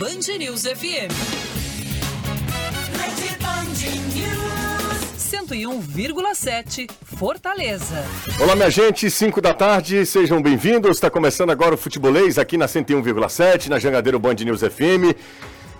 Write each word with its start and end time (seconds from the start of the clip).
Band 0.00 0.24
News 0.38 0.62
FM. 0.62 1.12
Rede 2.96 3.36
Band 3.42 3.76
News. 4.14 5.18
101,7 5.18 6.88
Fortaleza. 7.04 8.02
Olá, 8.40 8.56
minha 8.56 8.70
gente, 8.70 9.10
5 9.10 9.42
da 9.42 9.52
tarde, 9.52 10.06
sejam 10.06 10.40
bem-vindos. 10.40 10.96
Está 10.96 11.10
começando 11.10 11.50
agora 11.50 11.74
o 11.74 11.76
Futebolês 11.76 12.38
aqui 12.38 12.56
na 12.56 12.64
101,7, 12.64 13.68
na 13.68 13.78
Jangadeiro 13.78 14.18
Band 14.18 14.36
News 14.36 14.62
FM. 14.62 15.14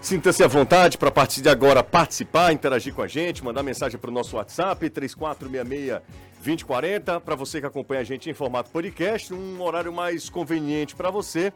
Sinta-se 0.02 0.44
à 0.44 0.46
vontade 0.46 0.98
para 0.98 1.08
a 1.08 1.12
partir 1.12 1.40
de 1.40 1.48
agora 1.48 1.82
participar, 1.82 2.52
interagir 2.52 2.92
com 2.92 3.00
a 3.00 3.08
gente, 3.08 3.42
mandar 3.42 3.62
mensagem 3.62 3.98
para 3.98 4.10
o 4.10 4.12
nosso 4.12 4.36
WhatsApp 4.36 4.90
3466-2040. 4.90 7.20
Para 7.20 7.34
você 7.34 7.58
que 7.58 7.66
acompanha 7.66 8.02
a 8.02 8.04
gente 8.04 8.28
em 8.28 8.34
formato 8.34 8.70
podcast, 8.70 9.32
um 9.32 9.62
horário 9.62 9.90
mais 9.90 10.28
conveniente 10.28 10.94
para 10.94 11.10
você. 11.10 11.54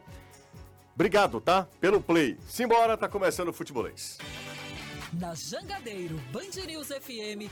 Obrigado, 0.95 1.41
tá? 1.41 1.67
Pelo 1.79 2.01
play. 2.01 2.37
Simbora, 2.47 2.97
tá 2.97 3.07
começando 3.09 3.49
o 3.49 3.53
Futebolês. 3.53 4.17
Na 5.13 5.35
Jangadeiro 5.35 6.15
Band 6.31 6.65
News 6.65 6.87
FM, 6.87 7.51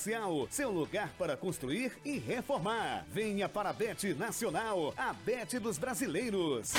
Seu 0.49 0.71
lugar 0.71 1.11
para 1.15 1.37
construir 1.37 1.91
e 2.03 2.17
reformar. 2.17 3.05
Venha 3.13 3.47
para 3.47 3.69
a 3.69 3.73
Bet 3.73 4.15
Nacional, 4.15 4.95
a 4.97 5.13
Bet 5.13 5.59
dos 5.59 5.77
brasileiros. 5.77 6.71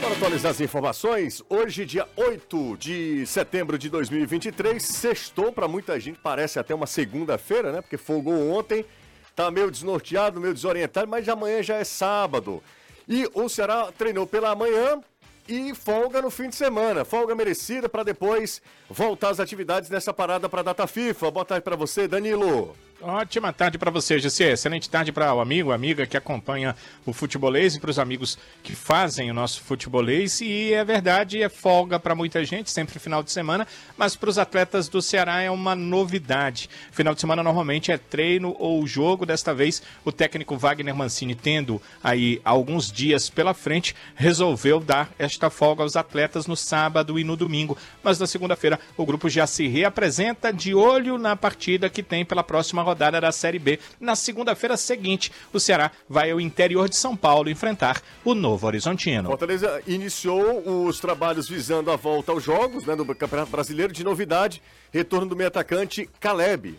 Para 0.00 0.12
atualizar 0.12 0.52
as 0.52 0.62
informações, 0.62 1.42
hoje, 1.50 1.84
dia 1.84 2.08
8 2.16 2.78
de 2.78 3.26
setembro 3.26 3.76
de 3.76 3.90
2023, 3.90 4.82
sextou 4.82 5.52
para 5.52 5.68
muita 5.68 6.00
gente, 6.00 6.18
parece 6.22 6.58
até 6.58 6.74
uma 6.74 6.86
segunda-feira, 6.86 7.70
né? 7.70 7.82
Porque 7.82 7.98
folgou 7.98 8.50
ontem, 8.50 8.86
tá 9.34 9.50
meio 9.50 9.70
desnorteado, 9.70 10.40
meio 10.40 10.54
desorientado, 10.54 11.06
mas 11.06 11.28
amanhã 11.28 11.62
já 11.62 11.74
é 11.74 11.84
sábado. 11.84 12.62
E 13.06 13.28
o 13.34 13.46
Ceará 13.46 13.92
treinou 13.92 14.26
pela 14.26 14.54
manhã 14.54 15.02
e 15.48 15.74
folga 15.74 16.22
no 16.22 16.30
fim 16.30 16.48
de 16.48 16.56
semana. 16.56 17.04
Folga 17.04 17.34
merecida 17.34 17.88
para 17.88 18.02
depois 18.02 18.60
voltar 18.88 19.30
às 19.30 19.40
atividades 19.40 19.90
nessa 19.90 20.12
parada 20.12 20.48
para 20.48 20.60
a 20.60 20.64
data 20.64 20.86
FIFA. 20.86 21.30
Boa 21.30 21.44
tarde 21.44 21.64
para 21.64 21.76
você, 21.76 22.06
Danilo. 22.08 22.74
Ótima 23.02 23.52
tarde 23.52 23.76
para 23.76 23.90
você, 23.90 24.18
GC. 24.18 24.52
Excelente 24.52 24.88
tarde 24.88 25.12
para 25.12 25.32
o 25.34 25.40
amigo, 25.40 25.70
amiga 25.70 26.06
que 26.06 26.16
acompanha 26.16 26.74
o 27.04 27.12
futebolês 27.12 27.74
e 27.74 27.80
para 27.80 27.90
os 27.90 27.98
amigos 27.98 28.38
que 28.62 28.74
fazem 28.74 29.30
o 29.30 29.34
nosso 29.34 29.60
futebolês. 29.60 30.40
E 30.40 30.72
é 30.72 30.82
verdade, 30.82 31.42
é 31.42 31.48
folga 31.50 32.00
para 32.00 32.14
muita 32.14 32.42
gente, 32.42 32.70
sempre 32.70 32.98
final 32.98 33.22
de 33.22 33.30
semana, 33.30 33.66
mas 33.98 34.16
para 34.16 34.30
os 34.30 34.38
atletas 34.38 34.88
do 34.88 35.02
Ceará 35.02 35.42
é 35.42 35.50
uma 35.50 35.74
novidade. 35.76 36.70
Final 36.90 37.14
de 37.14 37.20
semana 37.20 37.42
normalmente 37.42 37.92
é 37.92 37.98
treino 37.98 38.56
ou 38.58 38.86
jogo. 38.86 39.26
Desta 39.26 39.52
vez, 39.52 39.82
o 40.02 40.10
técnico 40.10 40.56
Wagner 40.56 40.96
Mancini, 40.96 41.34
tendo 41.34 41.82
aí 42.02 42.40
alguns 42.42 42.90
dias 42.90 43.28
pela 43.28 43.52
frente, 43.52 43.94
resolveu 44.14 44.80
dar 44.80 45.10
esta 45.18 45.50
folga 45.50 45.82
aos 45.82 45.96
atletas 45.96 46.46
no 46.46 46.56
sábado 46.56 47.18
e 47.18 47.24
no 47.24 47.36
domingo. 47.36 47.76
Mas 48.02 48.18
na 48.18 48.26
segunda-feira, 48.26 48.80
o 48.96 49.04
grupo 49.04 49.28
já 49.28 49.46
se 49.46 49.68
reapresenta 49.68 50.50
de 50.50 50.74
olho 50.74 51.18
na 51.18 51.36
partida 51.36 51.90
que 51.90 52.02
tem 52.02 52.24
pela 52.24 52.42
próxima 52.42 52.85
rodada 52.86 53.20
da 53.20 53.32
Série 53.32 53.58
B. 53.58 53.80
Na 53.98 54.14
segunda-feira 54.14 54.76
seguinte, 54.76 55.32
o 55.52 55.58
Ceará 55.58 55.90
vai 56.08 56.30
ao 56.30 56.40
interior 56.40 56.88
de 56.88 56.96
São 56.96 57.16
Paulo 57.16 57.50
enfrentar 57.50 58.00
o 58.24 58.34
Novo 58.34 58.66
Horizontino. 58.66 59.28
Fortaleza 59.28 59.82
iniciou 59.86 60.86
os 60.86 61.00
trabalhos 61.00 61.48
visando 61.48 61.90
a 61.90 61.96
volta 61.96 62.30
aos 62.30 62.44
jogos 62.44 62.84
né, 62.86 62.94
do 62.94 63.04
Campeonato 63.14 63.50
Brasileiro 63.50 63.92
de 63.92 64.04
novidade, 64.04 64.62
retorno 64.92 65.26
do 65.26 65.36
meio 65.36 65.48
atacante 65.48 66.08
Caleb. 66.20 66.78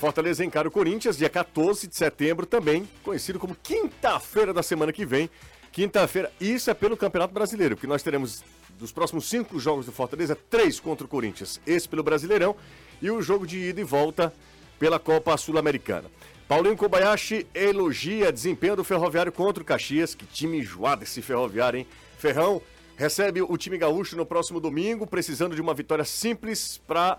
Fortaleza 0.00 0.44
encara 0.44 0.68
o 0.68 0.70
Corinthians, 0.70 1.16
dia 1.16 1.28
14 1.28 1.86
de 1.86 1.96
setembro, 1.96 2.46
também 2.46 2.88
conhecido 3.02 3.38
como 3.38 3.56
quinta-feira 3.62 4.52
da 4.52 4.62
semana 4.62 4.92
que 4.92 5.04
vem. 5.04 5.30
Quinta-feira, 5.70 6.32
isso 6.40 6.70
é 6.70 6.74
pelo 6.74 6.96
Campeonato 6.96 7.34
Brasileiro, 7.34 7.76
porque 7.76 7.86
nós 7.86 8.02
teremos 8.02 8.42
dos 8.78 8.92
próximos 8.92 9.28
cinco 9.28 9.58
jogos 9.58 9.86
do 9.86 9.92
Fortaleza, 9.92 10.36
três 10.48 10.78
contra 10.78 11.04
o 11.04 11.08
Corinthians, 11.08 11.60
esse 11.66 11.88
pelo 11.88 12.02
Brasileirão, 12.02 12.54
e 13.02 13.10
o 13.10 13.20
jogo 13.20 13.46
de 13.46 13.58
ida 13.58 13.80
e 13.80 13.84
volta 13.84 14.32
pela 14.78 14.98
Copa 14.98 15.36
Sul-Americana. 15.36 16.10
Paulinho 16.46 16.76
Kobayashi 16.76 17.46
elogia 17.54 18.32
desempenho 18.32 18.76
do 18.76 18.84
Ferroviário 18.84 19.30
contra 19.30 19.62
o 19.62 19.66
Caxias. 19.66 20.14
Que 20.14 20.24
time 20.24 20.58
enjoado 20.58 21.02
esse 21.02 21.20
Ferroviário, 21.20 21.80
hein? 21.80 21.86
Ferrão 22.18 22.62
recebe 22.96 23.42
o 23.42 23.56
time 23.56 23.76
gaúcho 23.76 24.16
no 24.16 24.24
próximo 24.24 24.58
domingo, 24.58 25.06
precisando 25.06 25.54
de 25.54 25.60
uma 25.60 25.74
vitória 25.74 26.04
simples 26.04 26.80
para 26.86 27.18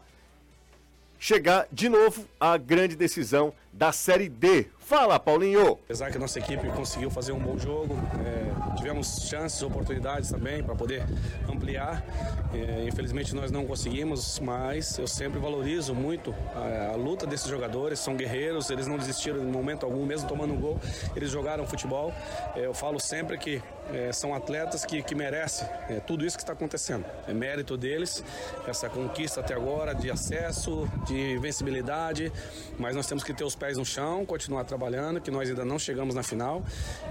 chegar 1.20 1.68
de 1.72 1.90
novo 1.90 2.26
à 2.40 2.58
grande 2.58 2.96
decisão 2.96 3.54
da 3.72 3.92
Série 3.92 4.30
D. 4.30 4.68
Fala, 4.90 5.20
Paulinho! 5.20 5.74
Apesar 5.86 6.10
que 6.10 6.18
a 6.18 6.20
nossa 6.20 6.40
equipe 6.40 6.68
conseguiu 6.70 7.12
fazer 7.12 7.32
um 7.32 7.38
bom 7.40 7.60
jogo, 7.60 7.96
é, 8.26 8.76
tivemos 8.76 9.28
chances, 9.30 9.62
oportunidades 9.62 10.32
também 10.32 10.64
para 10.64 10.74
poder 10.74 11.06
ampliar. 11.48 12.04
É, 12.52 12.88
infelizmente 12.88 13.36
nós 13.36 13.52
não 13.52 13.68
conseguimos, 13.68 14.40
mas 14.40 14.98
eu 14.98 15.06
sempre 15.06 15.38
valorizo 15.38 15.94
muito 15.94 16.34
a, 16.56 16.94
a, 16.94 16.96
luta 16.96 17.28
desses 17.28 17.48
jogadores. 17.48 18.00
São 18.00 18.16
guerreiros, 18.16 18.72
eles 18.72 18.88
não 18.88 18.98
desistiram 18.98 19.44
em 19.44 19.52
momento 19.52 19.86
algum, 19.86 20.04
mesmo 20.08 20.28
tomando 20.28 20.56
um 20.56 20.60
gol, 20.60 20.80
eles 21.16 21.30
jogaram 21.30 21.68
futebol. 21.68 22.12
É, 22.56 22.66
eu 22.66 22.74
falo 22.74 23.00
sempre 23.00 23.38
que 23.38 23.62
é, 23.94 24.12
são 24.12 24.34
atletas 24.34 24.86
que, 24.86 25.02
que 25.04 25.14
merecem 25.14 25.68
é, 25.88 26.00
tudo 26.00 26.26
isso 26.26 26.36
que 26.36 26.44
está 26.44 26.54
acontecendo. 26.54 27.06
É 27.28 27.34
mérito 27.34 27.78
deles, 27.78 28.24
essa 28.68 28.90
conquista 28.90 29.42
até 29.42 29.54
agora 29.54 29.94
de 29.94 30.10
acesso, 30.10 30.90
de 31.06 31.38
vencibilidade, 31.38 32.32
mas 32.78 32.96
nós 32.96 33.06
temos 33.06 33.24
que 33.24 33.34
ter 33.34 33.44
os 33.44 33.56
pés 33.60 33.78
no 33.78 33.86
chão, 33.86 34.26
continuar 34.26 34.64
trabalhando, 34.64 35.20
que 35.20 35.30
nós 35.30 35.50
ainda 35.50 35.66
não 35.66 35.78
chegamos 35.78 36.16
na 36.16 36.24
final 36.24 36.64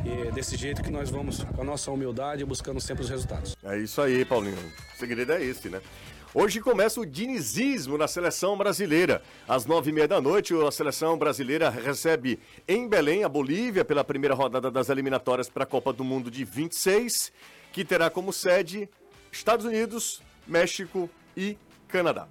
e 0.05 0.29
é 0.29 0.33
desse 0.33 0.57
jeito 0.57 0.83
que 0.83 0.91
nós 0.91 1.11
vamos, 1.11 1.45
com 1.45 1.61
a 1.61 1.65
nossa 1.65 1.91
humildade, 1.91 2.45
buscando 2.45 2.81
sempre 2.81 3.05
os 3.05 3.11
resultados. 3.11 3.55
É 3.63 3.79
isso 3.79 4.01
aí, 4.01 4.25
Paulinho. 4.25 4.57
O 4.57 4.99
segredo 4.99 5.33
é 5.33 5.45
esse, 5.45 5.69
né? 5.69 5.81
Hoje 6.35 6.61
começa 6.61 7.01
o 7.01 7.07
dinizismo 7.07 7.97
na 7.97 8.09
seleção 8.09 8.57
brasileira. 8.57 9.23
Às 9.47 9.67
nove 9.67 9.91
e 9.91 9.93
meia 9.93 10.09
da 10.09 10.21
noite, 10.21 10.55
a 10.55 10.71
seleção 10.71 11.17
brasileira 11.19 11.71
recebe 11.71 12.39
em 12.67 12.89
Belém 12.89 13.25
a 13.25 13.29
Bolívia 13.29 13.85
pela 13.85 14.05
primeira 14.05 14.35
rodada 14.35 14.71
das 14.71 14.89
eliminatórias 14.89 15.49
para 15.49 15.65
a 15.65 15.67
Copa 15.67 15.93
do 15.93 16.05
Mundo 16.05 16.31
de 16.31 16.45
26, 16.45 17.33
que 17.73 17.85
terá 17.85 18.11
como 18.11 18.33
sede 18.33 18.89
Estados 19.33 19.67
Unidos, 19.67 20.23
México 20.47 21.09
e 21.37 21.57
Canadá. 21.89 22.29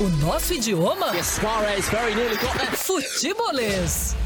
O 0.00 0.08
nosso 0.26 0.52
idioma? 0.52 1.12
Futebolês. 2.76 4.16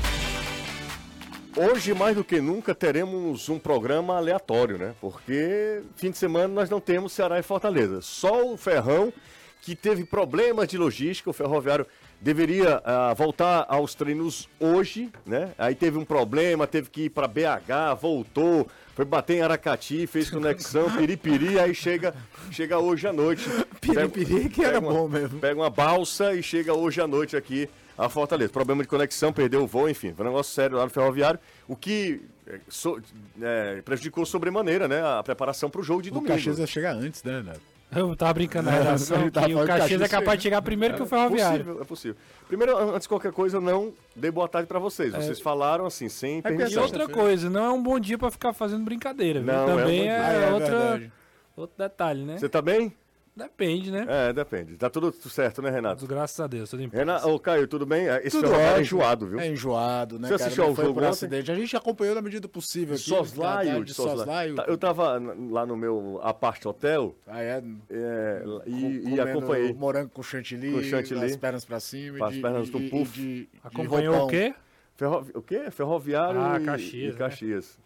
Hoje, 1.54 1.92
mais 1.92 2.16
do 2.16 2.24
que 2.24 2.40
nunca, 2.40 2.74
teremos 2.74 3.50
um 3.50 3.58
programa 3.58 4.16
aleatório, 4.16 4.78
né? 4.78 4.94
Porque 4.98 5.82
fim 5.94 6.10
de 6.10 6.16
semana 6.16 6.48
nós 6.48 6.70
não 6.70 6.80
temos 6.80 7.12
Ceará 7.12 7.38
e 7.38 7.42
Fortaleza. 7.42 8.00
Só 8.00 8.46
o 8.46 8.56
Ferrão, 8.56 9.12
que 9.60 9.76
teve 9.76 10.06
problemas 10.06 10.68
de 10.68 10.78
logística, 10.78 11.28
o 11.28 11.34
ferroviário 11.34 11.86
deveria 12.20 12.78
uh, 12.78 13.14
voltar 13.14 13.66
aos 13.68 13.94
treinos 13.94 14.48
hoje, 14.58 15.10
né? 15.24 15.52
Aí 15.56 15.74
teve 15.74 15.98
um 15.98 16.04
problema, 16.04 16.66
teve 16.66 16.90
que 16.90 17.02
ir 17.02 17.10
para 17.10 17.28
BH, 17.28 17.98
voltou, 18.00 18.66
foi 18.94 19.04
bater 19.04 19.36
em 19.36 19.40
Aracati, 19.42 20.06
fez 20.06 20.28
conexão, 20.30 20.90
piripiri, 20.90 21.58
aí 21.58 21.74
chega, 21.74 22.14
chega 22.50 22.78
hoje 22.78 23.06
à 23.06 23.12
noite. 23.12 23.48
piripiri 23.80 24.48
que 24.48 24.64
era 24.64 24.80
uma, 24.80 24.92
bom 24.92 25.08
mesmo. 25.08 25.38
Pega 25.38 25.60
uma 25.60 25.70
balsa 25.70 26.34
e 26.34 26.42
chega 26.42 26.74
hoje 26.74 27.00
à 27.00 27.06
noite 27.06 27.36
aqui 27.36 27.68
a 27.96 28.08
Fortaleza. 28.08 28.52
Problema 28.52 28.82
de 28.82 28.88
conexão, 28.88 29.32
perdeu 29.32 29.62
o 29.62 29.66
voo, 29.66 29.88
enfim, 29.88 30.12
foi 30.12 30.26
um 30.26 30.28
negócio 30.28 30.52
sério 30.52 30.76
lá 30.76 30.84
no 30.84 30.90
ferroviário, 30.90 31.38
o 31.66 31.76
que 31.76 32.20
é, 32.46 32.60
so, 32.68 33.00
é, 33.40 33.82
prejudicou 33.82 34.24
sobremaneira, 34.24 34.88
né, 34.88 35.02
a 35.04 35.22
preparação 35.22 35.68
para 35.68 35.80
o 35.80 35.84
jogo 35.84 36.02
de 36.02 36.10
domingo. 36.10 36.32
O 36.32 36.34
Caxias 36.34 36.58
ia 36.58 36.66
chegar 36.66 36.94
antes, 36.94 37.22
né, 37.22 37.42
Neto? 37.42 37.77
Eu 37.90 38.14
tava 38.14 38.34
brincando 38.34 38.70
na 38.70 38.76
redação 38.76 39.30
que 39.30 39.54
o 39.54 39.66
Caxias 39.66 40.02
é 40.02 40.08
capaz 40.08 40.38
de 40.38 40.42
chegar 40.42 40.60
primeiro 40.60 40.94
que 40.94 41.02
o 41.02 41.06
Ferroviário. 41.06 41.60
É 41.60 41.64
possível, 41.64 41.82
é 41.82 41.84
possível. 41.84 42.16
Primeiro, 42.46 42.76
antes 42.76 43.02
de 43.02 43.08
qualquer 43.08 43.32
coisa, 43.32 43.56
eu 43.56 43.60
não 43.60 43.92
dei 44.14 44.30
boa 44.30 44.46
tarde 44.46 44.68
pra 44.68 44.78
vocês. 44.78 45.14
É. 45.14 45.20
Vocês 45.20 45.40
falaram 45.40 45.86
assim, 45.86 46.08
sem 46.08 46.38
é 46.38 46.42
permissão. 46.42 46.82
E 46.82 46.84
outra 46.84 47.08
coisa, 47.08 47.48
não 47.48 47.64
é 47.64 47.70
um 47.70 47.82
bom 47.82 47.98
dia 47.98 48.18
pra 48.18 48.30
ficar 48.30 48.52
fazendo 48.52 48.84
brincadeira. 48.84 49.40
Viu? 49.40 49.52
Não, 49.52 49.66
Também 49.66 50.08
é, 50.08 50.18
um 50.18 50.22
é, 50.22 50.52
outra, 50.52 51.12
outro 51.56 51.76
detalhe, 51.78 52.24
né? 52.24 52.36
Você 52.36 52.48
tá 52.48 52.60
bem? 52.60 52.92
Depende, 53.38 53.90
né? 53.92 54.04
É, 54.08 54.32
depende. 54.32 54.76
Tá 54.76 54.90
tudo 54.90 55.12
certo, 55.12 55.62
né, 55.62 55.70
Renato? 55.70 56.06
Graças 56.06 56.38
a 56.40 56.46
Deus, 56.48 56.68
tudo 56.68 56.82
em 56.82 56.88
paz. 56.88 56.98
Renato, 56.98 57.28
ô, 57.28 57.38
Caio, 57.38 57.68
tudo 57.68 57.86
bem? 57.86 58.06
Esse 58.24 58.40
Tudo 58.40 58.52
é 58.54 58.80
enjoado, 58.80 59.26
viu? 59.28 59.38
É 59.38 59.46
enjoado, 59.48 60.18
né, 60.18 60.26
Você 60.26 60.34
cara? 60.34 60.44
assistiu 60.46 60.64
ao 60.64 60.74
foi 60.74 60.84
jogo 60.86 61.04
acidente. 61.04 61.50
A 61.52 61.54
gente 61.54 61.76
acompanhou 61.76 62.14
na 62.16 62.20
medida 62.22 62.40
do 62.42 62.48
possível. 62.48 62.94
aqui, 62.96 63.04
Soslaio, 63.04 63.68
tratar 63.70 63.84
de 63.84 63.94
Soslaio. 63.94 64.54
Tá. 64.56 64.64
Eu 64.66 64.76
tava 64.76 65.22
lá 65.50 65.64
no 65.64 65.76
meu 65.76 66.20
apart 66.22 66.64
hotel 66.66 67.14
Ah, 67.26 67.40
é? 67.40 67.62
é, 67.90 68.42
e, 68.66 69.14
e 69.14 69.20
acompanhei. 69.20 69.72
Morango 69.72 70.10
com 70.10 70.22
chantilly, 70.22 70.72
Com 70.72 70.82
chantilly. 70.82 71.24
as 71.24 71.36
pernas 71.36 71.64
pra 71.64 71.78
cima. 71.78 72.18
Com 72.18 72.24
as 72.24 72.34
de- 72.34 72.40
pernas 72.42 72.68
do 72.70 72.80
puff. 72.90 73.48
Acompanhou 73.62 74.24
o 74.24 74.28
quê? 74.28 74.54
Ferrovi... 74.96 75.30
O 75.34 75.42
quê? 75.42 75.70
Ferroviário 75.70 76.40
Ah, 76.40 76.58
e 76.60 76.64
Caxias, 76.64 76.92
e 76.92 77.12
né? 77.12 77.18
Caxias. 77.18 77.78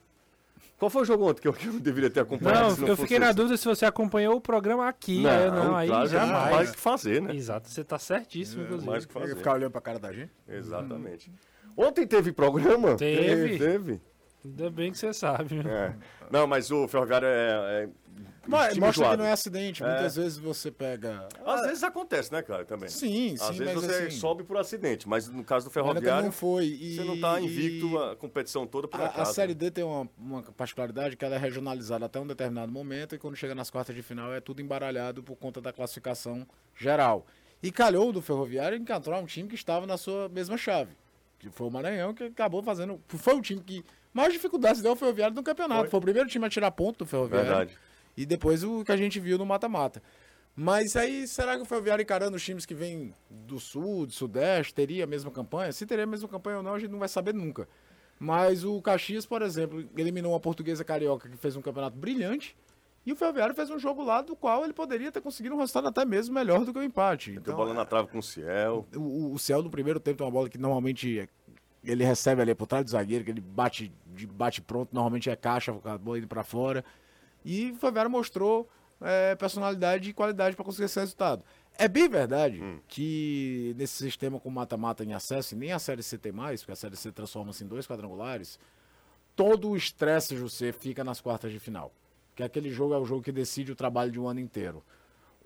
Qual 0.83 0.91
foi 0.91 1.03
o 1.03 1.05
jogo 1.05 1.31
ontem 1.31 1.43
que 1.43 1.47
eu, 1.47 1.53
que 1.53 1.69
eu 1.69 1.79
deveria 1.79 2.11
ter 2.11 2.19
acompanhado? 2.19 2.71
Não, 2.71 2.75
se 2.75 2.89
eu 2.89 2.97
fiquei 2.97 3.17
na 3.17 3.27
esse? 3.27 3.37
dúvida 3.37 3.57
se 3.57 3.65
você 3.65 3.87
acompanhou 3.87 4.35
o 4.35 4.41
programa 4.41 4.89
aqui. 4.89 5.23
Não, 5.23 5.31
aí, 5.31 5.51
não, 5.53 5.77
aí 5.77 5.89
claro, 5.89 6.09
jamais. 6.09 6.51
mais 6.51 6.71
o 6.71 6.73
que 6.73 6.81
fazer, 6.81 7.23
né? 7.23 7.37
Exato, 7.37 7.69
você 7.69 7.85
tá 7.85 8.01
certíssimo, 8.01 8.65
inclusive. 8.65 8.91
Mais 8.91 9.05
o 9.05 9.07
que 9.07 9.15
fazer. 9.15 9.37
ficar 9.37 9.53
olhando 9.53 9.71
pra 9.71 9.81
cara 9.81 10.01
da 10.01 10.13
gente? 10.13 10.33
Exatamente. 10.49 11.33
Ontem 11.77 12.05
teve 12.05 12.33
programa? 12.33 12.97
Teve. 12.97 13.59
Teve. 13.59 14.01
Ainda 14.45 14.71
bem 14.71 14.91
que 14.91 14.99
você 14.99 15.13
sabe. 15.13 15.61
É. 15.61 15.95
Não, 16.31 16.47
mas 16.47 16.71
o 16.71 16.89
Ferroviário 16.89 17.29
é. 17.29 17.85
é 17.85 17.89
Mas 18.47 18.77
mostra 18.77 19.11
que 19.11 19.17
não 19.17 19.25
é 19.25 19.33
acidente. 19.33 19.83
Muitas 19.83 20.17
vezes 20.17 20.37
você 20.37 20.71
pega... 20.71 21.29
Às 21.47 21.61
vezes 21.63 21.83
acontece, 21.85 22.33
né, 22.33 22.43
cara, 22.43 22.65
também. 22.65 22.89
Sim, 22.89 23.35
Às 23.35 23.43
sim, 23.43 23.59
vezes 23.59 23.75
mas 23.75 23.85
você 23.85 24.03
assim... 24.05 24.19
sobe 24.19 24.43
por 24.43 24.57
acidente, 24.57 25.09
mas 25.09 25.29
no 25.29 25.45
caso 25.45 25.67
do 25.67 25.71
Ferroviário, 25.71 26.25
não 26.25 26.33
foi. 26.33 26.67
E, 26.67 26.97
você 26.97 27.05
não 27.05 27.21
tá 27.21 27.41
invicto 27.41 27.87
e- 27.87 27.99
a 27.99 28.17
competição 28.17 28.67
toda 28.67 28.89
por 28.89 29.01
A, 29.01 29.05
a 29.05 29.07
acaso. 29.07 29.33
Série 29.33 29.55
D 29.55 29.71
tem 29.71 29.85
uma, 29.85 30.09
uma 30.19 30.43
particularidade 30.43 31.17
que 31.17 31.25
ela 31.25 31.37
é 31.37 31.39
regionalizada 31.39 32.07
até 32.07 32.19
um 32.19 32.27
determinado 32.27 32.73
momento 32.73 33.15
e 33.15 33.19
quando 33.19 33.37
chega 33.37 33.55
nas 33.55 33.71
quartas 33.71 33.95
de 33.95 34.03
final 34.03 34.33
é 34.33 34.41
tudo 34.41 34.61
embaralhado 34.61 35.23
por 35.23 35.37
conta 35.37 35.61
da 35.61 35.73
classificação 35.73 36.45
geral. 36.75 37.25
E 37.63 37.71
calhou 37.71 38.13
do 38.13 38.21
Ferroviário 38.21 38.77
encontrar 38.77 39.21
um 39.21 39.27
time 39.27 39.49
que 39.49 39.55
estava 39.55 39.87
na 39.87 39.97
sua 39.97 40.29
mesma 40.29 40.57
chave, 40.57 40.97
que 41.39 41.49
foi 41.49 41.69
o 41.69 41.71
Maranhão, 41.71 42.13
que 42.13 42.25
acabou 42.25 42.61
fazendo... 42.61 43.01
Foi 43.07 43.35
o 43.35 43.41
time 43.41 43.61
que 43.61 43.85
mais 44.13 44.33
dificuldades 44.33 44.83
deu 44.83 44.91
ao 44.93 44.97
Ferroviário 44.97 45.35
no 45.35 45.43
campeonato. 45.43 45.83
Foi. 45.83 45.91
Foi, 45.91 45.99
o 45.99 46.03
primeiro 46.03 46.29
time 46.29 46.45
a 46.47 46.51
tirar 46.51 46.71
ponto 46.71 46.99
do 47.01 47.07
Ferroviário. 47.07 47.49
Verdade. 47.49 47.79
E 48.17 48.27
depois 48.27 48.63
o 48.63 48.85
que 48.85 48.93
a 48.93 48.97
gente 48.97 49.19
viu 49.19 49.39
no 49.39 49.47
mata-mata. 49.47 50.03
Mas 50.55 50.97
aí, 50.97 51.27
será 51.27 51.57
que 51.57 51.63
o 51.63 51.65
Ferroviário 51.65 52.03
encarando 52.03 52.37
os 52.37 52.45
times 52.45 52.67
que 52.67 52.75
vêm 52.75 53.15
do 53.31 53.59
sul, 53.59 54.05
do 54.07 54.13
sudeste, 54.13 54.75
teria 54.75 55.05
a 55.05 55.07
mesma 55.07 55.31
campanha? 55.31 55.73
Se 55.73 55.87
teria 55.87 56.05
a 56.05 56.07
mesma 56.07 56.29
campanha 56.29 56.59
ou 56.59 56.63
não, 56.63 56.75
a 56.75 56.79
gente 56.79 56.91
não 56.91 56.99
vai 56.99 57.09
saber 57.09 57.33
nunca. 57.33 57.67
Mas 58.21 58.63
o 58.63 58.81
Caxias, 58.83 59.25
por 59.25 59.41
exemplo, 59.41 59.89
eliminou 59.97 60.33
uma 60.33 60.41
portuguesa 60.41 60.85
carioca 60.85 61.29
que 61.29 61.37
fez 61.39 61.57
um 61.57 61.63
campeonato 61.63 61.97
brilhante. 61.97 62.55
E 63.05 63.13
o 63.13 63.17
Ferroviário 63.17 63.55
fez 63.55 63.69
um 63.71 63.79
jogo 63.79 64.05
lá 64.05 64.23
do 64.23 64.37
qual 64.37 64.63
ele 64.63 64.73
poderia 64.73 65.11
ter 65.11 65.21
conseguido 65.21 65.57
um 65.57 65.59
resultado 65.59 65.89
até 65.89 66.05
mesmo 66.05 66.35
melhor 66.35 66.65
do 66.65 66.73
que 66.73 66.79
o 66.79 66.83
empate. 66.85 67.33
Então, 67.33 67.57
bola 67.57 67.75
na 67.75 67.85
trave 67.85 68.07
com 68.09 68.19
o 68.19 68.23
Ciel. 68.23 68.87
o, 68.95 69.33
o 69.33 69.39
Ciel 69.39 69.63
no 69.63 69.71
primeiro 69.71 69.99
tempo 69.99 70.19
tem 70.19 70.25
uma 70.27 70.31
bola 70.31 70.49
que 70.49 70.57
normalmente 70.59 71.19
é- 71.19 71.29
ele 71.85 72.05
recebe 72.05 72.43
ali 72.43 72.55
por 72.55 72.67
trás 72.67 72.85
do 72.85 72.91
zagueiro, 72.91 73.25
que 73.25 73.31
ele 73.31 73.41
bate, 73.41 73.93
de 74.15 74.27
bate 74.27 74.61
pronto, 74.61 74.91
normalmente 74.93 75.29
é 75.29 75.37
caixa, 75.37 75.75
a 75.85 75.99
bola 75.99 76.19
indo 76.19 76.29
pra 76.29 76.45
fora. 76.45 76.85
E 77.45 77.73
o 77.73 77.77
Favero 77.77 78.09
mostrou 78.09 78.69
é, 79.01 79.35
personalidade 79.35 80.11
e 80.11 80.13
qualidade 80.13 80.55
para 80.55 80.65
conseguir 80.65 80.85
esse 80.85 81.01
resultado. 81.01 81.43
É 81.79 81.89
bem 81.89 82.09
verdade 82.09 82.63
que 82.87 83.75
nesse 83.77 83.95
sistema 83.95 84.39
com 84.39 84.51
mata-mata 84.51 85.03
em 85.05 85.15
acesso, 85.15 85.55
e 85.55 85.59
nem 85.59 85.73
a 85.73 85.79
Série 85.79 86.03
C 86.03 86.19
tem 86.19 86.31
mais, 86.31 86.61
porque 86.61 86.73
a 86.73 86.77
Série 86.77 86.97
C 86.97 87.11
transforma-se 87.11 87.65
em 87.65 87.67
dois 87.67 87.87
quadrangulares, 87.87 88.59
todo 89.35 89.71
o 89.71 89.77
estresse, 89.77 90.37
José, 90.37 90.71
fica 90.71 91.03
nas 91.03 91.21
quartas 91.21 91.51
de 91.51 91.59
final. 91.59 91.93
Que 92.37 92.43
aquele 92.43 92.71
jogo 92.71 92.95
é 92.95 92.99
o 92.99 93.05
jogo 93.05 93.23
que 93.23 93.33
decide 93.33 93.73
o 93.73 93.75
trabalho 93.75 94.13
de 94.13 94.21
um 94.21 94.29
ano 94.29 94.41
inteiro. 94.41 94.85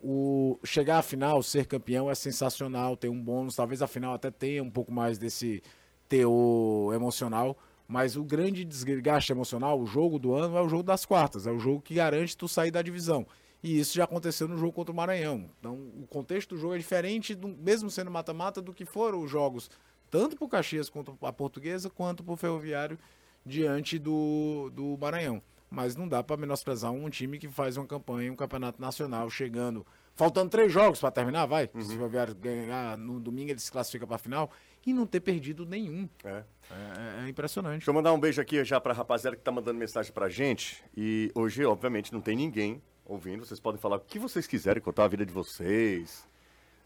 O 0.03 0.59
chegar 0.65 0.99
à 0.99 1.03
final, 1.03 1.43
ser 1.43 1.67
campeão 1.67 2.11
é 2.11 2.15
sensacional, 2.15 2.97
tem 2.97 3.09
um 3.09 3.23
bônus, 3.23 3.57
talvez 3.57 3.81
a 3.81 3.87
final 3.87 4.13
até 4.13 4.31
tenha 4.31 4.63
um 4.63 4.71
pouco 4.71 4.93
mais 4.93 5.19
desse 5.19 5.63
teor 6.09 6.95
emocional, 6.95 7.57
mas 7.89 8.17
o 8.17 8.25
grande 8.25 8.65
desgaste 8.65 9.31
emocional, 9.33 9.81
o 9.81 9.87
jogo 9.87 10.19
do 10.19 10.35
ano 10.35 10.57
é 10.57 10.63
o 10.63 10.69
jogo 10.69 10.83
das 10.83 11.05
quartas, 11.05 11.47
é 11.47 11.51
o 11.53 11.59
jogo 11.59 11.81
que 11.81 11.95
garante 11.95 12.37
tu 12.37 12.49
sair 12.49 12.71
da 12.71 12.83
divisão. 12.83 13.27
E 13.63 13.79
isso 13.81 13.95
já 13.95 14.05
aconteceu 14.05 14.47
no 14.47 14.57
jogo 14.57 14.73
contra 14.73 14.93
o 14.93 14.97
Maranhão. 14.97 15.49
Então, 15.59 15.75
o 15.75 16.07
contexto 16.09 16.55
do 16.55 16.61
jogo 16.61 16.75
é 16.75 16.79
diferente, 16.79 17.35
do- 17.35 17.49
mesmo 17.49 17.91
sendo 17.91 18.11
mata-mata, 18.11 18.61
do 18.61 18.73
que 18.73 18.85
foram 18.85 19.23
os 19.23 19.31
jogos, 19.31 19.71
tanto 20.11 20.37
para 20.37 20.45
o 20.45 20.49
Caxias 20.49 20.89
quanto 20.89 21.17
a 21.23 21.33
Portuguesa, 21.33 21.91
quanto 21.91 22.23
para 22.23 22.35
o 22.35 22.37
Ferroviário 22.37 22.99
diante 23.45 23.99
do, 23.99 24.71
do 24.73 24.97
Maranhão. 25.01 25.43
Mas 25.69 25.97
não 25.97 26.07
dá 26.07 26.23
para 26.23 26.37
menosprezar 26.37 26.93
um 26.93 27.09
time 27.11 27.39
que 27.39 27.49
faz 27.49 27.77
uma 27.77 27.87
campanha, 27.87 28.33
um 28.33 28.37
campeonato 28.37 28.81
nacional, 28.81 29.29
chegando. 29.29 29.85
Faltando 30.15 30.49
três 30.49 30.73
jogos 30.73 31.01
para 31.01 31.11
terminar, 31.11 31.47
vai. 31.47 31.69
Se 31.69 31.79
o 31.79 31.97
Ferroviário 31.97 32.35
ganhar 32.37 32.97
no 32.97 33.19
domingo, 33.19 33.51
ele 33.51 33.59
se 33.59 33.71
classifica 33.71 34.07
para 34.07 34.17
a 34.17 34.19
final 34.19 34.51
e 34.87 34.93
não 34.93 35.05
ter 35.05 35.21
perdido 35.21 35.67
nenhum. 35.67 36.09
É. 36.25 36.45
É, 36.71 37.25
é 37.25 37.29
impressionante. 37.29 37.79
Deixa 37.79 37.91
eu 37.91 37.95
mandar 37.95 38.13
um 38.13 38.21
beijo 38.21 38.41
aqui 38.41 38.65
já 38.65 38.81
pra 38.81 38.95
rapaziada 38.95 39.37
que 39.37 39.43
tá 39.43 39.51
mandando 39.51 39.79
mensagem 39.79 40.13
pra 40.13 40.29
gente. 40.29 40.83
E 40.97 41.31
hoje, 41.35 41.65
obviamente, 41.65 42.13
não 42.13 42.21
tem 42.21 42.37
ninguém 42.37 42.81
ouvindo. 43.05 43.45
Vocês 43.45 43.61
podem 43.61 43.81
falar 43.81 43.97
o 43.97 44.01
que 44.01 44.19
vocês 44.19 44.47
quiserem, 44.47 44.81
contar 44.83 45.05
a 45.05 45.09
vida 45.09 45.27
de 45.27 45.33
vocês. 45.33 46.27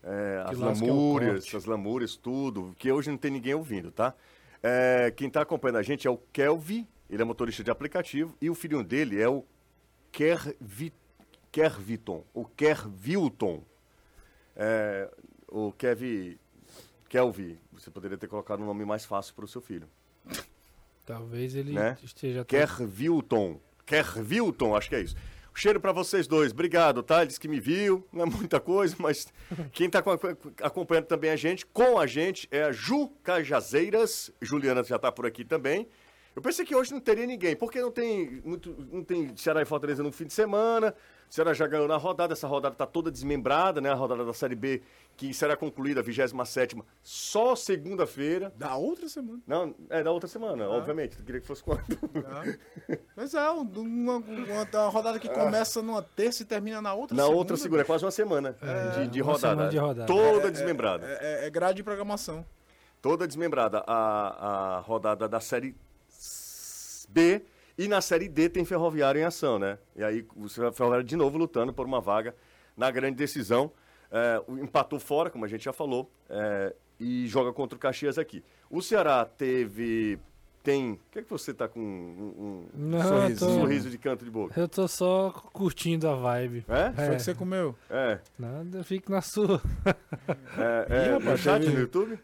é, 0.02 0.42
as 0.46 0.60
é 0.60 0.64
lamúrias, 0.64 1.54
as 1.54 1.64
lamúrias, 1.66 2.16
tudo. 2.16 2.74
Que 2.78 2.90
hoje 2.90 3.10
não 3.10 3.18
tem 3.18 3.30
ninguém 3.30 3.54
ouvindo, 3.54 3.90
tá? 3.90 4.14
É, 4.62 5.12
quem 5.14 5.28
tá 5.30 5.42
acompanhando 5.42 5.76
a 5.76 5.82
gente 5.82 6.06
é 6.06 6.10
o 6.10 6.18
Kelvin, 6.32 6.86
ele 7.08 7.22
é 7.22 7.24
motorista 7.24 7.62
de 7.62 7.70
aplicativo. 7.70 8.34
E 8.40 8.48
o 8.48 8.54
filhinho 8.54 8.82
dele 8.82 9.20
é 9.20 9.28
o 9.28 9.44
Kervi, 10.10 10.92
Kerviton, 11.52 12.24
o 12.32 12.44
Kervilton. 12.44 13.62
É, 14.56 15.10
o 15.48 15.72
Kevin, 15.72 16.38
Kelvin, 17.08 17.58
você 17.80 17.90
poderia 17.90 18.16
ter 18.18 18.26
colocado 18.28 18.62
um 18.62 18.66
nome 18.66 18.84
mais 18.84 19.04
fácil 19.04 19.34
pro 19.34 19.46
seu 19.48 19.60
filho. 19.60 19.88
Talvez 21.06 21.54
ele 21.54 21.72
Né? 21.72 21.96
esteja... 22.02 22.44
Kervilton. 22.44 23.60
Kervilton, 23.86 24.76
acho 24.76 24.88
que 24.88 24.94
é 24.96 25.00
isso. 25.00 25.16
Cheiro 25.52 25.80
pra 25.80 25.92
vocês 25.92 26.26
dois. 26.26 26.52
Obrigado, 26.52 27.02
tá? 27.02 27.24
Disse 27.24 27.38
que 27.40 27.48
me 27.48 27.60
viu. 27.60 28.06
Não 28.12 28.22
é 28.22 28.26
muita 28.26 28.58
coisa, 28.60 28.94
mas 28.98 29.26
quem 29.72 29.90
tá 29.90 30.00
com- 30.00 30.16
acompanhando 30.62 31.06
também 31.06 31.30
a 31.30 31.36
gente, 31.36 31.66
com 31.66 31.98
a 31.98 32.06
gente, 32.06 32.48
é 32.50 32.62
a 32.62 32.72
Ju 32.72 33.08
Cajazeiras. 33.22 34.30
Juliana 34.40 34.82
já 34.84 34.98
tá 34.98 35.10
por 35.12 35.26
aqui 35.26 35.44
também. 35.44 35.86
Eu 36.34 36.40
pensei 36.40 36.64
que 36.64 36.74
hoje 36.74 36.92
não 36.92 37.00
teria 37.00 37.26
ninguém, 37.26 37.56
porque 37.56 37.80
não 37.82 37.90
tem 37.90 38.40
muito, 38.44 38.74
não 38.92 39.02
tem 39.02 39.36
Ceará 39.36 39.60
e 39.60 39.64
Fortaleza 39.64 40.02
no 40.02 40.12
fim 40.12 40.24
de 40.24 40.32
semana. 40.32 40.94
O 41.28 41.34
Ceará 41.34 41.52
já 41.52 41.66
ganhou 41.66 41.88
na 41.88 41.96
rodada, 41.96 42.32
essa 42.32 42.46
rodada 42.46 42.74
está 42.74 42.86
toda 42.86 43.10
desmembrada, 43.10 43.80
né? 43.80 43.90
A 43.90 43.94
rodada 43.94 44.24
da 44.24 44.32
Série 44.32 44.54
B, 44.54 44.80
que 45.20 45.34
será 45.34 45.54
concluída 45.54 46.00
a 46.00 46.02
27 46.02 46.74
só 47.02 47.54
segunda-feira. 47.54 48.50
Da 48.56 48.74
outra 48.76 49.06
semana. 49.06 49.38
Não, 49.46 49.74
é 49.90 50.02
da 50.02 50.10
outra 50.10 50.26
semana, 50.26 50.66
obviamente. 50.66 51.18
Eu 51.18 51.24
queria 51.26 51.42
que 51.42 51.46
fosse 51.46 51.62
quando. 51.62 51.82
Mas 53.14 53.34
é, 53.34 53.50
um- 53.50 53.60
uma, 53.60 54.16
uma- 54.16 54.88
rodada 54.88 55.18
que 55.18 55.28
começa 55.28 55.82
numa 55.82 56.00
terça 56.02 56.42
e 56.42 56.46
termina 56.46 56.80
na 56.80 56.94
outra 56.94 57.14
Na 57.14 57.24
segunda. 57.24 57.38
outra 57.38 57.56
segunda, 57.58 57.82
é 57.82 57.84
quase 57.84 58.02
uma 58.02 58.10
semana 58.10 58.56
de, 58.96 59.08
de 59.08 59.20
uma 59.20 59.32
rodada. 59.32 59.54
semana 59.56 59.70
de 59.70 59.76
rodada. 59.76 60.06
Toda 60.06 60.50
desmembrada. 60.50 61.06
É, 61.06 61.42
é- 61.44 61.46
é 61.46 61.50
grade 61.50 61.76
de 61.76 61.82
programação. 61.82 62.42
Toda 63.02 63.26
desmembrada. 63.26 63.84
A, 63.86 64.76
a 64.76 64.80
rodada 64.80 65.28
da 65.28 65.38
Série 65.38 65.76
B 67.10 67.42
e 67.76 67.88
na 67.88 68.00
Série 68.00 68.26
D 68.26 68.48
tem 68.48 68.64
Ferroviário 68.64 69.20
em 69.20 69.24
ação, 69.24 69.58
né? 69.58 69.76
E 69.94 70.02
aí 70.02 70.26
o 70.34 70.48
Ferroviário 70.48 71.04
de 71.04 71.14
novo 71.14 71.36
lutando 71.36 71.74
por 71.74 71.84
uma 71.84 72.00
vaga 72.00 72.34
na 72.74 72.90
grande 72.90 73.16
decisão. 73.16 73.70
É, 74.12 74.42
empatou 74.60 74.98
fora, 74.98 75.30
como 75.30 75.44
a 75.44 75.48
gente 75.48 75.64
já 75.64 75.72
falou, 75.72 76.10
é, 76.28 76.74
e 76.98 77.26
joga 77.28 77.52
contra 77.52 77.76
o 77.76 77.78
Caxias 77.78 78.18
aqui. 78.18 78.42
O 78.68 78.80
Ceará 78.82 79.24
teve... 79.24 80.18
Tem... 80.62 80.92
O 80.92 80.98
que 81.10 81.18
é 81.20 81.22
que 81.22 81.30
você 81.30 81.54
tá 81.54 81.66
com 81.66 81.80
um, 81.80 82.34
um 82.38 82.66
Não, 82.74 83.02
sorriso, 83.02 83.46
tô, 83.46 83.52
sorriso 83.54 83.88
de 83.90 83.96
canto 83.96 84.24
de 84.26 84.30
boca? 84.30 84.60
eu 84.60 84.68
tô 84.68 84.86
só 84.86 85.30
curtindo 85.54 86.06
a 86.06 86.14
vibe. 86.14 86.66
É? 86.68 86.92
Foi 86.92 87.04
É. 87.04 87.16
que 87.16 87.22
você 87.22 87.34
comeu. 87.34 87.74
É. 87.88 88.18
Nada, 88.38 88.84
fique 88.84 89.10
na 89.10 89.22
sua. 89.22 89.62
É, 90.58 90.86
é 91.12 91.16
Ih, 91.16 91.24
no 91.24 91.36
chat 91.38 91.64
no 91.66 91.80
YouTube? 91.80 92.18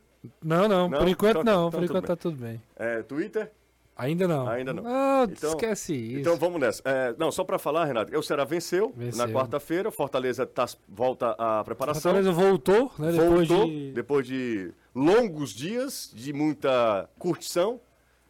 Não, 0.44 0.68
não, 0.68 0.88
Não? 0.88 0.98
por 0.98 1.08
enquanto 1.08 1.38
Então- 1.40 1.44
não, 1.44 1.68
então 1.68 1.70
por 1.70 1.76
tudo 1.78 1.84
enquanto 1.98 2.06
bem. 2.08 2.16
tá 2.16 2.22
tudo 2.22 2.36
bem. 2.36 2.62
É, 2.76 3.02
Twitter? 3.02 3.50
Ainda 3.96 4.28
não. 4.28 4.46
Ainda 4.48 4.72
não. 4.74 4.82
Ah, 4.86 5.26
Então- 5.30 5.50
esquece 5.50 5.94
isso. 5.94 6.20
Então 6.20 6.36
vamos 6.36 6.60
nessa. 6.60 6.82
É, 6.84 7.14
não, 7.18 7.32
só 7.32 7.42
pra 7.44 7.58
falar, 7.58 7.86
Renato, 7.86 8.16
o 8.16 8.22
Ceará 8.22 8.44
venceu, 8.44 8.92
Venceu. 8.94 9.26
na 9.26 9.32
quarta-feira, 9.32 9.90
Fortaleza 9.90 10.44
tá, 10.46 10.66
volta 10.88 11.34
à 11.38 11.64
preparação. 11.64 12.12
Fortaleza 12.12 12.30
voltou, 12.32 12.92
né? 12.98 13.12
Depois 13.12 13.48
voltou 13.48 13.66
de. 13.66 13.92
depois 13.92 14.26
de 14.26 14.70
longos 14.94 15.50
dias, 15.54 16.10
de 16.14 16.32
muita 16.32 17.08
curtição. 17.18 17.80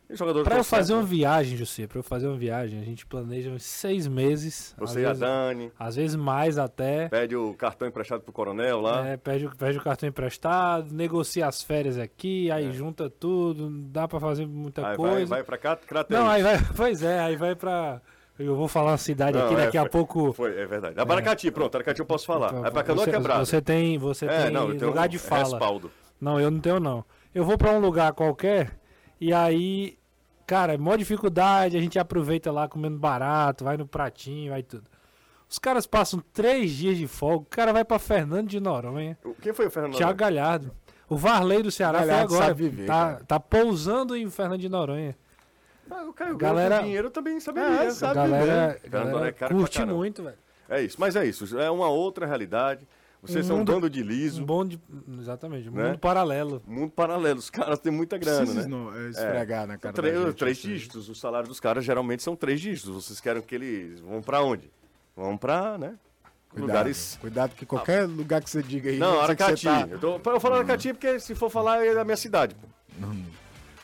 Jogador 0.09 0.45
Pra 0.45 0.53
tá 0.55 0.61
eu 0.61 0.65
fazer 0.65 0.85
certo, 0.89 0.99
uma 0.99 1.03
né? 1.03 1.09
viagem, 1.09 1.57
José, 1.57 1.87
pra 1.89 1.99
eu 1.99 2.03
fazer 2.03 2.29
uma 2.29 2.37
viagem, 2.37 2.81
a 2.81 2.85
gente 2.85 3.05
planeja 3.05 3.51
uns 3.51 3.65
seis 3.65 4.07
meses. 4.07 4.73
às 4.81 4.91
Você 4.91 5.01
e 5.01 5.05
a 5.05 5.09
vezes, 5.09 5.21
Dani, 5.21 5.73
às 5.77 5.97
vezes 5.97 6.15
mais 6.15 6.59
até. 6.59 7.09
pede 7.09 7.35
o 7.35 7.53
cartão 7.55 7.89
emprestado 7.89 8.21
pro 8.21 8.33
coronel 8.33 8.81
lá. 8.81 9.05
É, 9.09 9.17
pede, 9.17 9.47
o- 9.47 9.57
pede 9.57 9.79
o 9.79 9.83
cartão 9.83 10.09
emprestado, 10.09 10.93
negocia 10.95 11.47
as 11.49 11.61
férias 11.63 11.99
aqui, 11.99 12.51
aí 12.53 12.73
junta 12.73 13.11
tudo, 13.11 13.69
dá 13.69 14.07
pra 14.07 14.21
fazer 14.21 14.47
muita 14.47 14.81
É. 14.83 14.85
aí 14.91 14.97
coisa. 14.97 15.15
vai, 15.27 15.39
vai 15.39 15.43
pra 15.45 15.59
cá, 15.59 15.75
Crateus. 15.77 16.21
Não, 16.21 16.29
aí 16.31 16.41
vai, 16.43 16.55
pois 16.77 17.03
é, 17.03 17.19
aí 17.21 17.35
vai 17.37 17.57
pra, 17.57 18.01
Eu 18.39 18.55
vou 18.55 18.69
falar 18.69 18.91
uma 18.93 18.99
cidade 18.99 19.37
Não, 19.39 19.47
aqui, 19.47 19.55
é, 19.55 19.65
daqui 19.65 19.79
a 19.79 19.81
foi- 19.83 19.91
pouco. 19.91 20.33
Foi, 20.35 20.51
é 20.61 20.67
verdade. 20.67 21.01
Abaracati, 21.01 21.51
pronto, 21.51 21.75
Aracati 21.75 21.99
eu 22.01 22.07
posso 22.07 22.27
falar. 22.27 22.55
É 22.67 22.71
pra 22.71 22.83
Canoa 22.85 23.07
Quebrada. 23.07 23.45
Você 23.45 23.63
tem, 23.63 23.97
você 23.99 24.27
é, 24.27 24.43
tem 24.45 24.51
não, 24.53 24.67
lugar 24.67 25.07
um 25.07 25.09
de 25.11 25.19
fala. 25.19 25.43
respaldo. 25.45 25.91
Não, 26.21 26.39
eu 26.39 26.51
não 26.51 26.61
tenho 26.61 26.79
não. 26.79 27.03
Eu 27.35 27.45
vou 27.45 27.57
pra 27.59 27.71
um 27.73 27.81
lugar 27.81 28.13
qualquer 28.13 28.79
e 29.21 29.33
aí, 29.33 29.99
cara, 30.47 30.75
é 30.75 30.79
mó 30.79 30.95
dificuldade, 30.97 31.77
a 31.77 31.81
gente 31.81 31.99
aproveita 31.99 32.51
lá 32.53 32.69
comendo 32.69 32.99
barato, 32.99 33.65
vai 33.65 33.77
no 33.77 33.87
pratinho, 33.87 34.51
vai 34.53 34.63
tudo. 34.63 34.85
Os 35.49 35.59
caras 35.59 35.87
passam 35.87 36.23
três 36.33 36.73
dias 36.73 36.97
de 36.97 37.07
folga, 37.07 37.43
o 37.45 37.49
cara 37.51 37.73
vai 37.73 37.85
pra 37.85 37.99
Fernando 37.99 38.49
de 38.49 38.59
Noronha, 38.59 39.17
Quem 39.41 39.53
foi 39.53 39.67
o 39.67 39.71
Fernando? 39.71 39.95
Thiago 39.97 40.19
Galhardo. 40.19 40.73
O 41.09 41.17
Varley 41.17 41.63
do 41.63 41.71
Ceará 41.71 42.01
Galhardo 42.01 42.29
foi 42.31 42.37
agora. 42.39 42.49
sabe 42.49 42.63
viver, 42.69 42.87
tá, 42.87 43.13
cara. 43.13 43.25
tá 43.27 43.39
pousando 43.41 44.17
em 44.17 44.29
Fernando 44.29 44.61
de 44.61 44.69
Noronha. 44.69 45.17
Ah, 45.89 46.03
o 46.05 46.13
Caio 46.13 46.37
Galera- 46.37 46.69
Galera... 46.71 46.83
dinheiro 46.83 47.11
também 47.11 47.39
saberia. 47.39 47.85
É, 47.85 47.91
sabe 47.91 48.15
galera, 48.15 48.45
viver. 48.45 48.87
a 48.87 48.91
Fernando 48.91 49.13
galera 49.13 49.29
é 49.41 49.49
curte 49.49 49.85
muito, 49.85 50.23
velho. 50.25 50.37
É 50.69 50.83
isso, 50.83 50.97
mas 50.99 51.15
é 51.15 51.25
isso. 51.25 51.57
É 51.61 51.71
uma 51.71 51.89
outra 51.89 52.27
realidade. 52.27 52.89
Vocês 53.27 53.45
Um 53.45 53.49
são 53.49 53.57
um 53.57 53.59
mundo- 53.61 53.73
bando 53.73 53.91
de 53.91 54.03
liso. 54.03 54.43
Um 54.43 54.47
bom 54.47 54.65
de... 54.65 54.81
Exatamente, 55.19 55.69
um 55.69 55.73
Né? 55.73 55.89
mundo 55.89 55.99
paralelo. 55.99 56.63
Mundo 56.67 56.91
paralelo. 56.91 57.39
Os 57.39 57.51
caras 57.51 57.79
têm 57.79 57.93
muita 57.93 58.17
grana, 58.19 58.39
Precisa 58.39 58.55
né? 58.61 58.61
esno- 58.67 58.97
é, 58.97 59.11
esfregar 59.11 59.67
na 59.67 59.75
São 59.75 59.81
cara 59.81 59.95
três, 59.95 60.19
gente, 60.19 60.35
três 60.35 60.57
dígitos. 60.59 61.09
O 61.09 61.15
salário 61.15 61.49
dos 61.49 61.61
caras 61.61 61.85
geralmente 61.85 62.23
são 62.23 62.35
três 62.37 62.61
dígitos. 62.61 62.91
Vocês 63.05 63.21
querem 63.21 63.43
que 63.43 63.55
eles 63.55 64.01
vão 64.01 64.23
pra 64.23 64.43
onde? 64.43 64.71
Vão 65.17 65.37
pra, 65.37 65.77
né? 65.79 65.95
Cuidado, 66.49 66.69
Lugares. 66.69 67.19
cuidado 67.21 67.55
que 67.55 67.67
qualquer 67.67 68.07
lugar 68.07 68.41
que 68.43 68.49
você 68.49 68.63
diga 68.63 68.89
aí... 68.89 68.99
Não, 68.99 69.21
Aracati. 69.21 69.65
tá- 69.65 69.87
Eu, 69.91 69.99
tô, 69.99 70.31
eu 70.31 70.41
falo 70.41 70.55
Aracati 70.55 70.93
porque 70.95 71.19
se 71.21 71.35
for 71.35 71.51
falar 71.51 71.85
é 71.85 71.93
da 71.95 72.05
minha 72.05 72.17
cidade. 72.17 72.55
pô. 72.55 72.67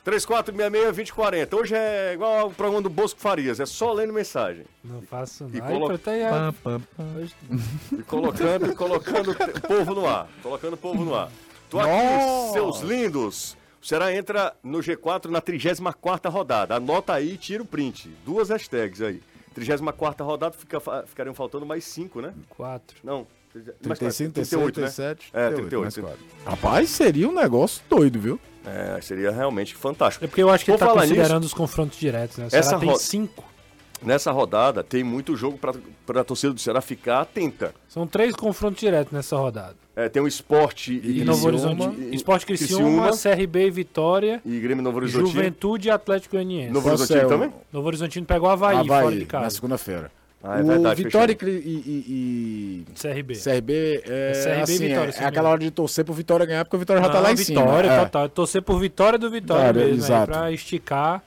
3466-2040. 0.05 1.55
Hoje 1.55 1.75
é 1.75 2.13
igual 2.15 2.49
o 2.49 2.53
programa 2.53 2.83
do 2.83 2.91
Bosco 2.91 3.21
Farias, 3.21 3.61
é 3.61 3.67
só 3.67 3.93
lendo 3.93 4.13
mensagem. 4.13 4.65
Não 4.83 5.01
faço 5.03 5.49
E 5.53 5.59
nada. 5.59 5.73
colo- 5.73 5.89
Aí, 5.91 5.95
até- 5.95 6.31
Pam, 6.31 6.53
pam, 6.63 6.81
pam. 6.97 7.27
E 7.99 8.03
colocando, 8.03 8.67
e 8.71 8.75
colocando 8.75 9.31
o 9.31 9.61
povo 9.61 9.95
no 9.95 10.07
ar. 10.07 10.29
Colocando 10.43 10.75
o 10.75 10.77
povo 10.77 11.05
no 11.05 11.15
ar. 11.15 11.31
Tô 11.71 11.79
aqui, 11.79 11.91
Nossa! 11.91 12.53
seus 12.53 12.81
lindos. 12.81 13.57
O 13.81 13.87
Ceará 13.87 14.15
entra 14.15 14.55
no 14.63 14.79
G4 14.79 15.27
na 15.31 15.41
34 15.41 16.31
rodada. 16.31 16.77
Anota 16.77 17.15
aí 17.15 17.33
e 17.35 17.37
tira 17.37 17.63
o 17.63 17.67
print. 17.67 18.09
Duas 18.25 18.49
hashtags 18.51 19.01
aí. 19.01 19.21
34 19.55 20.25
rodada, 20.25 20.55
fica, 20.57 20.81
ficariam 21.07 21.35
faltando 21.35 21.67
mais 21.67 21.85
5, 21.85 22.21
né? 22.21 22.33
Quatro. 22.49 22.97
Não. 23.05 23.27
Mais 23.55 23.99
quatro, 23.99 23.99
35, 23.99 24.33
38, 24.33 24.75
37, 24.75 25.31
né? 25.35 25.47
É, 25.47 25.51
38, 25.51 25.81
mais 25.83 25.95
38. 25.95 26.19
quatro. 26.19 26.51
Rapaz, 26.51 26.89
seria 26.91 27.29
um 27.29 27.35
negócio 27.35 27.83
doido, 27.89 28.19
viu? 28.19 28.41
É, 28.65 29.01
seria 29.03 29.31
realmente 29.31 29.75
fantástico. 29.75 30.25
É 30.25 30.29
porque 30.29 30.43
eu 30.43 30.49
acho 30.51 30.65
que 30.65 30.71
Vou 30.71 30.77
ele 30.77 30.81
tá 30.81 30.87
falar 30.87 31.03
considerando 31.03 31.45
os 31.45 31.53
confrontos 31.55 31.99
diretos, 31.99 32.39
né? 32.39 32.47
O 32.47 32.51
Ceará 32.51 32.67
Essa 32.67 32.79
tem 32.79 32.97
cinco. 32.97 33.45
Nessa 34.01 34.33
rodada, 34.33 34.83
tem 34.83 35.05
muito 35.05 35.37
jogo 35.37 35.57
para 35.59 36.21
a 36.21 36.25
torcida 36.25 36.53
do 36.53 36.61
Ceará 36.61 36.81
ficar 36.81 37.21
atenta. 37.21 37.73
São 37.89 38.05
três 38.05 38.35
confrontos 38.35 38.81
diretos 38.81 39.13
nessa 39.13 39.37
rodada. 39.37 39.77
É, 39.95 40.09
tem 40.09 40.21
o 40.21 40.27
Esporte 40.27 40.93
E, 41.05 41.21
e, 41.21 41.25
Novo 41.25 41.47
Criciúma, 41.47 41.85
Horizonte. 41.85 42.01
e- 42.11 42.15
Esporte 42.17 42.47
Criciúma, 42.47 43.11
CRB 43.17 43.67
e 43.67 43.71
Vitória. 43.71 44.43
e 44.45 44.59
Grêmio 44.59 44.83
Novo 44.83 44.97
Horizonte. 44.97 45.31
Juventude 45.31 45.87
e 45.87 45.91
Atlético 45.93 46.35
Goianiense. 46.35 46.73
Novo 46.73 46.89
Horizontino 46.89 47.21
é 47.21 47.27
o- 47.27 47.29
também? 47.29 47.53
Novo 47.73 47.87
Horizontino 47.87 48.27
pegou 48.27 48.49
o 48.49 48.51
Havaí, 48.53 48.87
fora 48.89 49.01
Havaí, 49.03 49.15
de 49.19 49.21
na 49.21 49.27
casa. 49.27 49.51
segunda-feira. 49.51 50.11
Ah, 50.45 50.59
é 50.59 50.63
o 50.63 50.67
verdade, 50.67 51.05
Vitória 51.05 51.37
e, 51.41 51.47
e- 51.47 52.85
e- 52.89 52.95
CRB. 53.01 53.35
CRB 53.37 54.03
é, 54.09 54.31
É 54.31 54.33
CRB 54.33 54.59
e 54.59 54.63
assim, 54.63 54.89
Vitória, 54.89 55.15
é, 55.17 55.23
é 55.23 55.27
aquela 55.27 55.49
hora 55.51 55.61
de 55.61 55.71
torcer 55.71 56.05
pro 56.05 56.13
Vitória 56.13 56.45
ganhar, 56.45 56.65
porque 56.65 56.75
o 56.77 56.79
Vitória 56.81 57.01
já 57.01 57.09
tá 57.09 57.15
Não, 57.15 57.23
lá 57.23 57.33
em 57.33 57.37
cima. 57.37 57.61
Vitória, 57.61 57.89
é. 57.89 58.05
total. 58.05 58.29
Torcer 58.29 58.63
por 58.63 58.81
Vitória 58.81 59.19
do 59.19 59.31
Vitória 59.31 59.67
Cara, 59.67 59.79
mesmo, 59.79 59.95
exato. 60.03 60.33
aí 60.33 60.39
pra 60.39 60.53
esticar. 60.53 61.23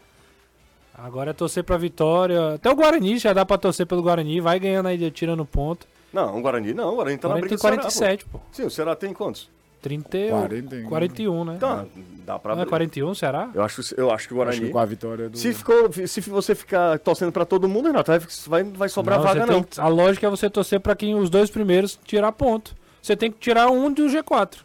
Agora 0.98 1.30
é 1.32 1.34
torcer 1.34 1.64
pra 1.64 1.78
Vitória. 1.78 2.56
Até 2.56 2.70
o 2.70 2.76
Guarani, 2.76 3.18
já 3.18 3.32
dá 3.32 3.46
pra 3.46 3.58
torcer 3.58 3.86
pelo 3.86 4.02
Guarani. 4.02 4.42
Vai 4.42 4.60
ganhando 4.60 4.88
aí, 4.88 5.12
tirando 5.12 5.46
ponto. 5.46 5.88
Não, 6.12 6.38
o 6.38 6.42
Guarani 6.42 6.74
não, 6.74 6.92
o 6.94 6.96
Guarani 6.96 7.18
tá 7.18 7.28
na 7.28 7.36
40 7.36 7.42
briga 7.42 7.54
e 7.54 7.58
do 7.58 7.62
Ceará, 7.62 7.76
47, 7.78 8.26
pô. 8.26 8.38
pô. 8.40 8.46
Sim, 8.52 8.64
o 8.64 8.70
Ceará 8.70 8.96
tem 8.96 9.14
quantos? 9.14 9.50
30, 9.86 10.18
e- 10.18 10.30
41. 10.30 10.90
41, 10.90 11.46
né? 11.46 11.54
Então, 11.58 11.88
dá 12.26 12.40
pra... 12.40 12.56
Não 12.56 12.64
é 12.64 12.66
41, 12.66 13.14
será? 13.14 13.52
Eu 13.54 13.62
acho, 13.62 13.82
eu 13.96 14.10
acho 14.12 14.28
que 14.28 14.34
o 14.34 14.42
Acho 14.42 14.52
que 14.54 14.58
Guarani... 14.58 14.70
com 14.72 14.80
a 14.80 14.86
vitória 14.86 15.30
do... 15.30 15.38
Se, 15.38 15.54
ficou, 15.54 15.92
se 16.08 16.22
você 16.22 16.56
ficar 16.56 16.98
torcendo 16.98 17.32
pra 17.32 17.46
todo 17.46 17.70
mundo, 17.70 17.86
Renato, 17.88 18.12
vai, 18.48 18.64
vai, 18.64 18.90
sobrar 18.90 19.20
Não, 19.20 19.26
vaga 19.26 19.46
não. 19.46 19.62
que- 19.64 19.80
a 19.80 19.88
lógica 19.88 20.26
é 20.26 20.30
você 20.30 20.50
torcer 20.50 20.80
pra 20.80 20.96
quem 20.96 21.14
os 21.14 21.30
dois 21.30 21.52
primeiros 21.52 22.00
tirar 22.04 22.32
ponto. 22.32 22.76
Você 23.02 23.16
tem 23.16 23.32
que 23.32 23.38
tirar 23.38 23.70
um 23.70 23.94
do 23.94 24.06
G4. 24.08 24.56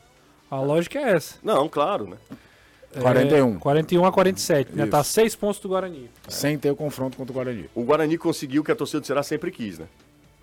A 0.50 0.58
lógica 0.60 0.98
é 0.98 1.12
essa. 1.12 1.36
Não, 1.42 1.68
claro, 1.68 2.06
né? 2.08 2.16
41. 3.00 3.56
É, 3.56 3.58
41 3.58 4.04
a 4.04 4.10
47, 4.10 4.72
né? 4.74 4.82
Isso. 4.84 4.90
Tá 4.90 5.04
6 5.04 5.36
pontos 5.36 5.60
do 5.60 5.68
Guarani. 5.68 6.10
Sem 6.28 6.58
ter 6.58 6.70
o 6.70 6.76
confronto 6.76 7.16
contra 7.16 7.30
o 7.30 7.34
Guarani. 7.34 7.70
O 7.74 7.84
Guarani 7.84 8.18
conseguiu 8.18 8.62
o 8.62 8.64
que 8.64 8.72
a 8.72 8.74
torcida 8.76 9.00
do 9.00 9.06
Ceará 9.06 9.22
sempre 9.22 9.50
quis, 9.50 9.78
né? 9.78 9.86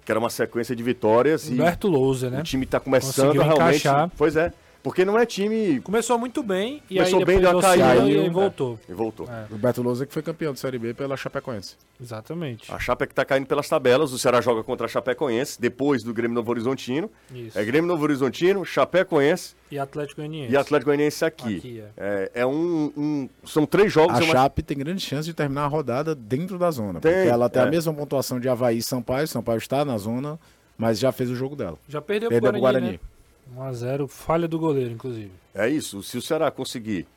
Que 0.05 0.11
era 0.13 0.19
uma 0.19 0.29
sequência 0.29 0.73
de 0.73 0.81
vitórias 0.81 1.49
e 1.49 1.53
Humberto 1.55 1.89
Lousa, 1.89 2.29
né? 2.29 2.39
o 2.39 2.43
time 2.43 2.65
tá 2.65 2.79
começando 2.79 3.25
Conseguiu 3.25 3.41
a 3.41 3.45
realmente... 3.45 3.79
encaixar. 3.79 4.09
Pois 4.17 4.37
é, 4.37 4.53
porque 4.83 5.03
não 5.03 5.17
é 5.17 5.25
time... 5.25 5.79
Começou 5.81 6.17
muito 6.17 6.41
bem 6.41 6.81
e 6.89 6.95
Começou 6.95 7.19
aí 7.19 7.25
bem, 7.25 7.39
deu 7.39 7.57
oscilou 7.57 7.61
caída. 7.87 7.95
e 8.09 8.17
aí 8.19 8.25
É. 8.25 8.29
voltou. 8.29 8.79
E 8.87 8.93
voltou. 8.93 9.27
É, 9.29 9.53
O 9.53 9.57
Beto 9.57 9.81
Lousa 9.81 10.05
que 10.05 10.13
foi 10.13 10.21
campeão 10.21 10.53
de 10.53 10.59
Série 10.59 10.77
B 10.79 10.93
pela 10.93 11.17
Chapecoense. 11.17 11.75
exatamente. 12.01 12.71
A 12.71 12.79
Chape 12.79 13.03
é 13.03 13.07
que 13.07 13.13
tá 13.13 13.25
caindo 13.25 13.45
pelas 13.47 13.67
tabelas, 13.67 14.11
o 14.13 14.17
Ceará 14.19 14.39
joga 14.41 14.63
contra 14.63 14.85
a 14.85 14.89
Chapecoense, 14.89 15.59
depois 15.59 16.03
do 16.03 16.13
Grêmio 16.13 16.35
Novo 16.35 16.49
Horizontino. 16.51 17.09
Isso. 17.33 17.57
É 17.59 17.63
Grêmio 17.65 17.87
Novo 17.87 18.03
Horizontino, 18.03 18.63
Chapecoense 18.65 19.55
E 19.71 19.77
Atlético 19.77 20.21
Goianiense. 20.21 20.53
e 20.53 20.57
Atlético 20.57 20.85
Goianiense 20.89 21.25
aqui. 21.25 21.57
Aqui, 21.57 21.83
é. 21.97 22.31
É, 22.35 22.45
um, 22.45 22.91
um- 22.95 23.29
São 23.45 23.65
três 23.65 23.91
jogos. 23.91 24.17
A 24.17 24.21
é 24.21 24.23
uma- 24.23 24.31
Chape 24.33 24.63
tem 24.63 24.77
grande 24.77 25.01
chance 25.01 25.27
de 25.27 25.33
terminar 25.33 25.63
a 25.63 25.67
rodada 25.67 26.15
dentro 26.15 26.57
da 26.57 26.71
zona. 26.71 26.99
Tem, 26.99 27.11
porque 27.13 27.27
ela 27.29 27.49
tem 27.49 27.61
é. 27.61 27.65
a 27.65 27.69
mesma 27.69 27.93
pontuação 27.93 28.39
de 28.39 28.47
Havaí 28.47 28.77
e 28.77 28.81
Sampaio. 28.81 29.27
Sampaio 29.27 29.57
está 29.57 29.83
na 29.83 29.97
zona, 29.97 30.39
mas 30.77 30.99
já 30.99 31.11
fez 31.11 31.29
o 31.29 31.35
jogo 31.35 31.55
dela. 31.55 31.77
Já 31.89 32.01
perdeu, 32.01 32.29
Perdeu 32.29 32.51
pro 32.51 32.51
pro 32.53 32.61
Guarani, 32.61 32.85
Guarani. 32.85 32.99
né? 33.03 33.16
1x0, 33.55 34.07
falha 34.07 34.47
do 34.47 34.59
goleiro, 34.59 34.93
inclusive. 34.93 35.31
É 35.53 35.67
isso. 35.67 36.01
Se 36.03 36.17
o 36.17 36.21
Ceará 36.21 36.51
conseguir, 36.51 37.07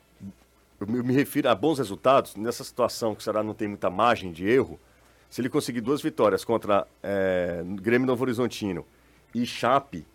eu 0.79 0.87
me, 0.87 1.13
refiro 1.13 1.49
a 1.49 1.55
bons 1.55 1.77
resultados, 1.77 2.35
nessa 2.35 2.63
situação 2.63 3.13
que 3.13 3.21
o 3.21 3.23
Ceará 3.23 3.43
não 3.43 3.53
tem 3.53 3.67
muita 3.67 3.89
margem 3.89 4.31
de 4.31 4.47
erro, 4.47 4.79
se 5.29 5.41
ele 5.41 5.49
conseguir 5.49 5.81
duas 5.81 6.01
vitórias 6.01 6.43
contra 6.43 6.85
é, 7.01 7.63
Grêmio 7.65 8.05
Novo 8.05 8.23
Horizontino 8.23 8.85
e 9.33 9.45
Chape, 9.45 10.05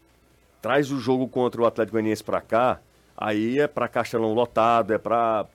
traz 0.61 0.91
o 0.91 0.99
jogo 0.99 1.27
contra 1.27 1.63
o 1.63 1.67
Atlético 1.67 1.93
Goianiense 1.93 2.23
pra 2.23 2.41
cá, 2.41 2.81
aí 3.17 3.59
é 3.59 3.67
pra 3.67 3.89
Castelão 3.89 4.35
lotado, 4.35 4.93
é 4.93 4.99
pra 4.99 5.47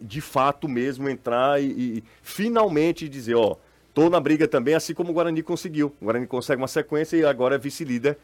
de 0.00 0.20
fato 0.20 0.68
mesmo 0.68 1.08
entrar 1.08 1.60
e, 1.60 1.98
e 1.98 2.04
finalmente 2.22 3.08
dizer, 3.08 3.34
ó, 3.34 3.56
tô 3.92 4.08
na 4.08 4.20
briga 4.20 4.46
também, 4.46 4.74
assim 4.74 4.94
como 4.94 5.10
o 5.10 5.12
Guarani 5.12 5.42
conseguiu. 5.42 5.92
O 6.00 6.04
Guarani 6.04 6.26
consegue 6.26 6.62
uma 6.62 6.68
sequência 6.68 7.16
e 7.16 7.24
agora 7.24 7.56
é 7.56 7.58
vice-líder 7.58 8.16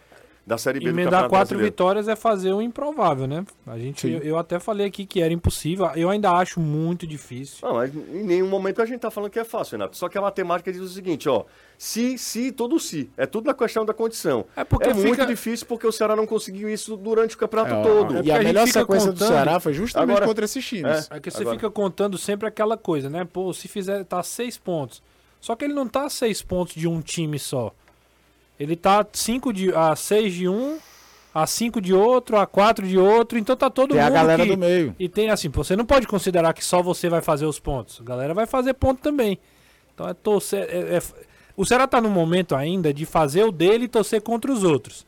da 0.46 0.56
Série 0.56 0.78
B 0.78 0.84
do 0.84 0.90
Emendar 0.90 1.04
Campeonato 1.22 1.28
quatro 1.30 1.48
Brasileiro. 1.56 1.72
vitórias 1.72 2.06
é 2.08 2.14
fazer 2.14 2.52
o 2.52 2.62
improvável, 2.62 3.26
né? 3.26 3.44
A 3.66 3.76
gente, 3.76 4.08
eu, 4.08 4.20
eu 4.20 4.38
até 4.38 4.60
falei 4.60 4.86
aqui 4.86 5.04
que 5.04 5.20
era 5.20 5.34
impossível. 5.34 5.86
Eu 5.96 6.08
ainda 6.08 6.30
acho 6.30 6.60
muito 6.60 7.04
difícil. 7.04 7.58
Não, 7.66 7.74
mas 7.74 7.92
em 7.92 8.22
nenhum 8.22 8.48
momento 8.48 8.80
a 8.80 8.86
gente 8.86 9.00
tá 9.00 9.10
falando 9.10 9.30
que 9.30 9.40
é 9.40 9.44
fácil, 9.44 9.72
Renato. 9.72 9.96
Só 9.96 10.08
que 10.08 10.16
a 10.16 10.20
matemática 10.20 10.70
diz 10.72 10.80
o 10.80 10.88
seguinte, 10.88 11.28
ó. 11.28 11.44
Se, 11.76 12.16
se, 12.16 12.52
todo 12.52 12.78
se. 12.78 13.10
É 13.16 13.26
tudo 13.26 13.46
na 13.46 13.54
questão 13.54 13.84
da 13.84 13.92
condição. 13.92 14.46
É 14.54 14.62
porque 14.62 14.88
é 14.88 14.94
muito 14.94 15.10
fica- 15.10 15.26
difícil 15.26 15.66
porque 15.66 15.86
o 15.86 15.90
Ceará 15.92 16.14
não 16.14 16.26
conseguiu 16.26 16.68
isso 16.70 16.96
durante 16.96 17.34
o 17.34 17.38
campeonato 17.38 17.74
É, 17.74 17.82
todo. 17.82 18.16
É 18.18 18.22
e 18.22 18.30
a 18.30 18.36
a 18.36 18.42
melhor 18.42 18.68
sequência 18.68 19.10
do 19.10 19.18
contando- 19.18 19.28
Ceará 19.28 19.58
foi 19.60 19.72
justamente 19.74 20.10
Agora- 20.12 20.26
contra 20.26 20.44
esses 20.44 20.64
times. 20.64 21.08
É 21.10 21.18
que 21.18 21.28
você 21.30 21.40
Agora- 21.42 21.56
fica 21.56 21.70
contando 21.70 22.16
sempre 22.16 22.46
aquela 22.46 22.76
coisa, 22.76 23.10
né? 23.10 23.24
Pô, 23.30 23.52
se 23.52 23.66
fizer, 23.66 24.04
tá 24.04 24.22
seis 24.22 24.56
pontos. 24.56 25.02
Só 25.40 25.54
que 25.56 25.64
ele 25.64 25.74
não 25.74 25.86
tá 25.88 26.08
seis 26.08 26.40
pontos 26.40 26.74
de 26.74 26.86
um 26.88 27.00
time 27.00 27.38
só. 27.38 27.74
Ele 28.58 28.74
tá 28.76 29.06
cinco 29.12 29.52
de, 29.52 29.72
a 29.74 29.94
seis 29.96 30.32
de 30.32 30.48
um, 30.48 30.78
a 31.34 31.46
cinco 31.46 31.80
de 31.80 31.92
outro, 31.92 32.36
a 32.38 32.46
quatro 32.46 32.86
de 32.86 32.96
outro. 32.98 33.38
Então 33.38 33.54
tá 33.56 33.68
todo 33.68 33.92
Tem 33.92 34.00
a 34.00 34.04
mundo 34.04 34.14
galera 34.14 34.42
que- 34.44 34.50
do 34.52 34.56
meio. 34.58 34.94
E 34.98 35.08
tem 35.08 35.30
assim, 35.30 35.48
você 35.48 35.76
não 35.76 35.84
pode 35.84 36.06
considerar 36.06 36.52
que 36.54 36.64
só 36.64 36.82
você 36.82 37.08
vai 37.08 37.20
fazer 37.20 37.44
os 37.46 37.58
pontos. 37.60 38.00
A 38.00 38.04
galera 38.04 38.32
vai 38.34 38.46
fazer 38.46 38.74
ponto 38.74 39.00
também. 39.02 39.38
Então 39.94 40.08
é 40.08 40.14
torcer. 40.14 40.66
é- 40.70 40.96
é- 40.96 41.02
o 41.56 41.64
Ceará 41.64 41.86
tá 41.86 42.00
no 42.00 42.10
momento 42.10 42.54
ainda 42.54 42.92
de 42.92 43.04
fazer 43.06 43.44
o 43.44 43.52
dele 43.52 43.84
e 43.84 43.88
torcer 43.88 44.20
contra 44.22 44.50
os 44.52 44.62
outros. 44.64 45.06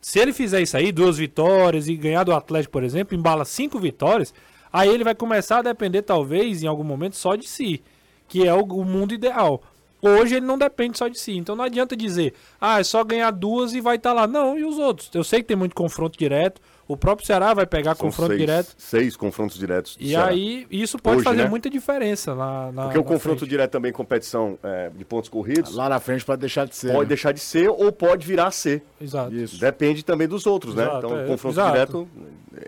Se 0.00 0.18
ele 0.20 0.32
fizer 0.32 0.60
isso 0.60 0.76
aí, 0.76 0.92
duas 0.92 1.18
vitórias 1.18 1.88
e 1.88 1.96
ganhar 1.96 2.22
do 2.24 2.32
Atlético, 2.32 2.72
por 2.72 2.84
exemplo, 2.84 3.16
embala 3.16 3.44
cinco 3.44 3.78
vitórias, 3.80 4.32
aí 4.72 4.88
ele 4.88 5.02
vai 5.04 5.14
começar 5.14 5.58
a 5.58 5.62
depender, 5.62 6.02
talvez, 6.02 6.62
em 6.62 6.66
algum 6.68 6.84
momento, 6.84 7.16
só 7.16 7.34
de 7.34 7.46
si. 7.48 7.82
Que 8.28 8.46
é 8.46 8.54
o, 8.54 8.60
o 8.62 8.84
mundo 8.84 9.12
ideal. 9.14 9.62
Hoje 10.00 10.36
ele 10.36 10.46
não 10.46 10.56
depende 10.56 10.96
só 10.96 11.08
de 11.08 11.18
si. 11.18 11.36
Então 11.36 11.56
não 11.56 11.64
adianta 11.64 11.96
dizer, 11.96 12.32
ah, 12.60 12.78
é 12.80 12.84
só 12.84 13.02
ganhar 13.02 13.30
duas 13.32 13.74
e 13.74 13.80
vai 13.80 13.96
estar 13.96 14.12
lá. 14.12 14.26
Não, 14.26 14.56
e 14.58 14.64
os 14.64 14.78
outros? 14.78 15.10
Eu 15.12 15.24
sei 15.24 15.40
que 15.42 15.48
tem 15.48 15.56
muito 15.56 15.74
confronto 15.74 16.16
direto. 16.18 16.60
O 16.86 16.96
próprio 16.96 17.26
Ceará 17.26 17.52
vai 17.52 17.66
pegar 17.66 17.94
São 17.96 18.06
confronto 18.06 18.28
seis, 18.30 18.40
direto. 18.40 18.74
Seis 18.78 19.16
confrontos 19.16 19.58
diretos. 19.58 19.96
do 19.96 20.02
E 20.02 20.08
Ceará. 20.10 20.28
aí, 20.28 20.66
isso 20.70 20.98
pode 20.98 21.16
Hoje, 21.18 21.24
fazer 21.24 21.42
né? 21.42 21.48
muita 21.48 21.68
diferença 21.68 22.34
na, 22.34 22.72
na 22.72 22.82
Porque 22.84 22.98
o 22.98 23.02
na 23.02 23.06
confronto 23.08 23.40
frente. 23.40 23.50
direto 23.50 23.70
também, 23.72 23.92
competição 23.92 24.58
é, 24.62 24.88
de 24.88 25.04
pontos 25.04 25.28
corridos, 25.28 25.74
Lá 25.74 25.86
na 25.88 26.00
frente 26.00 26.24
pode 26.24 26.40
deixar 26.40 26.66
de 26.66 26.74
ser. 26.74 26.88
pode 26.92 27.00
né? 27.00 27.08
deixar 27.08 27.32
de 27.32 27.40
ser 27.40 27.68
ou 27.68 27.92
pode 27.92 28.26
virar 28.26 28.46
a 28.46 28.50
ser. 28.50 28.82
Exato. 28.98 29.34
Isso. 29.34 29.60
Depende 29.60 30.02
também 30.02 30.26
dos 30.26 30.46
outros, 30.46 30.74
né? 30.74 30.84
Exato, 30.84 31.06
Então, 31.06 31.18
é, 31.18 31.24
o 31.24 31.26
confronto 31.26 31.54
exato. 31.54 31.72
direto. 31.72 32.08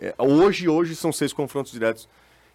é, 0.03 0.15
hoje, 0.19 0.69
hoje 0.69 0.95
são 0.95 1.11
seis 1.13 1.33
confrontos 1.33 1.73
diretos 1.73 2.07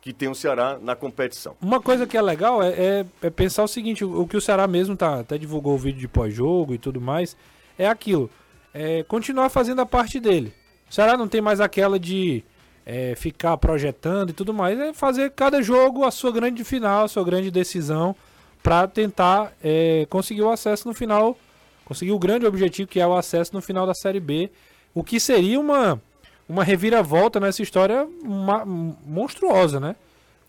que 0.05 0.13
tem 0.13 0.29
o 0.29 0.35
Ceará 0.35 0.77
na 0.79 0.95
competição. 0.95 1.55
Uma 1.59 1.81
coisa 1.81 2.05
que 2.05 2.15
é 2.15 2.21
legal 2.21 2.61
é, 2.61 2.69
é, 2.69 3.05
é 3.23 3.29
pensar 3.31 3.63
o 3.63 3.67
seguinte: 3.67 4.05
o, 4.05 4.21
o, 4.21 4.27
que 4.27 4.37
o 4.37 4.41
Ceará 4.41 4.67
mesmo 4.67 4.95
tá, 4.95 5.21
até 5.21 5.35
divulgou 5.35 5.73
o 5.73 5.79
vídeo 5.79 5.99
de 5.99 6.07
pós-jogo 6.07 6.75
e 6.75 6.77
tudo 6.77 7.01
mais, 7.01 7.35
é 7.75 7.87
aquilo. 7.87 8.29
É 8.71 9.01
continuar 9.01 9.49
fazendo 9.49 9.81
a 9.81 9.85
parte 9.85 10.19
dele. 10.19 10.53
O 10.87 10.93
Ceará 10.93 11.17
não 11.17 11.27
tem 11.27 11.41
mais 11.41 11.59
aquela 11.59 11.99
de 11.99 12.43
é, 12.85 13.15
ficar 13.15 13.57
projetando 13.57 14.29
e 14.29 14.33
tudo 14.33 14.53
mais, 14.53 14.79
é 14.79 14.93
fazer 14.93 15.31
cada 15.31 15.59
jogo 15.63 16.03
a 16.03 16.11
sua 16.11 16.31
grande 16.31 16.63
final, 16.63 17.05
a 17.05 17.07
sua 17.07 17.23
grande 17.23 17.49
decisão, 17.49 18.15
para 18.61 18.87
tentar 18.87 19.53
é, 19.63 20.05
conseguir 20.07 20.43
o 20.43 20.51
acesso 20.51 20.87
no 20.87 20.93
final, 20.93 21.35
conseguir 21.83 22.11
o 22.11 22.19
grande 22.19 22.45
objetivo 22.45 22.87
que 22.87 22.99
é 22.99 23.07
o 23.07 23.15
acesso 23.15 23.55
no 23.55 23.61
final 23.61 23.87
da 23.87 23.95
Série 23.95 24.19
B, 24.19 24.51
o 24.93 25.03
que 25.03 25.19
seria 25.19 25.59
uma, 25.59 25.99
uma 26.47 26.63
reviravolta 26.63 27.39
nessa 27.39 27.61
história 27.61 28.07
monstruosa, 29.05 29.79
né? 29.79 29.95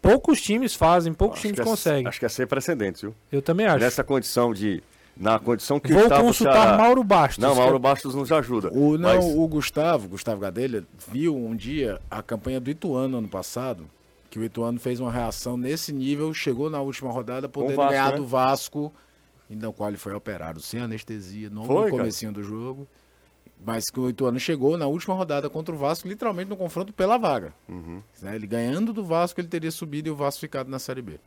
Poucos 0.00 0.40
times 0.40 0.74
fazem, 0.74 1.12
poucos 1.12 1.38
acho 1.38 1.48
times 1.48 1.60
é, 1.60 1.64
conseguem. 1.64 2.06
Acho 2.06 2.20
que 2.20 2.26
é 2.26 2.28
sem 2.28 2.46
precedentes, 2.46 3.00
viu? 3.02 3.14
Eu 3.32 3.42
também 3.42 3.66
acho. 3.66 3.78
Nessa 3.78 4.04
condição 4.04 4.52
de 4.52 4.82
na 5.16 5.38
condição 5.38 5.80
que 5.80 5.92
Vou 5.92 6.02
estava 6.02 6.22
consultar 6.22 6.52
Ceará... 6.52 6.76
Mauro 6.76 7.02
Bastos. 7.02 7.42
Não, 7.42 7.54
Mauro 7.54 7.78
Bastos 7.78 8.14
nos 8.14 8.30
ajuda. 8.30 8.70
O, 8.72 8.98
não, 8.98 9.14
mas... 9.14 9.24
o 9.24 9.48
Gustavo, 9.48 10.08
Gustavo 10.08 10.40
Gadelha, 10.40 10.84
viu 11.10 11.34
um 11.34 11.56
dia 11.56 11.98
a 12.10 12.22
campanha 12.22 12.60
do 12.60 12.70
Ituano 12.70 13.16
ano 13.16 13.28
passado, 13.28 13.86
que 14.30 14.38
o 14.38 14.44
Ituano 14.44 14.78
fez 14.78 15.00
uma 15.00 15.10
reação 15.10 15.56
nesse 15.56 15.90
nível, 15.90 16.34
chegou 16.34 16.68
na 16.68 16.82
última 16.82 17.10
rodada 17.10 17.48
podendo 17.48 17.76
Vasco, 17.76 17.90
ganhar 17.90 18.10
né? 18.10 18.16
do 18.18 18.26
Vasco, 18.26 18.92
no 19.48 19.72
qual 19.72 19.88
ele 19.88 19.96
foi 19.96 20.12
operado 20.12 20.60
sem 20.60 20.80
anestesia, 20.80 21.48
no 21.48 21.64
foi, 21.64 21.90
comecinho 21.90 22.32
cara. 22.32 22.42
do 22.42 22.48
jogo. 22.48 22.86
Mas 23.64 23.84
que 23.86 23.98
o 23.98 24.08
Ituano 24.08 24.38
chegou 24.38 24.76
na 24.76 24.86
última 24.86 25.14
rodada 25.14 25.48
contra 25.50 25.75
o 25.75 25.78
Vasco, 25.78 26.06
literalmente 26.06 26.48
no 26.48 26.56
confronto 26.56 26.92
pela 26.92 27.16
vaga. 27.18 27.52
Uhum. 27.68 28.02
Né, 28.22 28.36
ele 28.36 28.46
ganhando 28.46 28.92
do 28.92 29.04
Vasco, 29.04 29.40
ele 29.40 29.48
teria 29.48 29.70
subido 29.70 30.08
e 30.08 30.10
o 30.10 30.16
Vasco 30.16 30.40
ficado 30.40 30.70
na 30.70 30.78
Série 30.78 31.02
B. 31.02 31.18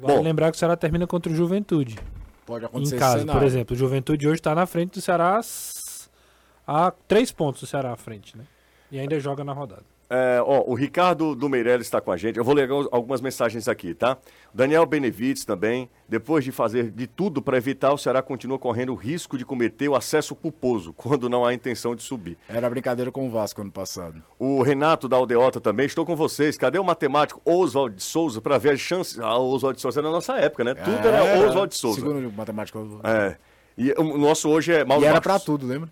Vale 0.00 0.14
Bom, 0.14 0.22
lembrar 0.22 0.50
que 0.50 0.56
o 0.56 0.58
Ceará 0.58 0.76
termina 0.76 1.06
contra 1.06 1.32
o 1.32 1.34
Juventude. 1.34 1.98
Pode 2.44 2.64
acontecer 2.64 2.96
em 2.96 2.98
casa, 2.98 3.26
por 3.26 3.42
exemplo. 3.42 3.74
O 3.74 3.78
Juventude 3.78 4.26
hoje 4.26 4.36
está 4.36 4.54
na 4.54 4.66
frente 4.66 4.92
do 4.92 5.00
Ceará 5.00 5.40
a 6.66 6.90
três 7.08 7.32
pontos 7.32 7.60
do 7.60 7.66
Ceará 7.66 7.92
à 7.92 7.96
frente, 7.96 8.36
né? 8.36 8.44
E 8.90 8.98
ainda 8.98 9.18
joga 9.18 9.42
na 9.42 9.52
rodada. 9.52 9.84
É, 10.08 10.40
ó, 10.40 10.62
o 10.66 10.74
Ricardo 10.74 11.34
do 11.34 11.48
Meirelles 11.48 11.86
está 11.86 12.00
com 12.00 12.12
a 12.12 12.16
gente. 12.16 12.38
Eu 12.38 12.44
vou 12.44 12.54
ler 12.54 12.70
algumas 12.92 13.20
mensagens 13.20 13.66
aqui, 13.66 13.92
tá? 13.92 14.16
Daniel 14.54 14.86
Benevides 14.86 15.44
também. 15.44 15.90
Depois 16.08 16.44
de 16.44 16.52
fazer 16.52 16.92
de 16.92 17.08
tudo 17.08 17.42
para 17.42 17.56
evitar, 17.56 17.92
o 17.92 17.98
Ceará 17.98 18.22
continua 18.22 18.58
correndo 18.58 18.92
o 18.92 18.94
risco 18.94 19.36
de 19.36 19.44
cometer 19.44 19.88
o 19.88 19.96
acesso 19.96 20.36
culposo, 20.36 20.92
quando 20.96 21.28
não 21.28 21.44
há 21.44 21.52
intenção 21.52 21.94
de 21.96 22.02
subir. 22.02 22.38
Era 22.48 22.70
brincadeira 22.70 23.10
com 23.10 23.26
o 23.26 23.30
Vasco 23.30 23.60
ano 23.60 23.72
passado. 23.72 24.22
O 24.38 24.62
Renato 24.62 25.08
da 25.08 25.16
Aldeota 25.16 25.60
também. 25.60 25.86
Estou 25.86 26.06
com 26.06 26.14
vocês. 26.14 26.56
Cadê 26.56 26.78
o 26.78 26.84
matemático 26.84 27.40
Oswald 27.44 27.96
de 27.96 28.02
Souza 28.02 28.40
para 28.40 28.58
ver 28.58 28.74
as 28.74 28.80
chances? 28.80 29.18
Ah, 29.18 29.36
Oswald 29.36 29.76
de 29.76 29.82
Souza 29.82 30.00
era 30.00 30.06
na 30.06 30.12
nossa 30.12 30.36
época, 30.36 30.62
né? 30.62 30.74
Tudo 30.74 31.08
era 31.08 31.24
é, 31.24 31.46
Oswald 31.46 31.72
de 31.72 31.78
Souza. 31.78 32.00
Segundo 32.00 32.28
o 32.28 32.32
matemático. 32.32 33.00
É. 33.02 33.36
E 33.76 33.92
o 33.98 34.16
nosso 34.16 34.48
hoje 34.48 34.72
é 34.72 34.84
Mauro 34.84 35.04
E 35.04 35.06
era 35.06 35.20
para 35.20 35.38
tudo, 35.38 35.66
lembra? 35.66 35.90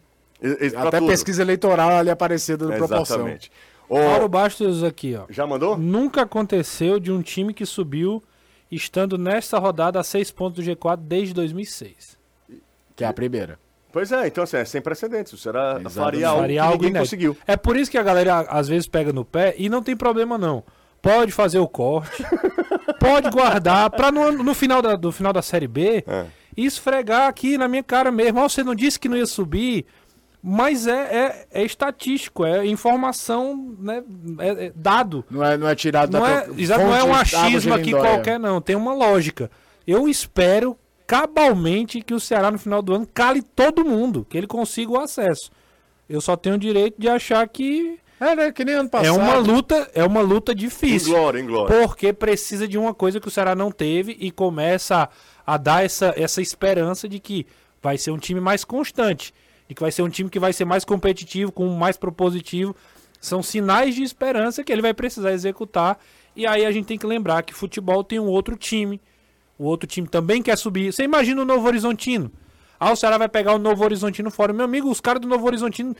Até 0.76 0.98
tudo. 0.98 1.08
pesquisa 1.08 1.42
eleitoral 1.42 1.90
ali 1.90 2.10
aparecendo 2.10 2.66
no 2.66 2.72
é, 2.72 2.76
proporção. 2.76 3.16
Exatamente. 3.16 3.50
O... 3.88 3.98
Mauro 3.98 4.28
Bastos 4.28 4.82
aqui, 4.82 5.14
ó. 5.14 5.24
Já 5.28 5.46
mandou? 5.46 5.76
Nunca 5.76 6.22
aconteceu 6.22 6.98
de 6.98 7.12
um 7.12 7.22
time 7.22 7.52
que 7.52 7.66
subiu 7.66 8.22
estando 8.70 9.16
nesta 9.18 9.58
rodada 9.58 10.00
a 10.00 10.04
seis 10.04 10.30
pontos 10.30 10.64
do 10.64 10.70
G4 10.70 10.96
desde 10.96 11.34
2006. 11.34 12.18
Que 12.96 13.04
é 13.04 13.06
a 13.06 13.12
primeira. 13.12 13.58
Pois 13.92 14.10
é, 14.10 14.26
então 14.26 14.42
assim, 14.42 14.56
é 14.56 14.64
sem 14.64 14.82
precedentes. 14.82 15.40
Será 15.40 15.80
faria 15.88 16.28
algo 16.28 16.40
faria 16.40 16.60
que 16.60 16.66
algo 16.66 16.84
ninguém 16.84 17.00
conseguiu. 17.00 17.36
É 17.46 17.56
por 17.56 17.76
isso 17.76 17.88
que 17.88 17.96
a 17.96 18.02
galera 18.02 18.40
às 18.40 18.66
vezes 18.66 18.88
pega 18.88 19.12
no 19.12 19.24
pé 19.24 19.54
e 19.56 19.68
não 19.68 19.82
tem 19.82 19.96
problema 19.96 20.36
não. 20.36 20.64
Pode 21.00 21.30
fazer 21.30 21.60
o 21.60 21.68
corte, 21.68 22.24
pode 22.98 23.30
guardar 23.30 23.90
para 23.90 24.10
no, 24.10 24.32
no, 24.32 24.54
final 24.54 24.82
da, 24.82 24.96
do 24.96 25.12
final 25.12 25.32
da 25.32 25.42
Série 25.42 25.68
B 25.68 26.02
é. 26.08 26.26
esfregar 26.56 27.28
aqui 27.28 27.56
na 27.56 27.68
minha 27.68 27.84
cara 27.84 28.10
mesmo. 28.10 28.40
Oh, 28.40 28.48
você 28.48 28.64
não 28.64 28.74
disse 28.74 28.98
que 28.98 29.08
não 29.08 29.16
ia 29.16 29.26
subir, 29.26 29.86
mas 30.46 30.86
é, 30.86 30.92
é, 30.92 31.46
é, 31.50 31.64
estatístico, 31.64 32.44
é 32.44 32.66
informação, 32.66 33.74
né, 33.78 34.04
é, 34.38 34.66
é 34.66 34.72
dado. 34.76 35.24
Não 35.30 35.42
é, 35.42 35.56
não 35.56 35.66
é 35.66 35.74
tirado 35.74 36.12
não 36.12 36.20
da 36.20 36.28
é, 36.28 36.46
Não 36.76 36.94
é 36.94 37.02
um 37.02 37.14
achismo 37.14 37.72
aqui 37.72 37.92
qualquer, 37.92 38.38
não. 38.38 38.60
Tem 38.60 38.76
uma 38.76 38.92
lógica. 38.92 39.50
Eu 39.86 40.06
espero 40.06 40.76
cabalmente 41.06 42.02
que 42.02 42.12
o 42.12 42.20
Ceará 42.20 42.50
no 42.50 42.58
final 42.58 42.82
do 42.82 42.92
ano 42.92 43.08
cale 43.14 43.40
todo 43.40 43.86
mundo, 43.86 44.26
que 44.28 44.36
ele 44.36 44.46
consiga 44.46 44.92
o 44.92 45.00
acesso. 45.00 45.50
Eu 46.06 46.20
só 46.20 46.36
tenho 46.36 46.56
o 46.56 46.58
direito 46.58 47.00
de 47.00 47.08
achar 47.08 47.48
que 47.48 47.98
é, 48.20 48.36
né? 48.36 48.52
Que 48.52 48.66
nem 48.66 48.74
ano 48.74 48.90
passado. 48.90 49.06
É 49.06 49.12
uma 49.12 49.36
luta, 49.36 49.90
é 49.94 50.04
uma 50.04 50.20
luta 50.20 50.54
difícil. 50.54 51.08
Em 51.08 51.16
glória, 51.16 51.40
em 51.40 51.46
glória. 51.46 51.80
Porque 51.80 52.12
precisa 52.12 52.68
de 52.68 52.76
uma 52.76 52.92
coisa 52.92 53.18
que 53.18 53.28
o 53.28 53.30
Ceará 53.30 53.54
não 53.54 53.72
teve 53.72 54.14
e 54.20 54.30
começa 54.30 55.08
a, 55.46 55.54
a 55.54 55.56
dar 55.56 55.86
essa, 55.86 56.12
essa 56.18 56.42
esperança 56.42 57.08
de 57.08 57.18
que 57.18 57.46
vai 57.82 57.96
ser 57.96 58.10
um 58.10 58.18
time 58.18 58.40
mais 58.40 58.62
constante 58.62 59.32
que 59.74 59.82
vai 59.82 59.92
ser 59.92 60.02
um 60.02 60.08
time 60.08 60.30
que 60.30 60.38
vai 60.38 60.52
ser 60.52 60.64
mais 60.64 60.84
competitivo, 60.84 61.52
com 61.52 61.68
mais 61.68 61.96
propositivo. 61.96 62.74
São 63.20 63.42
sinais 63.42 63.94
de 63.94 64.02
esperança 64.02 64.62
que 64.62 64.72
ele 64.72 64.82
vai 64.82 64.94
precisar 64.94 65.32
executar. 65.32 65.98
E 66.36 66.46
aí 66.46 66.64
a 66.64 66.72
gente 66.72 66.86
tem 66.86 66.98
que 66.98 67.06
lembrar 67.06 67.42
que 67.42 67.54
futebol 67.54 68.04
tem 68.04 68.18
um 68.18 68.26
outro 68.26 68.56
time. 68.56 69.00
O 69.58 69.64
outro 69.64 69.86
time 69.86 70.08
também 70.08 70.42
quer 70.42 70.56
subir. 70.56 70.92
Você 70.92 71.04
imagina 71.04 71.42
o 71.42 71.44
Novo 71.44 71.66
Horizontino. 71.66 72.30
Ah, 72.78 72.92
o 72.92 72.96
Ceará 72.96 73.16
vai 73.16 73.28
pegar 73.28 73.54
o 73.54 73.58
Novo 73.58 73.84
Horizontino 73.84 74.30
fora. 74.30 74.52
Meu 74.52 74.64
amigo, 74.64 74.90
os 74.90 75.00
caras 75.00 75.20
do 75.20 75.28
Novo 75.28 75.46
Horizontino 75.46 75.94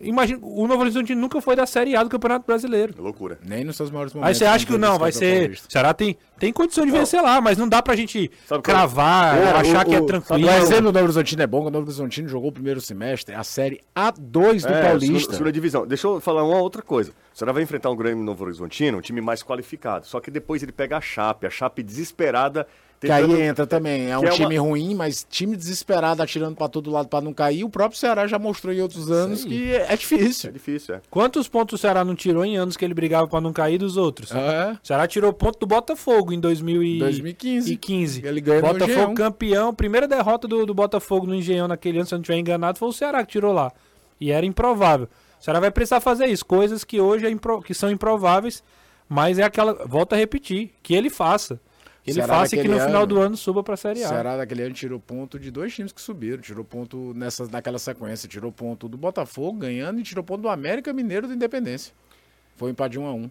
Imagina, 0.00 0.38
o 0.42 0.66
Novo 0.66 0.80
Horizonte 0.80 1.14
nunca 1.14 1.40
foi 1.40 1.54
da 1.54 1.66
Série 1.66 1.94
A 1.94 2.02
do 2.02 2.08
Campeonato 2.08 2.46
Brasileiro. 2.46 2.94
É 2.96 3.00
loucura. 3.00 3.38
Nem 3.44 3.64
nos 3.64 3.76
seus 3.76 3.90
maiores 3.90 4.14
momentos. 4.14 4.28
Aí 4.28 4.34
você 4.34 4.44
acha 4.44 4.66
que 4.66 4.76
não, 4.78 4.98
vai 4.98 5.12
ser. 5.12 5.50
O 5.50 5.70
Ceará 5.70 5.92
tem, 5.92 6.16
tem 6.38 6.52
condição 6.52 6.86
de 6.86 6.90
vencer 6.92 7.22
lá, 7.22 7.40
mas 7.40 7.58
não 7.58 7.68
dá 7.68 7.82
pra 7.82 7.94
gente 7.94 8.30
sabe 8.46 8.62
cravar, 8.62 9.36
é? 9.36 9.50
achar 9.50 9.86
o, 9.86 9.90
que 9.90 9.94
é 9.94 10.00
tranquilo. 10.00 10.48
O 10.48 10.50
exemplo 10.50 10.84
do 10.84 10.92
Novo 10.92 11.04
Horizontino 11.04 11.42
é 11.42 11.46
bom, 11.46 11.66
o 11.66 11.70
Novo 11.70 11.84
Horizontino 11.84 12.28
jogou 12.28 12.48
o 12.48 12.52
primeiro 12.52 12.80
semestre, 12.80 13.34
a 13.34 13.44
Série 13.44 13.80
A2 13.94 14.62
do 14.62 14.72
é, 14.72 14.88
Paulista. 14.88 15.32
Segunda 15.32 15.52
divisão. 15.52 15.86
Deixa 15.86 16.06
eu 16.06 16.20
falar 16.20 16.44
uma 16.44 16.58
outra 16.58 16.80
coisa. 16.80 17.12
O 17.34 17.38
Ceará 17.38 17.52
vai 17.52 17.62
enfrentar 17.62 17.90
um 17.90 17.96
Grêmio 17.96 18.24
Novo 18.24 18.44
Horizontino, 18.44 18.98
um 18.98 19.02
time 19.02 19.20
mais 19.20 19.42
qualificado. 19.42 20.06
Só 20.06 20.18
que 20.18 20.30
depois 20.30 20.62
ele 20.62 20.72
pega 20.72 20.96
a 20.96 21.00
Chape, 21.00 21.46
a 21.46 21.50
Chape 21.50 21.82
desesperada 21.82 22.66
que 23.00 23.10
aí 23.10 23.42
entra 23.42 23.66
também. 23.66 24.10
É 24.10 24.18
um 24.18 24.24
é 24.24 24.30
time 24.30 24.58
uma... 24.58 24.68
ruim, 24.68 24.94
mas 24.94 25.26
time 25.28 25.56
desesperado, 25.56 26.22
atirando 26.22 26.54
para 26.54 26.68
todo 26.68 26.90
lado 26.90 27.08
para 27.08 27.24
não 27.24 27.32
cair. 27.32 27.64
O 27.64 27.70
próprio 27.70 27.98
Ceará 27.98 28.26
já 28.26 28.38
mostrou 28.38 28.74
em 28.74 28.80
outros 28.82 29.10
anos 29.10 29.42
que 29.42 29.72
é, 29.72 29.96
difícil. 29.96 30.50
É 30.50 30.52
difícil, 30.52 30.94
é. 30.96 31.00
Quantos 31.08 31.48
pontos 31.48 31.78
o 31.78 31.82
Ceará 31.82 32.04
não 32.04 32.14
tirou 32.14 32.44
em 32.44 32.58
anos 32.58 32.76
que 32.76 32.84
ele 32.84 32.92
brigava 32.92 33.26
para 33.26 33.40
não 33.40 33.54
cair 33.54 33.78
dos 33.78 33.96
outros? 33.96 34.30
É. 34.32 34.72
O 34.72 34.86
Ceará 34.86 35.08
tirou 35.08 35.32
ponto 35.32 35.58
do 35.58 35.66
Botafogo 35.66 36.32
em 36.32 36.38
2015. 36.38 36.98
2015. 37.00 38.26
Ele 38.26 38.40
ganhou 38.42 38.62
Botafogo 38.62 39.14
campeão. 39.14 39.74
Primeira 39.74 40.06
derrota 40.06 40.46
do, 40.46 40.66
do 40.66 40.74
Botafogo 40.74 41.26
no 41.26 41.34
Engenhão 41.34 41.66
naquele 41.66 41.98
ano, 41.98 42.06
se 42.06 42.14
eu 42.14 42.18
não 42.18 42.22
estiver 42.22 42.38
enganado, 42.38 42.78
foi 42.78 42.88
o 42.88 42.92
Ceará 42.92 43.24
que 43.24 43.32
tirou 43.32 43.54
lá. 43.54 43.72
E 44.20 44.30
era 44.30 44.44
improvável. 44.44 45.08
O 45.40 45.42
Ceará 45.42 45.58
vai 45.58 45.70
precisar 45.70 46.00
fazer 46.00 46.26
isso. 46.26 46.44
Coisas 46.44 46.84
que 46.84 47.00
hoje 47.00 47.24
é 47.24 47.30
impro... 47.30 47.62
que 47.62 47.72
são 47.72 47.90
improváveis, 47.90 48.62
mas 49.08 49.38
é 49.38 49.42
aquela. 49.42 49.72
Volta 49.86 50.14
a 50.14 50.18
repetir. 50.18 50.72
Que 50.82 50.94
ele 50.94 51.08
faça. 51.08 51.58
Que 52.02 52.12
ele 52.12 52.22
faça 52.22 52.56
que 52.56 52.66
no 52.66 52.74
ano, 52.74 52.86
final 52.86 53.06
do 53.06 53.20
ano 53.20 53.36
suba 53.36 53.62
para 53.62 53.74
a 53.74 53.76
Série 53.76 54.02
A. 54.02 54.06
O 54.06 54.08
Ceará 54.08 54.36
daquele 54.36 54.62
ano 54.62 54.74
tirou 54.74 54.98
ponto 54.98 55.38
de 55.38 55.50
dois 55.50 55.74
times 55.74 55.92
que 55.92 56.00
subiram. 56.00 56.40
Tirou 56.40 56.64
ponto 56.64 57.12
nessa, 57.14 57.46
naquela 57.46 57.78
sequência. 57.78 58.28
Tirou 58.28 58.50
ponto 58.50 58.88
do 58.88 58.96
Botafogo 58.96 59.58
ganhando 59.58 60.00
e 60.00 60.02
tirou 60.02 60.24
ponto 60.24 60.42
do 60.42 60.48
América 60.48 60.92
Mineiro 60.92 61.28
da 61.28 61.34
Independência. 61.34 61.92
Foi 62.56 62.68
um 62.68 62.72
empate 62.72 62.92
de 62.92 62.98
1 62.98 63.02
um 63.02 63.06
a 63.06 63.12
1 63.12 63.16
um. 63.16 63.30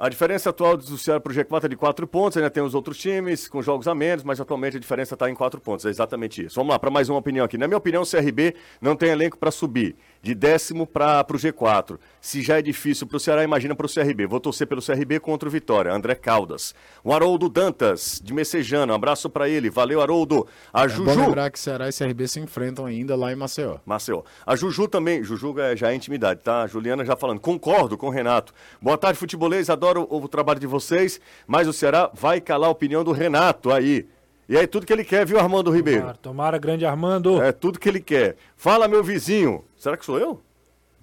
A 0.00 0.08
diferença 0.08 0.50
atual 0.50 0.76
do 0.76 0.96
Ceará 0.96 1.18
para 1.18 1.32
o 1.32 1.34
G4 1.34 1.64
é 1.64 1.68
de 1.68 1.76
4 1.76 2.06
pontos, 2.06 2.36
ainda 2.36 2.48
tem 2.48 2.62
os 2.62 2.72
outros 2.72 2.96
times 2.98 3.48
com 3.48 3.60
jogos 3.60 3.88
a 3.88 3.96
menos, 3.96 4.22
mas 4.22 4.40
atualmente 4.40 4.76
a 4.76 4.80
diferença 4.80 5.14
está 5.14 5.28
em 5.28 5.34
4 5.34 5.60
pontos, 5.60 5.84
é 5.86 5.88
exatamente 5.88 6.44
isso. 6.44 6.54
Vamos 6.54 6.70
lá, 6.70 6.78
para 6.78 6.88
mais 6.88 7.08
uma 7.08 7.18
opinião 7.18 7.44
aqui. 7.44 7.58
Na 7.58 7.66
minha 7.66 7.78
opinião, 7.78 8.04
o 8.04 8.06
CRB 8.08 8.54
não 8.80 8.94
tem 8.94 9.08
elenco 9.08 9.36
para 9.36 9.50
subir 9.50 9.96
de 10.22 10.36
décimo 10.36 10.86
para 10.86 11.26
o 11.28 11.34
G4. 11.34 11.98
Se 12.20 12.42
já 12.42 12.58
é 12.58 12.62
difícil 12.62 13.06
para 13.06 13.16
o 13.16 13.20
Ceará, 13.20 13.44
imagina 13.44 13.74
para 13.74 13.86
o 13.86 13.92
CRB. 13.92 14.26
Vou 14.26 14.40
torcer 14.40 14.66
pelo 14.66 14.82
CRB 14.82 15.20
contra 15.20 15.48
o 15.48 15.52
Vitória. 15.52 15.92
André 15.92 16.14
Caldas. 16.14 16.74
O 17.04 17.12
Haroldo 17.12 17.48
Dantas, 17.48 18.20
de 18.22 18.34
Messejana. 18.34 18.92
Um 18.92 18.96
abraço 18.96 19.30
para 19.30 19.48
ele. 19.48 19.70
Valeu, 19.70 20.00
Haroldo. 20.00 20.46
A 20.72 20.84
é 20.84 20.88
Juju. 20.88 21.04
Bom 21.04 21.26
lembrar 21.26 21.50
que 21.50 21.58
Ceará 21.58 21.88
e 21.88 21.92
CRB 21.92 22.26
se 22.28 22.40
enfrentam 22.40 22.86
ainda 22.86 23.14
lá 23.14 23.32
em 23.32 23.36
Maceió. 23.36 23.76
Maceió. 23.86 24.22
A 24.44 24.56
Juju 24.56 24.88
também. 24.88 25.22
Juju 25.22 25.58
é, 25.58 25.76
já 25.76 25.92
é 25.92 25.94
intimidade, 25.94 26.40
tá? 26.40 26.62
A 26.62 26.66
Juliana 26.66 27.04
já 27.04 27.16
falando. 27.16 27.40
Concordo 27.40 27.96
com 27.96 28.08
o 28.08 28.10
Renato. 28.10 28.52
Boa 28.82 28.98
tarde, 28.98 29.18
futebolês. 29.18 29.70
Adoro 29.70 30.06
o, 30.10 30.22
o 30.22 30.28
trabalho 30.28 30.60
de 30.60 30.66
vocês, 30.66 31.20
mas 31.46 31.68
o 31.68 31.72
Ceará 31.72 32.10
vai 32.12 32.40
calar 32.40 32.68
a 32.68 32.72
opinião 32.72 33.04
do 33.04 33.12
Renato 33.12 33.72
aí. 33.72 34.06
E 34.48 34.56
aí, 34.56 34.66
tudo 34.66 34.86
que 34.86 34.92
ele 34.92 35.04
quer, 35.04 35.26
viu, 35.26 35.38
Armando 35.38 35.70
Ribeiro? 35.70 36.00
Tomara, 36.00 36.18
tomara 36.18 36.58
grande 36.58 36.86
Armando. 36.86 37.42
É 37.42 37.52
tudo 37.52 37.78
que 37.78 37.86
ele 37.86 38.00
quer. 38.00 38.36
Fala, 38.56 38.88
meu 38.88 39.04
vizinho. 39.04 39.62
Será 39.76 39.94
que 39.94 40.06
sou 40.06 40.18
eu? 40.18 40.42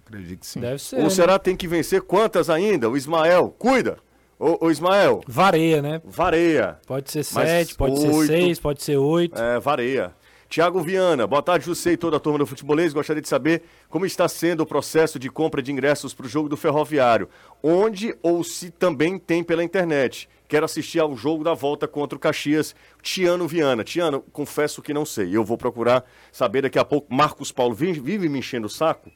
Acredito 0.05 0.39
que 0.39 0.47
sim. 0.47 0.59
Deve 0.59 0.79
ser. 0.79 0.99
O 0.99 1.03
né? 1.03 1.09
Ceará 1.09 1.39
tem 1.39 1.55
que 1.55 1.67
vencer 1.67 2.01
quantas 2.01 2.49
ainda? 2.49 2.89
O 2.89 2.95
Ismael, 2.95 3.53
cuida. 3.57 3.97
O, 4.37 4.67
o 4.67 4.71
Ismael. 4.71 5.21
Vareia, 5.27 5.81
né? 5.81 6.01
Vareia. 6.03 6.77
Pode 6.85 7.11
ser 7.11 7.23
sete, 7.23 7.75
pode 7.75 7.93
oito. 7.93 8.11
ser 8.11 8.27
seis, 8.27 8.59
pode 8.59 8.83
ser 8.83 8.97
oito. 8.97 9.41
É, 9.41 9.59
vareia. 9.59 10.13
Tiago 10.47 10.79
Viana, 10.79 11.25
boa 11.25 11.41
tarde, 11.41 11.65
José 11.65 11.93
e 11.93 11.97
toda 11.97 12.17
a 12.17 12.19
turma 12.19 12.37
do 12.37 12.45
Futebolês. 12.45 12.93
Gostaria 12.93 13.21
de 13.21 13.27
saber 13.27 13.63
como 13.89 14.05
está 14.05 14.27
sendo 14.27 14.61
o 14.61 14.65
processo 14.65 15.17
de 15.17 15.29
compra 15.29 15.61
de 15.61 15.71
ingressos 15.71 16.13
para 16.13 16.27
o 16.27 16.29
jogo 16.29 16.47
do 16.47 16.55
Ferroviário. 16.55 17.27
Onde 17.63 18.15
ou 18.21 18.43
se 18.43 18.69
também 18.69 19.17
tem 19.17 19.43
pela 19.43 19.63
internet. 19.63 20.29
Quero 20.47 20.65
assistir 20.65 20.99
ao 20.99 21.15
jogo 21.15 21.43
da 21.43 21.53
volta 21.53 21.87
contra 21.87 22.15
o 22.15 22.19
Caxias. 22.19 22.75
Tiano 23.01 23.47
Viana. 23.47 23.83
Tiano, 23.83 24.21
confesso 24.31 24.81
que 24.81 24.93
não 24.93 25.03
sei. 25.03 25.35
Eu 25.35 25.43
vou 25.43 25.57
procurar 25.57 26.05
saber 26.31 26.61
daqui 26.61 26.77
a 26.77 26.85
pouco. 26.85 27.13
Marcos 27.13 27.51
Paulo 27.51 27.73
vive, 27.73 27.99
vive 27.99 28.29
me 28.29 28.39
enchendo 28.39 28.67
o 28.67 28.69
saco. 28.69 29.11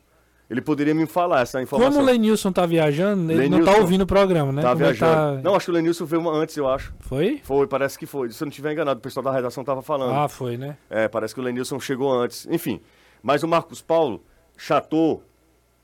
Ele 0.49 0.61
poderia 0.61 0.95
me 0.95 1.05
falar 1.05 1.41
essa 1.41 1.61
informação. 1.61 1.91
Como 1.93 2.03
o 2.03 2.05
Lenilson 2.11 2.51
tá 2.51 2.65
viajando, 2.65 3.31
ele 3.31 3.47
não 3.49 3.59
tá 3.59 3.65
Lenilson 3.65 3.81
ouvindo 3.81 4.01
o 4.01 4.07
programa, 4.07 4.51
né? 4.51 4.61
Tá 4.63 4.69
Como 4.69 4.83
ele 4.83 4.93
viajando. 4.93 5.37
tá- 5.37 5.41
Não, 5.43 5.55
acho 5.55 5.65
que 5.65 5.71
o 5.71 5.73
Lenilson 5.75 6.05
veio 6.05 6.21
uma 6.23 6.31
antes, 6.31 6.57
eu 6.57 6.67
acho. 6.67 6.91
Foi? 7.01 7.39
Foi, 7.43 7.67
parece 7.67 7.99
que 7.99 8.07
foi. 8.07 8.31
Se 8.31 8.41
eu 8.41 8.45
não 8.47 8.49
estiver 8.49 8.71
enganado, 8.73 8.97
o 8.97 9.01
pessoal 9.01 9.23
da 9.23 9.31
redação 9.31 9.63
tava 9.63 9.83
falando. 9.83 10.11
Ah, 10.15 10.27
foi, 10.27 10.57
né? 10.57 10.75
É, 10.89 11.07
parece 11.07 11.35
que 11.35 11.39
o 11.39 11.43
Lenilson 11.43 11.79
chegou 11.79 12.11
antes. 12.11 12.47
Enfim, 12.49 12.81
mas 13.21 13.43
o 13.43 13.47
Marcos 13.47 13.79
Paulo, 13.79 14.23
Chateau, 14.57 15.21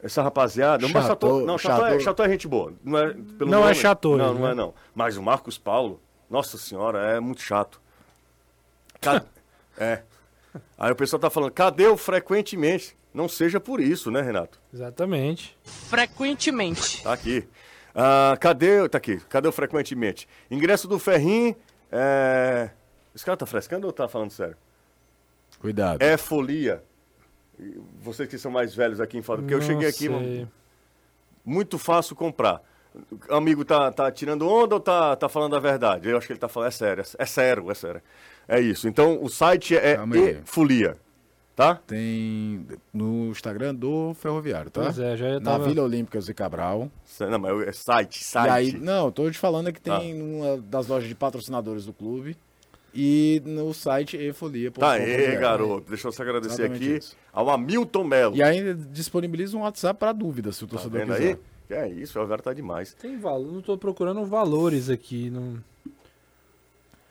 essa 0.02 0.24
rapaziada... 0.24 0.88
mas 0.90 1.06
Chateau, 1.06 1.46
não, 1.46 1.58
Chateau, 1.60 1.78
É, 1.86 1.90
Chateau. 1.90 2.00
Chateau 2.02 2.26
é 2.26 2.30
gente 2.30 2.48
boa. 2.48 2.74
Não 2.84 2.98
é, 2.98 3.14
pelo 3.14 3.52
Não 3.52 3.60
é 3.60 3.62
nome. 3.66 3.76
Chateau, 3.76 4.18
Não, 4.18 4.34
né? 4.34 4.40
não 4.40 4.48
é 4.50 4.56
não. 4.56 4.74
Mas 4.96 5.16
o 5.16 5.22
Marcos 5.22 5.60
Paulo, 5.60 6.02
nossa 6.28 6.58
senhora, 6.58 7.00
é 7.16 7.20
muito 7.20 7.42
chato. 7.44 7.80
Ca- 9.00 9.24
é. 9.78 10.02
Aí 10.78 10.92
o 10.92 10.96
pessoal 10.96 11.20
tá 11.20 11.30
falando, 11.30 11.52
cadê 11.52 11.86
o 11.86 11.96
frequentemente? 11.98 12.98
Não 13.16 13.30
seja 13.30 13.62
por 13.62 13.80
isso, 13.80 14.12
né, 14.12 14.22
Renato? 14.22 14.60
Exatamente. 14.74 15.58
Frequentemente. 15.64 17.02
Tá 17.02 17.14
aqui. 17.14 17.48
Ah, 17.96 18.36
cadê. 18.42 18.90
Tá 18.90 18.98
aqui. 18.98 19.22
Cadê 19.30 19.48
o 19.48 19.54
frequentemente? 19.54 20.28
Ingresso 20.52 20.86
do 20.86 21.00
Ferrim. 21.00 21.56
É... 21.90 22.70
Esse 23.16 23.24
cara 23.24 23.38
tá 23.38 23.46
frescando 23.46 23.88
ou 23.88 23.94
tá 23.94 24.10
falando 24.10 24.32
sério? 24.32 24.58
Cuidado. 25.60 26.02
É 26.02 26.18
folia. 26.18 26.84
E 27.58 27.80
Vocês 28.02 28.28
que 28.28 28.38
são 28.38 28.52
mais 28.52 28.76
velhos 28.76 29.00
aqui 29.00 29.18
em 29.18 29.22
Fora, 29.22 29.42
porque 29.42 29.54
eu 29.54 29.60
Não 29.60 29.66
cheguei 29.66 29.88
aqui, 29.88 30.08
sei. 30.10 30.46
muito 31.46 31.80
fácil 31.80 32.18
comprar. 32.18 32.62
O 33.30 33.34
amigo 33.34 33.64
tá, 33.64 33.94
tá 33.94 34.12
tirando 34.12 34.46
onda 34.46 34.76
ou 34.76 34.82
tá, 34.82 35.16
tá 35.16 35.30
falando 35.30 35.56
a 35.56 35.60
verdade? 35.60 36.10
Eu 36.10 36.18
acho 36.18 36.28
que 36.28 36.34
ele 36.34 36.40
tá 36.40 36.50
falando, 36.50 36.68
é 36.68 36.72
sério, 36.72 37.04
é 37.18 37.26
sério, 37.26 37.72
é 37.72 37.74
sério. 37.74 38.02
É 38.46 38.60
isso. 38.60 38.90
Então, 38.90 39.24
o 39.24 39.30
site 39.30 39.78
é 39.78 39.96
Calma 39.96 40.16
aí. 40.16 40.42
E-folia, 41.56 41.76
tá? 41.76 41.76
Tem 41.88 42.66
no 42.94 43.30
Instagram 43.32 43.74
do 43.76 44.14
Ferroviário, 44.16 44.70
tá? 44.70 44.84
Pois 44.84 45.00
é, 45.00 45.16
já 45.18 45.34
Na 45.40 45.52
tava... 45.52 45.66
Vila 45.68 45.84
Olímpica 45.84 46.20
Zé 46.22 46.34
Cabral. 46.34 46.92
Não, 47.20 47.40
mas 47.40 47.68
é 47.68 47.72
site, 47.72 48.24
site. 48.24 48.48
E 48.48 48.50
aí, 48.52 48.74
não, 48.74 49.12
tô 49.12 49.30
te 49.32 49.38
falando 49.38 49.70
é 49.70 49.72
que 49.72 49.82
tem 49.82 49.94
Ah. 49.94 50.24
uma 50.24 50.58
das 50.58 50.88
lojas 50.88 51.08
de 51.08 51.16
patrocinadores 51.16 51.86
do 51.86 51.94
clube 51.94 52.36
e 52.94 53.42
no 53.46 53.74
site 53.74 54.16
efolia.com.br. 54.18 54.80
Tá 54.80 54.92
aí, 54.94 55.36
garoto. 55.38 55.90
Deixa 55.90 56.08
eu 56.08 56.12
só 56.12 56.24
agradecer 56.24 56.62
Exatamente 56.64 56.84
aqui 56.86 56.98
isso. 56.98 57.16
ao 57.34 57.50
Hamilton 57.50 58.04
Melo. 58.04 58.36
E 58.36 58.44
ainda 58.44 58.74
disponibiliza 58.74 59.58
um 59.58 59.62
WhatsApp 59.62 60.00
para 60.00 60.12
dúvidas, 60.14 60.56
se 60.58 60.64
o 60.64 60.68
Tá 60.68 60.72
torcedor 60.74 61.00
vendo 61.02 61.14
quiser. 61.16 61.28
aí? 61.34 61.38
Que 61.68 61.74
é 61.74 61.90
isso, 61.90 62.12
o 62.12 62.14
Ferroviário 62.14 62.44
tá 62.44 62.54
demais. 62.54 62.94
Tem 62.94 63.18
valor, 63.18 63.52
não 63.52 63.62
tô 63.62 63.76
procurando 63.78 64.24
valores 64.26 64.90
aqui. 64.90 65.30
Não... 65.32 65.58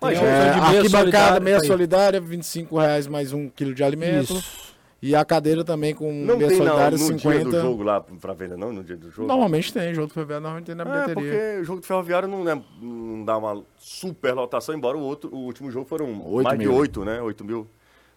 Mas, 0.04 0.18
É, 0.18 0.50
arquibancada 0.50 0.88
solidária, 0.88 1.40
meia 1.40 1.60
tá 1.60 1.66
solidária, 1.66 2.20
25 2.20 2.78
reais 2.78 3.06
mais 3.06 3.32
um 3.32 3.48
quilo 3.48 3.74
de 3.74 3.82
alimento. 3.82 4.34
Isso. 4.34 4.74
E 5.02 5.14
a 5.14 5.22
cadeira 5.24 5.62
também 5.62 5.94
com 5.94 6.10
Não 6.10 6.36
meia 6.38 6.48
tem 6.48 6.58
não, 6.58 6.66
solidária, 6.66 6.96
no 6.96 7.04
50. 7.04 7.36
dia 7.36 7.44
do 7.44 7.60
jogo 7.60 7.82
lá 7.82 8.00
pra 8.00 8.32
venda, 8.32 8.56
não? 8.56 8.72
No 8.72 8.82
dia 8.82 8.96
do 8.96 9.10
jogo? 9.10 9.28
Normalmente 9.28 9.70
tem, 9.72 9.92
jogo 9.92 10.08
do 10.08 10.14
Ferroviário 10.14 10.42
normalmente 10.42 10.66
tem 10.66 10.74
na 10.74 10.82
É, 10.82 10.86
bilheteria. 11.04 11.14
porque 11.14 11.60
o 11.60 11.64
jogo 11.64 11.80
do 11.80 11.86
Ferroviário 11.86 12.28
não, 12.28 12.48
é- 12.48 12.62
não 12.80 13.24
dá 13.24 13.36
uma 13.36 13.62
super 13.78 14.32
lotação, 14.32 14.74
embora 14.74 14.96
o, 14.96 15.02
outro, 15.02 15.28
o 15.30 15.38
último 15.40 15.70
jogo 15.70 15.86
foram 15.86 16.06
Oito 16.32 16.44
mais 16.46 16.58
mil. 16.58 16.70
de 16.70 16.76
8, 16.78 17.04
né? 17.04 17.20
8 17.20 17.44
mil 17.44 17.66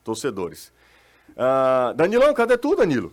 torcedores. 0.04 0.72
Ah, 1.36 1.94
Danilão, 1.96 2.34
cadê 2.34 2.58
tu, 2.58 2.74
Danilo? 2.76 3.12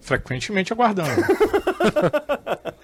Frequentemente 0.00 0.72
aguardando. 0.72 1.10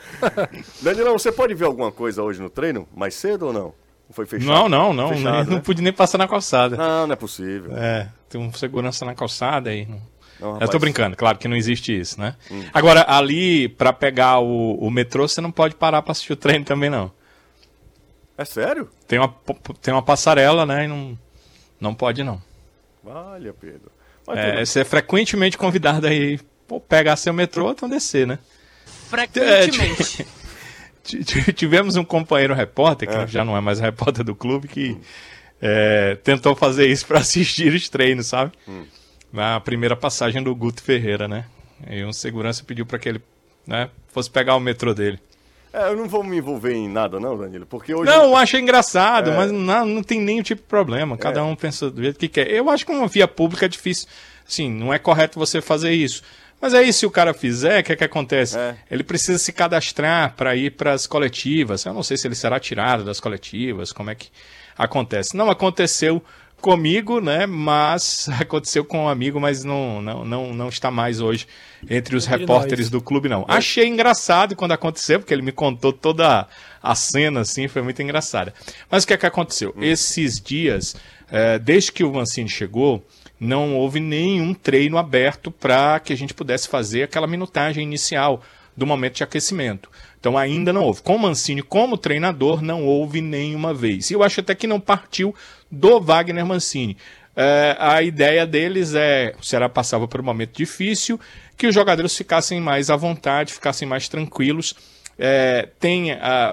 Danilão, 0.83 1.19
você 1.19 1.33
pode 1.33 1.55
ver 1.55 1.65
alguma 1.65 1.91
coisa 1.93 2.23
hoje 2.23 2.41
no 2.41 2.51
treino? 2.51 2.87
Mais 2.95 3.15
cedo 3.15 3.47
ou 3.47 3.53
não? 3.53 3.75
Não 4.11 4.15
foi 4.15 4.27
fechado? 4.27 4.49
não, 4.49 4.69
não, 4.69 4.93
não. 4.93 5.09
Fechado, 5.11 5.49
não 5.51 5.57
né? 5.59 5.63
pude 5.65 5.81
nem 5.81 5.93
passar 5.93 6.19
na 6.19 6.27
calçada. 6.27 6.77
Não, 6.77 7.07
não 7.07 7.13
é 7.13 7.17
possível. 7.17 7.77
É, 7.77 8.09
tem 8.29 8.41
um 8.41 8.53
segurança 8.53 9.05
na 9.05 9.15
calçada 9.15 9.71
aí. 9.71 9.87
Não... 9.87 10.03
Não, 10.41 10.59
Eu 10.59 10.69
tô 10.69 10.79
brincando, 10.79 11.17
claro 11.17 11.37
que 11.39 11.47
não 11.47 11.55
existe 11.57 11.97
isso, 11.97 12.19
né? 12.19 12.35
Agora, 12.73 13.05
ali, 13.07 13.69
pra 13.69 13.93
pegar 13.93 14.41
o, 14.41 14.75
o 14.75 14.91
metrô, 14.91 15.29
você 15.29 15.41
não 15.41 15.53
pode 15.53 15.75
parar 15.75 16.01
pra 16.03 16.13
assistir 16.13 16.33
o 16.33 16.37
treino 16.37 16.65
também, 16.65 16.89
não. 16.91 17.13
É 18.39 18.45
sério? 18.47 18.89
Tem 19.07 19.19
uma, 19.19 19.33
tem 19.83 19.93
uma 19.93 20.03
passarela, 20.03 20.65
né? 20.65 20.87
E 20.87 20.89
não, 20.89 21.19
não 21.79 21.95
pode, 21.95 22.25
não. 22.25 22.41
Olha, 23.05 23.53
Pedro. 23.53 23.93
É, 24.29 24.65
você 24.65 24.81
é 24.81 24.85
frequentemente 24.85 25.59
convidado 25.59 26.07
aí, 26.07 26.41
pô, 26.67 26.81
pegar 26.81 27.17
seu 27.17 27.35
metrô 27.35 27.67
ou 27.67 27.73
então 27.73 27.89
descer, 27.89 28.27
né? 28.27 28.39
Frequentemente. 29.11 30.17
T- 30.19 30.25
t- 30.25 30.27
Tivemos 31.55 31.97
um 31.97 32.05
companheiro 32.05 32.55
repórter, 32.55 33.09
que 33.09 33.33
já 33.33 33.45
não 33.45 33.57
é 33.57 33.61
mais 33.61 33.81
repórter 33.81 34.25
do 34.25 34.35
clube, 34.35 34.69
que 34.69 34.97
é, 35.61 36.17
tentou 36.23 36.55
fazer 36.55 36.87
isso 36.87 37.07
para 37.07 37.19
assistir 37.21 37.73
os 37.75 37.89
treinos, 37.89 38.27
sabe? 38.27 38.53
Na 39.33 39.61
primeira 39.61 39.97
passagem 39.97 40.43
do 40.43 40.55
Guto 40.55 40.83
Ferreira, 40.83 41.27
né? 41.29 41.45
E 41.89 42.05
um 42.05 42.13
segurança 42.13 42.63
pediu 42.65 42.85
para 42.85 42.99
que 42.99 43.09
ele 43.09 43.23
né, 43.67 43.89
fosse 44.09 44.31
pegar 44.31 44.57
o 44.57 44.61
metrô 44.61 44.93
dele. 44.93 45.19
É, 45.73 45.89
eu 45.89 45.97
não 45.97 46.09
vou 46.09 46.25
me 46.25 46.37
envolver 46.37 46.73
em 46.75 46.89
nada, 46.89 47.21
não, 47.21 47.39
Danilo, 47.39 47.65
porque 47.65 47.95
hoje. 47.95 48.11
Não, 48.11 48.25
eu 48.25 48.37
acho 48.37 48.57
engraçado, 48.57 49.31
É. 49.31 49.37
mas 49.37 49.53
não, 49.53 49.87
não 49.87 50.03
tem 50.03 50.21
nenhum 50.21 50.43
tipo 50.43 50.63
de 50.63 50.69
problema. 50.69 51.17
Cada 51.17 51.45
um 51.45 51.55
pensa 51.55 51.89
do 51.89 52.03
jeito 52.03 52.19
que 52.19 52.29
quer. 52.29 52.51
Eu 52.51 52.69
acho 52.69 52.85
que 52.85 52.91
uma 52.91 53.07
via 53.07 53.29
pública 53.29 53.67
é 53.67 53.69
difícil. 53.69 54.09
Sim, 54.45 54.73
não 54.73 54.93
é 54.93 54.99
correto 54.99 55.39
você 55.39 55.61
fazer 55.61 55.93
isso. 55.93 56.23
Mas 56.61 56.75
aí, 56.75 56.93
se 56.93 57.07
o 57.07 57.11
cara 57.11 57.33
fizer, 57.33 57.81
o 57.81 57.85
que, 57.85 57.93
é 57.93 57.97
que 57.97 58.05
acontece? 58.05 58.59
É. 58.59 58.77
Ele 58.91 59.03
precisa 59.03 59.39
se 59.39 59.53
cadastrar 59.53 60.35
para 60.37 60.55
ir 60.55 60.73
para 60.73 60.93
as 60.93 61.07
coletivas. 61.07 61.85
Eu 61.85 61.95
não 61.95 62.03
sei 62.03 62.17
se 62.17 62.27
ele 62.27 62.35
será 62.35 62.61
tirado 62.61 63.03
das 63.03 63.19
coletivas, 63.19 63.93
como 63.93 64.11
é 64.11 64.15
que 64.15 64.29
acontece. 64.77 65.37
Não 65.37 65.51
aconteceu 65.51 66.23
comigo, 66.61 67.21
né? 67.21 67.47
Mas 67.47 68.29
aconteceu 68.39 68.85
com 68.85 69.05
um 69.05 69.09
amigo, 69.09 69.41
mas 69.41 69.65
não, 69.65 70.01
não, 70.03 70.25
não, 70.25 70.55
não 70.55 70.69
está 70.69 70.91
mais 70.91 71.21
hoje 71.21 71.47
entre 71.89 72.15
os 72.15 72.27
repórteres 72.27 72.91
do 72.91 73.01
clube, 73.01 73.29
não. 73.29 73.45
Achei 73.49 73.87
engraçado 73.87 74.55
quando 74.55 74.73
aconteceu, 74.73 75.19
porque 75.19 75.33
ele 75.33 75.43
me 75.43 75.53
contou 75.53 75.93
toda 75.93 76.47
a 76.83 76.95
cena, 76.95 77.41
assim, 77.41 77.69
foi 77.69 77.83
muito 77.83 78.03
engraçada. 78.03 78.53
Mas 78.91 79.05
o 79.05 79.07
que 79.07 79.15
é 79.15 79.17
que 79.17 79.27
aconteceu? 79.27 79.75
Esses 79.81 80.39
dias, 80.41 80.95
eh, 81.31 81.59
desde 81.59 81.91
que 81.91 82.05
o 82.05 82.13
Mancini 82.13 82.49
chegou, 82.49 83.05
não 83.41 83.75
houve 83.75 83.99
nenhum 83.99 84.53
treino 84.53 84.99
aberto 84.99 85.51
para 85.51 85.99
que 85.99 86.13
a 86.13 86.17
gente 86.17 86.35
pudesse 86.35 86.69
fazer 86.69 87.05
aquela 87.05 87.27
minutagem 87.27 87.83
inicial 87.83 88.43
do 88.77 88.87
momento 88.87 89.17
de 89.17 89.25
aquecimento. 89.25 89.91
Então 90.21 90.37
ainda 90.37 90.73
não 90.73 90.83
houve. 90.83 91.01
Com 91.01 91.17
o 91.17 91.19
Mancini 91.19 91.63
como 91.63 91.97
treinador, 91.97 92.63
não 92.63 92.85
houve 92.85 93.23
nenhuma 93.23 93.73
vez. 93.73 94.11
E 94.11 94.15
eu 94.15 94.23
acho 94.23 94.41
até 94.41 94.55
que 94.55 94.67
não 94.67 94.79
partiu 94.79 95.35
do 95.71 95.99
Wagner 95.99 96.45
Mancini. 96.45 96.99
É, 97.35 97.77
a 97.79 98.03
ideia 98.03 98.47
deles 98.47 98.95
é, 98.95 99.35
o 99.41 99.45
Ceará 99.45 99.69
passava 99.69 100.07
por 100.07 100.21
um 100.21 100.25
momento 100.25 100.57
difícil, 100.57 101.19
que 101.57 101.67
os 101.67 101.75
jogadores 101.75 102.15
ficassem 102.15 102.61
mais 102.61 102.91
à 102.91 102.97
vontade, 102.97 103.55
ficassem 103.55 103.89
mais 103.89 104.09
tranquilos. 104.09 104.75
É, 105.19 105.69
tem, 105.79 106.09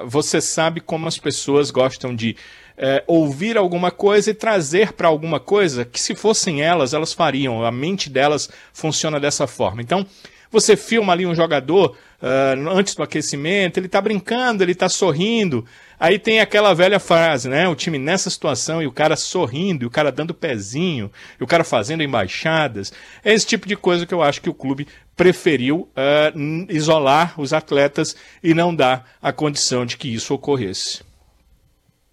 você 0.06 0.41
sabe 0.41 0.82
como 0.82 1.08
as 1.08 1.17
pessoas 1.17 1.71
gostam 1.71 2.13
de 2.13 2.36
é, 2.77 3.03
ouvir 3.07 3.57
alguma 3.57 3.89
coisa 3.89 4.29
e 4.29 4.33
trazer 4.33 4.93
para 4.93 5.07
alguma 5.07 5.39
coisa 5.39 5.83
que, 5.83 5.99
se 5.99 6.13
fossem 6.15 6.61
elas, 6.61 6.93
elas 6.93 7.13
fariam. 7.13 7.65
A 7.65 7.71
mente 7.71 8.09
delas 8.09 8.49
funciona 8.71 9.19
dessa 9.19 9.47
forma. 9.47 9.81
Então, 9.81 10.05
você 10.51 10.77
filma 10.77 11.11
ali 11.11 11.25
um 11.25 11.35
jogador 11.35 11.97
ah, 12.21 12.55
antes 12.71 12.95
do 12.95 13.03
aquecimento, 13.03 13.77
ele 13.79 13.87
tá 13.87 13.99
brincando, 13.99 14.63
ele 14.63 14.73
tá 14.73 14.87
sorrindo. 14.89 15.65
Aí 15.99 16.17
tem 16.19 16.39
aquela 16.39 16.73
velha 16.73 16.99
frase, 16.99 17.49
né? 17.49 17.67
O 17.67 17.75
time 17.75 17.97
nessa 17.97 18.29
situação 18.29 18.81
e 18.81 18.87
o 18.87 18.91
cara 18.91 19.15
sorrindo, 19.15 19.83
e 19.83 19.87
o 19.87 19.89
cara 19.89 20.11
dando 20.11 20.33
pezinho, 20.33 21.11
e 21.39 21.43
o 21.43 21.47
cara 21.47 21.63
fazendo 21.63 22.03
embaixadas. 22.03 22.93
É 23.25 23.33
esse 23.33 23.45
tipo 23.45 23.67
de 23.67 23.75
coisa 23.75 24.05
que 24.05 24.13
eu 24.13 24.21
acho 24.21 24.41
que 24.41 24.49
o 24.49 24.53
clube 24.53 24.87
preferiu 25.15 25.89
n- 26.35 26.67
isolar 26.69 27.33
os 27.39 27.51
atletas 27.51 28.15
e 28.43 28.53
não 28.53 28.73
dar 28.73 29.09
a 29.21 29.33
condição 29.33 29.85
de 29.85 29.97
que 29.97 30.13
isso 30.13 30.33
ocorresse. 30.33 31.06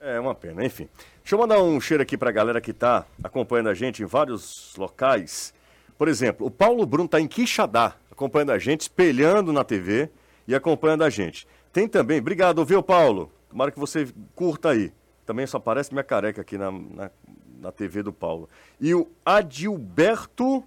É 0.06 0.20
uma 0.20 0.34
pena, 0.34 0.62
enfim. 0.62 0.86
Deixa 1.22 1.34
eu 1.34 1.38
mandar 1.38 1.62
um 1.62 1.80
cheiro 1.80 2.02
aqui 2.02 2.14
pra 2.14 2.30
galera 2.30 2.60
que 2.60 2.74
tá 2.74 3.06
acompanhando 3.22 3.70
a 3.70 3.74
gente 3.74 4.02
em 4.02 4.04
vários 4.06 4.74
locais. 4.76 5.54
Por 5.96 6.08
exemplo, 6.08 6.46
o 6.46 6.50
Paulo 6.50 6.84
Bruno 6.84 7.08
tá 7.08 7.18
em 7.18 7.26
Quixadá, 7.26 7.94
acompanhando 8.12 8.52
a 8.52 8.58
gente, 8.58 8.82
espelhando 8.82 9.50
na 9.50 9.64
TV 9.64 10.10
e 10.46 10.54
acompanhando 10.54 11.04
a 11.04 11.08
gente. 11.08 11.48
Tem 11.72 11.88
também, 11.88 12.18
obrigado, 12.18 12.62
viu, 12.66 12.82
Paulo? 12.82 13.32
Tomara 13.48 13.70
que 13.70 13.78
você 13.78 14.06
curta 14.34 14.72
aí. 14.72 14.92
Também 15.24 15.46
só 15.46 15.56
aparece 15.56 15.90
minha 15.94 16.04
careca 16.04 16.42
aqui 16.42 16.58
na, 16.58 16.70
na, 16.70 17.10
na 17.58 17.72
TV 17.72 18.02
do 18.02 18.12
Paulo. 18.12 18.46
E 18.78 18.94
o 18.94 19.08
Adilberto. 19.24 20.62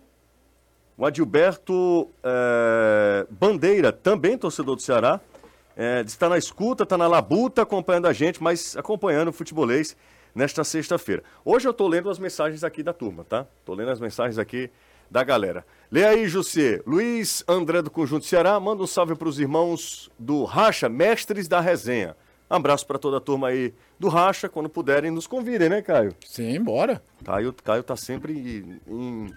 O 0.97 1.05
Adilberto 1.05 2.09
eh, 2.23 3.27
Bandeira, 3.29 3.91
também 3.91 4.35
torcedor 4.35 4.75
do 4.75 4.81
Ceará. 4.81 5.21
É, 5.79 6.01
está 6.01 6.27
na 6.27 6.39
escuta, 6.39 6.81
está 6.81 6.97
na 6.97 7.07
labuta 7.07 7.61
acompanhando 7.61 8.07
a 8.07 8.13
gente, 8.13 8.41
mas 8.41 8.75
acompanhando 8.75 9.27
o 9.27 9.31
futebolês 9.31 9.95
nesta 10.33 10.63
sexta-feira. 10.63 11.23
Hoje 11.45 11.67
eu 11.67 11.73
tô 11.73 11.87
lendo 11.87 12.09
as 12.09 12.17
mensagens 12.17 12.63
aqui 12.63 12.81
da 12.81 12.93
turma, 12.93 13.23
tá? 13.23 13.45
Tô 13.63 13.75
lendo 13.75 13.91
as 13.91 13.99
mensagens 13.99 14.39
aqui 14.39 14.71
da 15.09 15.23
galera. 15.23 15.63
Lê 15.91 16.03
aí, 16.03 16.27
José. 16.27 16.81
Luiz 16.83 17.43
André 17.47 17.83
do 17.83 17.91
Conjunto 17.91 18.25
Ceará, 18.25 18.59
manda 18.59 18.81
um 18.81 18.87
salve 18.87 19.13
para 19.13 19.27
os 19.27 19.39
irmãos 19.39 20.09
do 20.17 20.45
Racha, 20.45 20.89
mestres 20.89 21.47
da 21.47 21.61
resenha. 21.61 22.15
Um 22.49 22.55
abraço 22.55 22.87
para 22.87 22.97
toda 22.97 23.17
a 23.17 23.21
turma 23.21 23.49
aí 23.49 23.71
do 23.99 24.07
Racha, 24.07 24.49
quando 24.49 24.69
puderem 24.69 25.11
nos 25.11 25.27
convidem, 25.27 25.69
né, 25.69 25.83
Caio? 25.83 26.15
Sim, 26.25 26.59
bora. 26.59 27.03
Caio, 27.23 27.53
Caio 27.53 27.83
tá 27.83 27.95
sempre 27.95 28.33
em, 28.33 28.81
em 28.87 29.33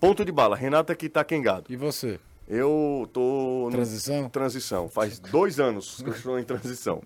ponto 0.00 0.24
de 0.24 0.32
bala. 0.32 0.56
Renata 0.56 0.94
que 0.94 1.10
tá 1.10 1.22
quengado. 1.22 1.66
E 1.68 1.76
você? 1.76 2.18
Eu 2.54 3.08
tô. 3.14 3.66
Transição? 3.70 4.28
Transição. 4.28 4.86
Faz 4.86 5.18
dois 5.18 5.58
anos 5.58 6.02
que 6.02 6.10
eu 6.10 6.12
estou 6.12 6.38
em 6.38 6.44
transição. 6.44 7.02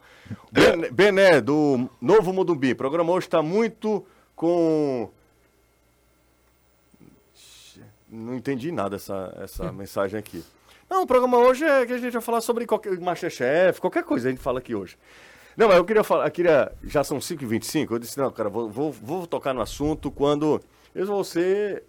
Bené, 0.91 1.41
do 1.41 1.89
Novo 2.01 2.33
Mudumbi. 2.33 2.73
O 2.73 2.77
programa 2.77 3.13
hoje 3.13 3.29
está 3.29 3.41
muito 3.41 4.05
com. 4.35 5.09
Não 8.11 8.35
entendi 8.35 8.73
nada 8.73 8.97
essa, 8.97 9.33
essa 9.41 9.71
mensagem 9.71 10.19
aqui. 10.19 10.43
Não, 10.91 11.05
o 11.05 11.07
programa 11.07 11.39
hoje 11.39 11.65
é 11.65 11.87
que 11.87 11.93
a 11.93 11.99
gente 11.99 12.15
vai 12.15 12.23
falar 12.23 12.41
sobre 12.41 12.67
qualquer 12.67 12.99
Masterchef, 12.99 13.81
qualquer 13.81 14.03
coisa 14.03 14.27
a 14.27 14.33
gente 14.33 14.43
fala 14.43 14.59
aqui 14.59 14.75
hoje. 14.75 14.99
Não, 15.57 15.69
mas 15.69 15.77
eu 15.77 15.85
queria 15.85 16.03
falar, 16.03 16.27
eu 16.27 16.31
queria, 16.33 16.73
já 16.83 17.05
são 17.05 17.19
5h25, 17.19 17.93
eu 17.93 17.99
disse, 18.01 18.19
não, 18.19 18.33
cara, 18.33 18.49
vou, 18.49 18.69
vou, 18.69 18.91
vou 18.91 19.27
tocar 19.29 19.55
no 19.55 19.61
assunto 19.61 20.11
quando 20.11 20.61
eu 20.93 21.07
vou 21.07 21.23
ser 21.23 21.85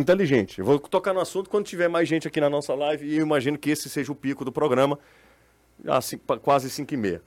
inteligente. 0.00 0.58
Eu 0.58 0.64
vou 0.64 0.78
tocar 0.78 1.12
no 1.12 1.20
assunto 1.20 1.50
quando 1.50 1.66
tiver 1.66 1.88
mais 1.88 2.08
gente 2.08 2.28
aqui 2.28 2.40
na 2.40 2.48
nossa 2.48 2.74
live 2.74 3.06
e 3.06 3.16
eu 3.16 3.24
imagino 3.24 3.58
que 3.58 3.70
esse 3.70 3.88
seja 3.88 4.12
o 4.12 4.14
pico 4.14 4.44
do 4.44 4.52
programa, 4.52 4.98
às 5.86 6.14
quase 6.42 6.70
5 6.70 6.94
e 6.94 6.96
meia. 6.96 7.22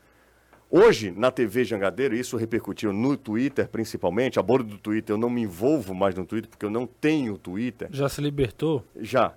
Hoje, 0.70 1.12
na 1.12 1.30
TV 1.30 1.66
Jangadeiro, 1.66 2.16
isso 2.16 2.38
repercutiu 2.38 2.94
no 2.94 3.18
Twitter 3.18 3.68
principalmente, 3.68 4.40
a 4.40 4.42
bordo 4.42 4.70
do 4.70 4.78
Twitter, 4.78 5.14
eu 5.14 5.18
não 5.18 5.30
me 5.30 5.42
envolvo 5.42 5.94
mais 5.94 6.16
no 6.16 6.26
Twitter 6.26 6.50
porque 6.50 6.66
eu 6.66 6.70
não 6.70 6.88
tenho 6.88 7.38
Twitter. 7.38 7.90
Já 7.92 8.08
se 8.08 8.22
libertou? 8.22 8.84
Já. 8.96 9.34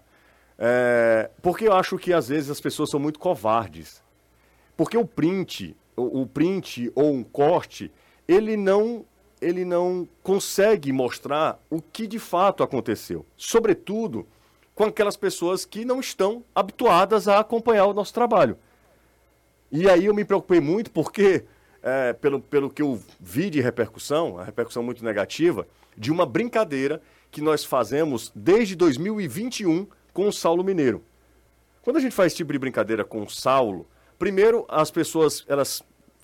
É, 0.57 1.29
porque 1.43 1.67
eu 1.67 1.73
acho 1.73 1.99
que 1.99 2.13
às 2.13 2.29
vezes 2.29 2.51
as 2.51 2.61
pessoas 2.61 2.89
são 2.89 3.01
muito 3.01 3.19
covardes. 3.19 4.03
Porque 4.77 4.97
o 4.97 5.05
print, 5.05 5.77
o, 5.97 6.23
o 6.23 6.27
print 6.27 6.91
ou 6.95 7.13
um 7.13 7.25
corte, 7.25 7.91
ele 8.27 8.57
não, 8.57 9.05
ele 9.45 9.65
não 9.65 10.09
consegue 10.23 10.93
mostrar 10.93 11.61
o 11.69 11.81
que 11.81 12.07
de 12.07 12.19
fato 12.19 12.63
aconteceu. 12.63 13.27
Sobretudo 13.37 14.27
com 14.75 14.85
aquelas 14.85 15.17
pessoas 15.17 15.65
que 15.65 15.85
não 15.85 16.01
estão 16.01 16.43
habituadas 16.55 17.29
a 17.29 17.39
acompanhar 17.39 17.87
o 17.87 17.95
nosso 17.95 18.13
trabalho. 18.13 18.57
E 19.71 19.89
aí 19.89 20.07
eu 20.07 20.15
me 20.15 20.25
preocupei 20.25 20.61
muito 20.61 20.91
porque, 20.91 21.45
é, 21.83 22.13
pelo, 22.13 22.41
pelo 22.41 22.71
que 22.71 22.83
eu 22.83 23.01
vi 23.21 23.51
de 23.51 23.61
repercussão, 23.61 24.39
a 24.39 24.45
repercussão 24.45 24.83
muito 24.83 25.05
negativa, 25.05 25.67
de 25.97 26.11
uma 26.11 26.27
brincadeira 26.27 27.01
que 27.31 27.41
nós 27.41 27.65
fazemos 27.65 28.33
desde 28.35 28.75
2021 28.75 29.87
com 30.13 30.29
o 30.29 30.33
Saulo 30.33 30.65
Mineiro. 30.65 31.03
Quando 31.83 31.99
a 31.99 32.01
gente 32.01 32.15
faz 32.15 32.29
esse 32.29 32.37
tipo 32.37 32.53
de 32.53 32.59
brincadeira 32.59 33.05
com 33.05 33.23
o 33.23 33.31
Saulo, 33.31 33.87
primeiro 34.19 34.65
as 34.69 34.91
pessoas 34.91 35.45
elas, 35.47 35.83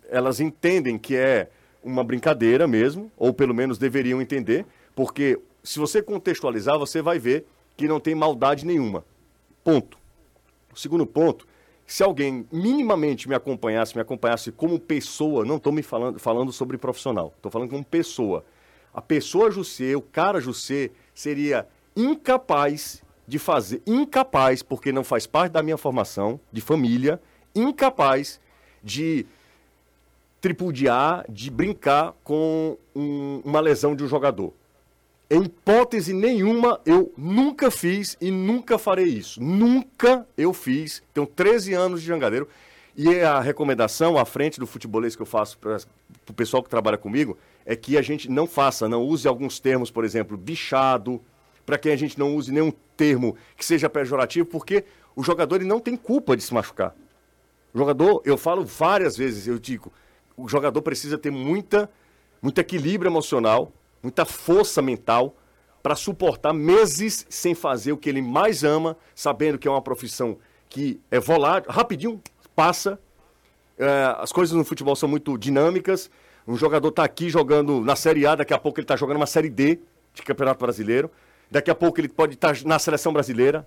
elas 0.09 0.41
entendem 0.41 0.99
que 0.99 1.17
é 1.17 1.51
uma 1.83 2.05
brincadeira 2.05 2.67
mesmo, 2.67 3.11
ou 3.17 3.33
pelo 3.33 3.55
menos 3.55 3.79
deveriam 3.79 4.21
entender, 4.21 4.67
porque 4.95 5.39
se 5.63 5.79
você 5.79 6.03
contextualizar, 6.03 6.79
você 6.79 7.03
vai 7.03 7.19
ver 7.19 7.47
que 7.77 7.89
não 7.89 8.01
tem 8.01 8.15
maldade 8.15 8.67
nenhuma. 8.67 9.05
Ponto. 9.65 9.99
O 10.73 10.79
segundo 10.79 11.07
ponto, 11.07 11.47
se 11.87 12.03
alguém 12.03 12.47
minimamente 12.53 13.29
me 13.29 13.35
acompanhasse, 13.35 13.95
me 13.95 14.03
acompanhasse 14.03 14.53
como 14.53 14.79
pessoa, 14.79 15.45
não 15.45 15.57
estou 15.57 15.73
me 15.73 15.83
falando, 15.83 16.19
falando 16.19 16.53
sobre 16.53 16.79
profissional, 16.79 17.33
estou 17.37 17.51
falando 17.51 17.71
como 17.71 17.85
pessoa. 17.85 18.45
A 18.93 19.01
pessoa 19.01 19.51
Jussê, 19.51 19.95
o 19.97 20.03
cara 20.03 20.41
Jussê, 20.41 20.93
seria 21.15 21.67
incapaz 21.97 23.03
de 23.27 23.39
fazer, 23.39 23.83
incapaz, 23.87 24.63
porque 24.63 24.93
não 24.93 25.05
faz 25.05 25.27
parte 25.27 25.53
da 25.53 25.63
minha 25.63 25.77
formação 25.77 26.41
de 26.53 26.61
família, 26.61 27.21
incapaz 27.55 28.41
de 28.83 29.27
tripudiar, 30.41 31.25
de 31.29 31.51
brincar 31.51 32.15
com 32.25 32.77
um- 32.95 33.43
uma 33.45 33.61
lesão 33.61 33.95
de 33.95 34.03
um 34.05 34.09
jogador. 34.09 34.53
Em 35.31 35.43
hipótese 35.45 36.13
nenhuma, 36.13 36.81
eu 36.85 37.13
nunca 37.17 37.71
fiz 37.71 38.17
e 38.21 38.31
nunca 38.31 38.79
farei 38.79 39.07
isso. 39.07 39.41
Nunca 39.41 40.27
eu 40.37 40.53
fiz. 40.53 41.03
Tenho 41.15 41.27
13 41.27 41.73
anos 41.73 42.01
de 42.01 42.07
jangadeiro. 42.09 42.49
E 42.97 43.21
a 43.21 43.39
recomendação 43.41 44.19
à 44.19 44.25
frente 44.25 44.59
do 44.59 44.67
futebolês 44.67 45.15
que 45.15 45.23
eu 45.23 45.27
faço 45.27 45.57
para 45.59 45.79
o 46.29 46.33
pessoal 46.33 46.63
que 46.63 46.69
trabalha 46.69 46.99
comigo 46.99 47.39
é 47.65 47.77
que 47.77 47.97
a 47.97 48.03
gente 48.03 48.29
não 48.29 48.47
faça, 48.47 48.89
não 48.89 49.03
use 49.05 49.29
alguns 49.29 49.61
termos, 49.61 49.91
por 49.91 50.05
exemplo, 50.05 50.37
bichado, 50.37 51.21
para 51.65 51.79
que 51.79 51.89
a 51.89 51.97
gente 51.97 52.19
não 52.19 52.35
use 52.35 52.51
nenhum 52.51 52.73
termo 52.97 53.37
que 53.57 53.65
seja 53.65 53.89
pejorativo, 53.89 54.47
porque 54.47 54.85
o 55.15 55.23
jogador 55.23 55.57
ele 55.57 55.67
não 55.67 55.79
tem 55.79 55.97
culpa 55.97 56.37
de 56.37 56.43
se 56.43 56.53
machucar. 56.53 56.97
O 57.73 57.79
jogador, 57.79 58.23
eu 58.25 58.37
falo 58.37 58.65
várias 58.65 59.17
vezes, 59.17 59.47
eu 59.47 59.59
digo, 59.59 59.93
o 60.43 60.49
jogador 60.49 60.83
precisa 60.83 61.19
ter 61.19 61.31
muita, 61.31 61.91
muito 62.41 62.59
equilíbrio 62.59 63.09
emocional, 63.09 63.73
muita 64.03 64.25
força 64.25 64.81
mental 64.81 65.37
para 65.83 65.95
suportar 65.95 66.53
meses 66.53 67.27
sem 67.29 67.55
fazer 67.55 67.93
o 67.93 67.97
que 67.97 68.09
ele 68.09 68.23
mais 68.23 68.65
ama, 68.65 68.97
sabendo 69.15 69.59
que 69.59 69.67
é 69.67 69.71
uma 69.71 69.83
profissão 69.83 70.39
que 70.69 71.01
é 71.11 71.19
volátil, 71.19 71.71
rapidinho 71.71 72.21
passa. 72.55 72.99
É, 73.79 74.15
as 74.19 74.31
coisas 74.31 74.55
no 74.55 74.65
futebol 74.65 74.95
são 74.95 75.09
muito 75.09 75.37
dinâmicas. 75.39 76.11
Um 76.47 76.57
jogador 76.57 76.89
está 76.89 77.05
aqui 77.05 77.31
jogando 77.31 77.81
na 77.81 77.97
Série 77.97 78.27
A, 78.27 78.35
daqui 78.35 78.53
a 78.53 78.59
pouco 78.59 78.79
ele 78.79 78.85
está 78.85 78.97
jogando 78.97 79.17
uma 79.17 79.27
Série 79.27 79.49
D 79.49 79.81
de 80.13 80.23
Campeonato 80.23 80.61
Brasileiro. 80.61 81.11
Daqui 81.51 81.71
a 81.71 81.75
pouco 81.75 82.01
ele 82.01 82.09
pode 82.09 82.35
estar 82.35 82.55
na 82.65 82.79
seleção 82.79 83.13
brasileira. 83.13 83.67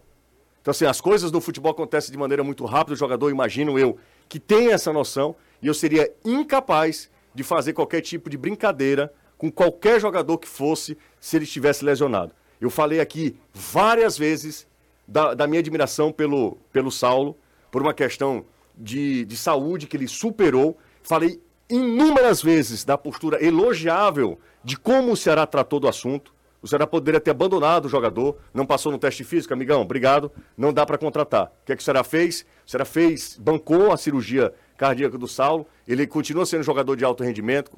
Então, 0.64 0.72
assim, 0.72 0.86
as 0.86 1.02
coisas 1.02 1.30
no 1.30 1.42
futebol 1.42 1.74
acontecem 1.74 2.10
de 2.10 2.18
maneira 2.18 2.42
muito 2.42 2.64
rápida. 2.64 2.94
O 2.94 2.98
jogador, 2.98 3.30
imagino 3.30 3.78
eu, 3.78 3.98
que 4.30 4.40
tem 4.40 4.72
essa 4.72 4.94
noção. 4.94 5.36
E 5.62 5.68
eu 5.68 5.74
seria 5.74 6.10
incapaz 6.24 7.12
de 7.36 7.44
fazer 7.44 7.74
qualquer 7.74 8.00
tipo 8.00 8.30
de 8.30 8.38
brincadeira 8.38 9.14
com 9.38 9.52
qualquer 9.52 10.00
jogador 10.00 10.38
que 10.38 10.48
fosse 10.48 10.98
se 11.20 11.36
ele 11.36 11.44
estivesse 11.44 11.84
lesionado. 11.84 12.32
Eu 12.62 12.70
falei 12.70 13.02
aqui 13.02 13.36
várias 13.54 14.18
vezes 14.18 14.66
da, 15.06 15.34
da 15.34 15.46
minha 15.46 15.60
admiração 15.60 16.14
pelo, 16.14 16.58
pelo 16.72 16.90
Saulo, 16.90 17.38
por 17.70 17.82
uma 17.82 17.94
questão 17.94 18.46
de, 18.74 19.26
de 19.26 19.36
saúde 19.36 19.86
que 19.86 19.98
ele 19.98 20.08
superou. 20.08 20.78
Falei 21.02 21.42
inúmeras 21.70 22.42
vezes 22.42 22.86
da 22.86 22.98
postura 22.98 23.44
elogiável 23.44 24.40
de 24.64 24.78
como 24.78 25.12
o 25.12 25.18
Ceará 25.18 25.46
tratou 25.46 25.78
do 25.78 25.90
assunto. 25.90 26.34
O 26.64 26.68
Ceará 26.68 26.88
poderia 26.88 27.20
ter 27.20 27.32
abandonado 27.32 27.86
o 27.86 27.90
jogador, 27.90 28.38
não 28.54 28.66
passou 28.66 28.90
no 28.90 28.98
teste 28.98 29.22
físico, 29.26 29.54
amigão, 29.54 29.82
obrigado, 29.82 30.32
não 30.58 30.72
dá 30.72 30.86
para 30.86 30.98
contratar. 30.98 31.48
O 31.48 31.66
que, 31.66 31.74
é 31.74 31.76
que 31.76 31.82
o 31.82 31.84
Ceará 31.84 32.06
fez? 32.06 32.46
O 32.66 32.72
Ceará 32.72 32.86
fez, 32.86 33.38
bancou 33.38 33.92
a 33.92 33.98
cirurgia 33.98 34.54
cardíaca 34.78 35.18
do 35.18 35.28
Saulo, 35.28 35.68
ele 35.86 36.08
continua 36.08 36.46
sendo 36.46 36.64
jogador 36.64 36.96
de 36.96 37.04
alto 37.04 37.22
rendimento, 37.22 37.70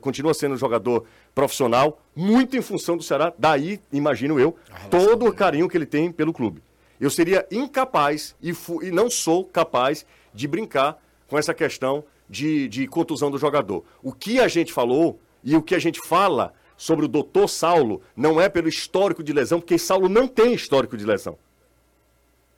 continua 0.00 0.32
sendo 0.32 0.56
jogador 0.56 1.04
profissional, 1.34 2.00
muito 2.16 2.56
em 2.56 2.62
função 2.62 2.96
do 2.96 3.02
Ceará, 3.02 3.30
daí, 3.38 3.78
imagino 3.92 4.40
eu, 4.40 4.56
todo 4.88 5.26
o 5.26 5.34
carinho 5.34 5.68
que 5.68 5.76
ele 5.76 5.86
tem 5.86 6.10
pelo 6.10 6.32
clube. 6.32 6.62
Eu 6.98 7.10
seria 7.10 7.46
incapaz, 7.50 8.34
e, 8.42 8.54
e 8.82 8.90
não 8.90 9.10
sou 9.10 9.44
capaz, 9.44 10.06
de 10.32 10.48
brincar 10.48 10.98
com 11.28 11.36
essa 11.36 11.52
questão 11.52 12.02
de, 12.28 12.68
de 12.68 12.86
contusão 12.86 13.30
do 13.30 13.36
jogador. 13.36 13.84
O 14.02 14.12
que 14.12 14.40
a 14.40 14.48
gente 14.48 14.72
falou 14.72 15.20
e 15.44 15.54
o 15.54 15.62
que 15.62 15.74
a 15.74 15.78
gente 15.78 16.00
fala 16.06 16.54
sobre 16.80 17.04
o 17.04 17.08
doutor 17.08 17.46
Saulo 17.46 18.00
não 18.16 18.40
é 18.40 18.48
pelo 18.48 18.66
histórico 18.66 19.22
de 19.22 19.34
lesão, 19.34 19.60
porque 19.60 19.76
Saulo 19.76 20.08
não 20.08 20.26
tem 20.26 20.54
histórico 20.54 20.96
de 20.96 21.04
lesão. 21.04 21.36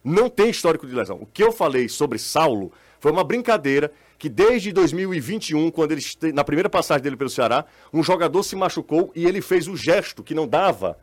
Não 0.05 0.31
tem 0.31 0.49
histórico 0.49 0.87
de 0.87 0.95
lesão. 0.95 1.19
O 1.21 1.27
que 1.27 1.43
eu 1.43 1.51
falei 1.51 1.89
sobre 1.89 2.21
Saulo 2.21 2.71
foi 3.01 3.11
uma 3.11 3.25
brincadeira 3.25 3.91
que 4.17 4.29
desde 4.29 4.73
2021, 4.73 5.73
quando 5.73 5.91
ele 5.91 6.03
na 6.33 6.45
primeira 6.45 6.71
passagem 6.71 7.03
dele 7.03 7.17
pelo 7.17 7.29
Ceará, 7.29 7.65
um 7.93 8.01
jogador 8.01 8.45
se 8.45 8.55
machucou 8.55 9.11
e 9.17 9.27
ele 9.27 9.41
fez 9.41 9.67
o 9.67 9.77
gesto 9.77 10.23
que 10.23 10.37
não 10.37 10.47
dava 10.47 10.97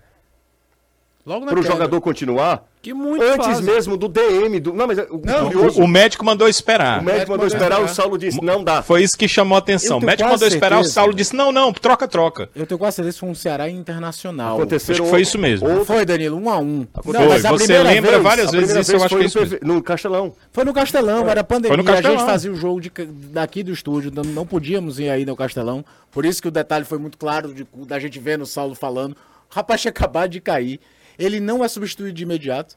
para 1.46 1.60
o 1.60 1.63
jogador 1.63 2.02
continuar. 2.02 2.63
Que 2.82 2.94
muito 2.94 3.22
Antes 3.22 3.60
mesmo 3.60 3.98
do 3.98 4.08
DM. 4.08 4.58
Do... 4.62 4.74
Não, 4.74 4.88
mas 4.88 4.98
é- 4.98 5.08
o 5.10 5.22
Não, 5.24 5.52
curioso. 5.52 5.82
O, 5.82 5.84
o 5.84 5.88
médico 5.88 6.24
mandou 6.24 6.48
esperar. 6.48 7.02
O 7.02 7.04
médico 7.04 7.32
mandou 7.32 7.46
esperar, 7.46 7.82
o 7.82 7.88
Saulo 7.89 8.18
disse: 8.18 8.42
não 8.42 8.63
dá. 8.63 8.82
Foi 8.82 9.04
isso 9.04 9.18
que 9.18 9.28
chamou 9.28 9.56
a 9.58 9.60
atenção. 9.60 9.98
O 9.98 10.02
médico 10.02 10.30
mandou 10.30 10.48
esperar, 10.48 10.76
o 10.78 10.84
certeza. 10.84 10.94
Saulo 10.94 11.13
disse: 11.13 11.36
não, 11.36 11.52
não, 11.52 11.74
troca, 11.74 12.08
troca. 12.08 12.50
Eu 12.56 12.65
tenho 12.65 12.80
quase 12.80 12.96
certeza 12.96 13.15
que 13.15 13.20
foi 13.20 13.30
um 13.30 13.36
Ceará 13.36 13.70
internacional. 13.70 14.58
Que 14.65 14.80
foi 14.80 15.22
isso 15.22 15.38
mesmo. 15.38 15.68
outro- 15.68 15.86
Foi, 15.86 16.06
Danilo, 16.06 16.38
um 16.38 16.50
a 16.50 16.58
um. 16.58 16.88
Foi. 17.04 17.13
mas 17.28 17.44
a 17.44 17.50
Você 17.52 17.84
lembra 17.84 18.12
vez- 18.12 18.24
várias 18.24 18.52
vezes 18.52 18.68
primeira 18.68 18.82
isso, 18.82 18.92
eu 18.94 18.98
acho 19.04 19.10
foi 19.10 19.20
que 19.20 19.24
é 19.24 19.28
isso 19.28 19.39
no, 19.39 19.46
mesmo. 19.50 19.74
No 19.76 19.84
Castelão. 19.84 20.34
Foi 20.54 20.63
no 20.63 20.74
Castelão, 20.74 21.30
era 21.30 21.44
pandemia. 21.44 21.76
Foi 21.76 21.84
no 21.84 21.89
A 21.89 21.96
gente 21.96 22.04
Castelão. 22.04 22.26
fazia 22.28 22.52
o 22.52 22.56
jogo 22.56 22.80
de, 22.80 22.89
daqui 23.32 23.62
do 23.62 23.74
estúdio, 23.74 24.10
não, 24.15 24.24
não 24.24 24.46
podíamos 24.48 25.00
ir 25.00 25.10
aí 25.10 25.26
no 25.26 25.36
Castelão. 25.36 25.84
Por 26.12 26.26
isso 26.26 26.42
que 26.42 26.48
o 26.48 26.52
detalhe 26.52 26.86
foi 26.86 26.98
muito 26.98 27.18
claro 27.18 27.54
de- 27.54 27.68
da 27.86 28.00
gente 28.00 28.18
vendo 28.20 28.44
o 28.44 28.46
Saulo 28.48 28.74
falando. 28.74 29.12
O 29.52 29.56
rapaz 29.56 29.82
tinha 29.82 29.89
acabado 29.89 30.30
de 30.32 30.39
cair. 30.39 30.80
Ele 31.20 31.40
não 31.40 31.64
é 31.64 31.68
substituído 31.68 32.14
de 32.14 32.24
imediato. 32.24 32.76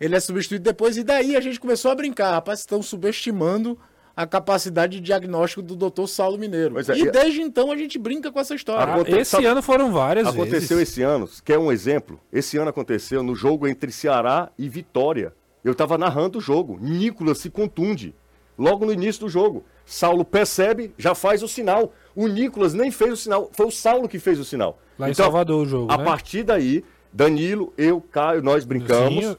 Ele 0.00 0.14
é 0.14 0.20
substituído 0.20 0.62
depois. 0.62 0.96
E 0.96 1.02
daí 1.02 1.34
a 1.34 1.40
gente 1.40 1.58
começou 1.58 1.90
a 1.90 1.94
brincar. 1.94 2.32
Rapaz, 2.32 2.60
estão 2.60 2.82
subestimando 2.82 3.76
a 4.14 4.26
capacidade 4.26 4.96
de 4.98 5.00
diagnóstico 5.00 5.62
do 5.62 5.74
doutor 5.74 6.06
Saulo 6.08 6.36
Mineiro. 6.38 6.78
É, 6.78 6.82
e 6.96 7.02
e- 7.02 7.10
desde 7.10 7.40
então 7.40 7.70
a 7.72 7.76
gente 7.76 7.98
brinca 7.98 8.30
com 8.30 8.38
essa 8.38 8.54
história. 8.54 8.92
Aconte- 8.94 9.12
Esse 9.12 9.30
sabe- 9.30 9.46
ano 9.46 9.62
foram 9.62 9.92
várias 9.92 10.26
Aconteceu 10.26 10.76
vezes. 10.76 10.92
esse 10.92 11.02
ano, 11.02 11.28
quer 11.44 11.58
um 11.58 11.70
exemplo? 11.72 12.20
Esse 12.32 12.58
ano 12.58 12.68
aconteceu 12.70 13.22
no 13.22 13.34
jogo 13.34 13.66
entre 13.66 13.90
Ceará 13.92 14.50
e 14.58 14.68
Vitória. 14.68 15.32
Eu 15.64 15.72
estava 15.72 15.96
narrando 15.96 16.38
o 16.38 16.40
jogo. 16.40 16.78
Nicolas 16.80 17.38
se 17.38 17.48
contunde. 17.50 18.14
Logo 18.58 18.84
no 18.84 18.92
início 18.92 19.20
do 19.20 19.28
jogo. 19.28 19.64
Saulo 19.86 20.24
percebe, 20.24 20.92
já 20.98 21.14
faz 21.14 21.42
o 21.42 21.48
sinal. 21.48 21.92
O 22.14 22.26
Nicolas 22.26 22.74
nem 22.74 22.90
fez 22.90 23.12
o 23.12 23.16
sinal. 23.16 23.50
Foi 23.52 23.66
o 23.66 23.70
Saulo 23.70 24.08
que 24.08 24.18
fez 24.18 24.38
o 24.40 24.44
sinal. 24.44 24.80
Lá 24.98 25.08
em 25.08 25.14
Salvador 25.14 25.64
o 25.64 25.68
jogo, 25.68 25.92
A 25.92 25.96
né? 25.96 26.04
partir 26.04 26.42
daí, 26.42 26.84
Danilo, 27.18 27.74
eu, 27.76 28.00
Caio, 28.00 28.40
nós 28.40 28.64
brincamos 28.64 29.24
Zinho. 29.24 29.38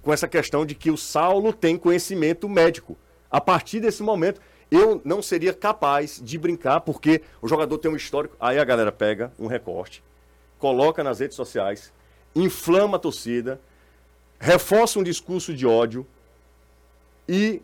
com 0.00 0.12
essa 0.12 0.28
questão 0.28 0.64
de 0.64 0.76
que 0.76 0.88
o 0.88 0.96
Saulo 0.96 1.52
tem 1.52 1.76
conhecimento 1.76 2.48
médico. 2.48 2.96
A 3.28 3.40
partir 3.40 3.80
desse 3.80 4.04
momento, 4.04 4.40
eu 4.70 5.02
não 5.04 5.20
seria 5.20 5.52
capaz 5.52 6.20
de 6.22 6.38
brincar, 6.38 6.80
porque 6.82 7.20
o 7.42 7.48
jogador 7.48 7.76
tem 7.78 7.90
um 7.90 7.96
histórico. 7.96 8.36
Aí 8.38 8.56
a 8.56 8.64
galera 8.64 8.92
pega 8.92 9.32
um 9.36 9.48
recorte, 9.48 10.00
coloca 10.60 11.02
nas 11.02 11.18
redes 11.18 11.34
sociais, 11.34 11.92
inflama 12.36 12.98
a 12.98 13.00
torcida, 13.00 13.60
reforça 14.38 15.00
um 15.00 15.02
discurso 15.02 15.52
de 15.52 15.66
ódio 15.66 16.06
e 17.28 17.60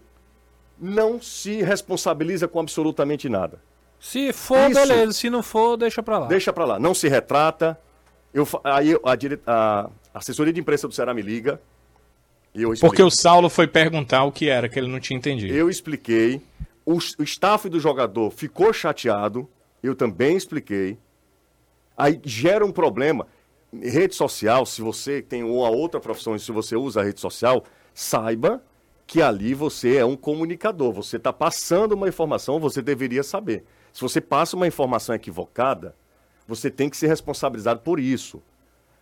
não 0.80 1.22
se 1.22 1.62
responsabiliza 1.62 2.48
com 2.48 2.58
absolutamente 2.58 3.28
nada. 3.28 3.62
Se 4.00 4.32
for, 4.32 4.68
Isso. 4.68 4.80
beleza. 4.80 5.12
Se 5.12 5.30
não 5.30 5.44
for, 5.44 5.76
deixa 5.76 6.02
pra 6.02 6.18
lá. 6.18 6.26
Deixa 6.26 6.52
pra 6.52 6.64
lá, 6.64 6.78
não 6.80 6.92
se 6.92 7.06
retrata. 7.08 7.78
Eu, 8.34 8.46
aí 8.64 8.98
a, 9.04 9.14
dire- 9.14 9.40
a 9.46 9.88
assessoria 10.12 10.52
de 10.52 10.60
imprensa 10.60 10.88
do 10.88 10.92
Ceará 10.92 11.14
me 11.14 11.22
liga. 11.22 11.60
Eu 12.52 12.74
Porque 12.80 13.02
o 13.02 13.10
Saulo 13.10 13.48
foi 13.48 13.66
perguntar 13.68 14.24
o 14.24 14.32
que 14.32 14.48
era, 14.48 14.68
que 14.68 14.78
ele 14.78 14.88
não 14.88 14.98
tinha 15.00 15.16
entendido. 15.16 15.54
Eu 15.54 15.70
expliquei. 15.70 16.42
O, 16.84 16.98
o 17.18 17.22
staff 17.22 17.68
do 17.68 17.78
jogador 17.78 18.30
ficou 18.30 18.72
chateado. 18.72 19.48
Eu 19.82 19.94
também 19.94 20.36
expliquei. 20.36 20.98
Aí 21.96 22.20
gera 22.24 22.66
um 22.66 22.72
problema. 22.72 23.26
Rede 23.72 24.14
social, 24.14 24.66
se 24.66 24.82
você 24.82 25.22
tem 25.22 25.42
uma 25.42 25.68
outra 25.68 26.00
profissão 26.00 26.34
e 26.34 26.40
se 26.40 26.50
você 26.52 26.76
usa 26.76 27.00
a 27.00 27.04
rede 27.04 27.20
social, 27.20 27.64
saiba 27.92 28.62
que 29.06 29.20
ali 29.20 29.52
você 29.54 29.96
é 29.96 30.04
um 30.04 30.16
comunicador. 30.16 30.92
Você 30.92 31.16
está 31.16 31.32
passando 31.32 31.92
uma 31.92 32.08
informação, 32.08 32.58
você 32.58 32.80
deveria 32.82 33.22
saber. 33.22 33.64
Se 33.92 34.00
você 34.00 34.20
passa 34.20 34.56
uma 34.56 34.66
informação 34.66 35.14
equivocada, 35.14 35.94
você 36.46 36.70
tem 36.70 36.88
que 36.88 36.96
ser 36.96 37.06
responsabilizado 37.06 37.80
por 37.80 37.98
isso. 37.98 38.42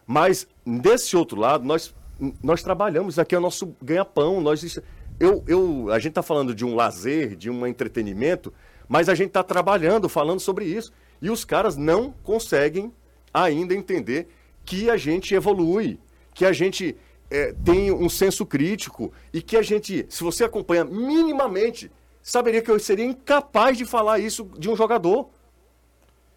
Mas, 0.07 0.47
desse 0.67 1.17
outro 1.17 1.39
lado, 1.41 1.65
nós, 1.65 1.95
nós 2.43 2.63
trabalhamos, 2.63 3.19
aqui 3.19 3.35
é 3.35 3.39
o 3.39 3.41
nosso 3.41 3.75
ganha-pão. 3.81 4.41
Nós, 4.41 4.81
eu, 5.19 5.45
eu, 5.47 5.91
a 5.91 5.99
gente 5.99 6.11
está 6.11 6.23
falando 6.23 6.55
de 6.55 6.65
um 6.65 6.75
lazer, 6.75 7.37
de 7.37 7.51
um 7.51 7.67
entretenimento, 7.67 8.53
mas 8.89 9.09
a 9.09 9.15
gente 9.15 9.29
está 9.29 9.43
trabalhando, 9.43 10.09
falando 10.09 10.41
sobre 10.41 10.65
isso. 10.65 10.93
E 11.21 11.31
os 11.31 11.45
caras 11.45 11.77
não 11.77 12.13
conseguem 12.23 12.93
ainda 13.33 13.75
entender 13.75 14.29
que 14.65 14.91
a 14.91 14.97
gente 14.97 15.35
evolui, 15.35 15.99
que 16.35 16.45
a 16.45 16.53
gente 16.53 16.97
eh, 17.31 17.55
tem 17.65 17.91
um 17.91 18.09
senso 18.09 18.45
crítico 18.45 19.13
e 19.33 19.41
que 19.41 19.57
a 19.57 19.63
gente, 19.63 20.05
se 20.09 20.23
você 20.23 20.45
acompanha 20.45 20.85
minimamente, 20.85 21.91
saberia 22.23 22.63
que 22.63 22.71
eu 22.71 22.79
seria 22.79 23.05
incapaz 23.05 23.79
de 23.79 23.85
falar 23.85 24.19
isso 24.19 24.49
de 24.59 24.69
um 24.69 24.77
jogador. 24.77 25.31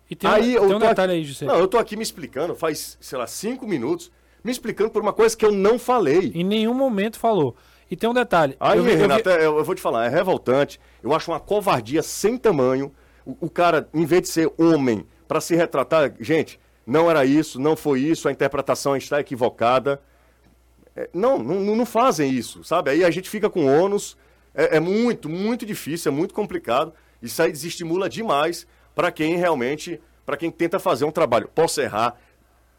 E 0.10 0.16
tem, 0.16 0.30
Aí 0.30 0.52
um, 0.52 0.64
eu 0.64 0.68
tem 0.68 0.76
um 0.76 0.80
detalhe 0.80 1.12
aqui- 1.14 1.20
aí, 1.22 1.26
José. 1.26 1.46
Não, 1.46 1.58
eu 1.58 1.68
tô 1.68 1.78
aqui 1.78 1.96
me 1.98 2.04
explicando, 2.04 2.56
faz, 2.56 2.98
sei 3.02 3.18
lá, 3.18 3.26
cinco 3.26 3.68
minutos, 3.68 4.12
me 4.44 4.52
explicando 4.52 4.90
por 4.92 5.02
uma 5.02 5.14
coisa 5.14 5.36
que 5.36 5.46
eu 5.46 5.52
não 5.52 5.80
falei. 5.80 6.32
Em 6.36 6.44
nenhum 6.44 6.74
momento 6.74 7.18
falou. 7.18 7.56
E 7.90 7.96
tem 7.96 8.10
um 8.10 8.14
detalhe. 8.14 8.56
Aí, 8.60 8.78
eu 8.78 8.84
vi- 8.84 8.92
eu 8.92 8.98
vi- 8.98 9.44
eu 9.44 9.64
vou 9.64 9.76
te 9.76 9.82
falar, 9.82 10.06
é 10.06 10.10
revoltante. 10.10 10.80
Eu 11.04 11.14
acho 11.14 11.32
uma 11.32 11.40
covardia 11.40 12.02
sem 12.04 12.38
tamanho. 12.38 12.92
O, 13.26 13.36
o 13.42 13.50
cara, 13.50 13.88
em 13.94 14.06
vez 14.06 14.24
de 14.24 14.28
ser 14.30 14.52
homem, 14.58 15.06
para 15.28 15.42
se 15.42 15.56
retratar, 15.56 16.14
gente, 16.20 16.60
não 16.86 17.10
era 17.10 17.26
isso, 17.26 17.60
não 17.60 17.76
foi 17.76 18.00
isso, 18.02 18.28
a 18.28 18.32
interpretação 18.32 18.96
está 18.96 19.20
equivocada. 19.20 20.00
É, 20.96 21.10
não, 21.14 21.40
não, 21.40 21.76
não 21.76 21.86
fazem 21.86 22.32
isso, 22.32 22.64
sabe? 22.64 22.92
Aí 22.92 23.04
a 23.04 23.10
gente 23.12 23.30
fica 23.30 23.50
com 23.50 23.66
ônus. 23.66 24.16
É, 24.54 24.78
é 24.78 24.80
muito, 24.80 25.28
muito 25.28 25.66
difícil, 25.66 26.12
é 26.12 26.16
muito 26.16 26.34
complicado. 26.34 26.94
Isso 27.22 27.42
aí 27.42 27.52
desestimula 27.52 28.08
demais 28.08 28.66
para 28.96 29.12
quem 29.12 29.36
realmente, 29.36 30.02
para 30.26 30.38
quem 30.38 30.50
tenta 30.50 30.80
fazer 30.80 31.06
um 31.06 31.12
trabalho. 31.12 31.50
Posso 31.54 31.82
errar, 31.82 32.18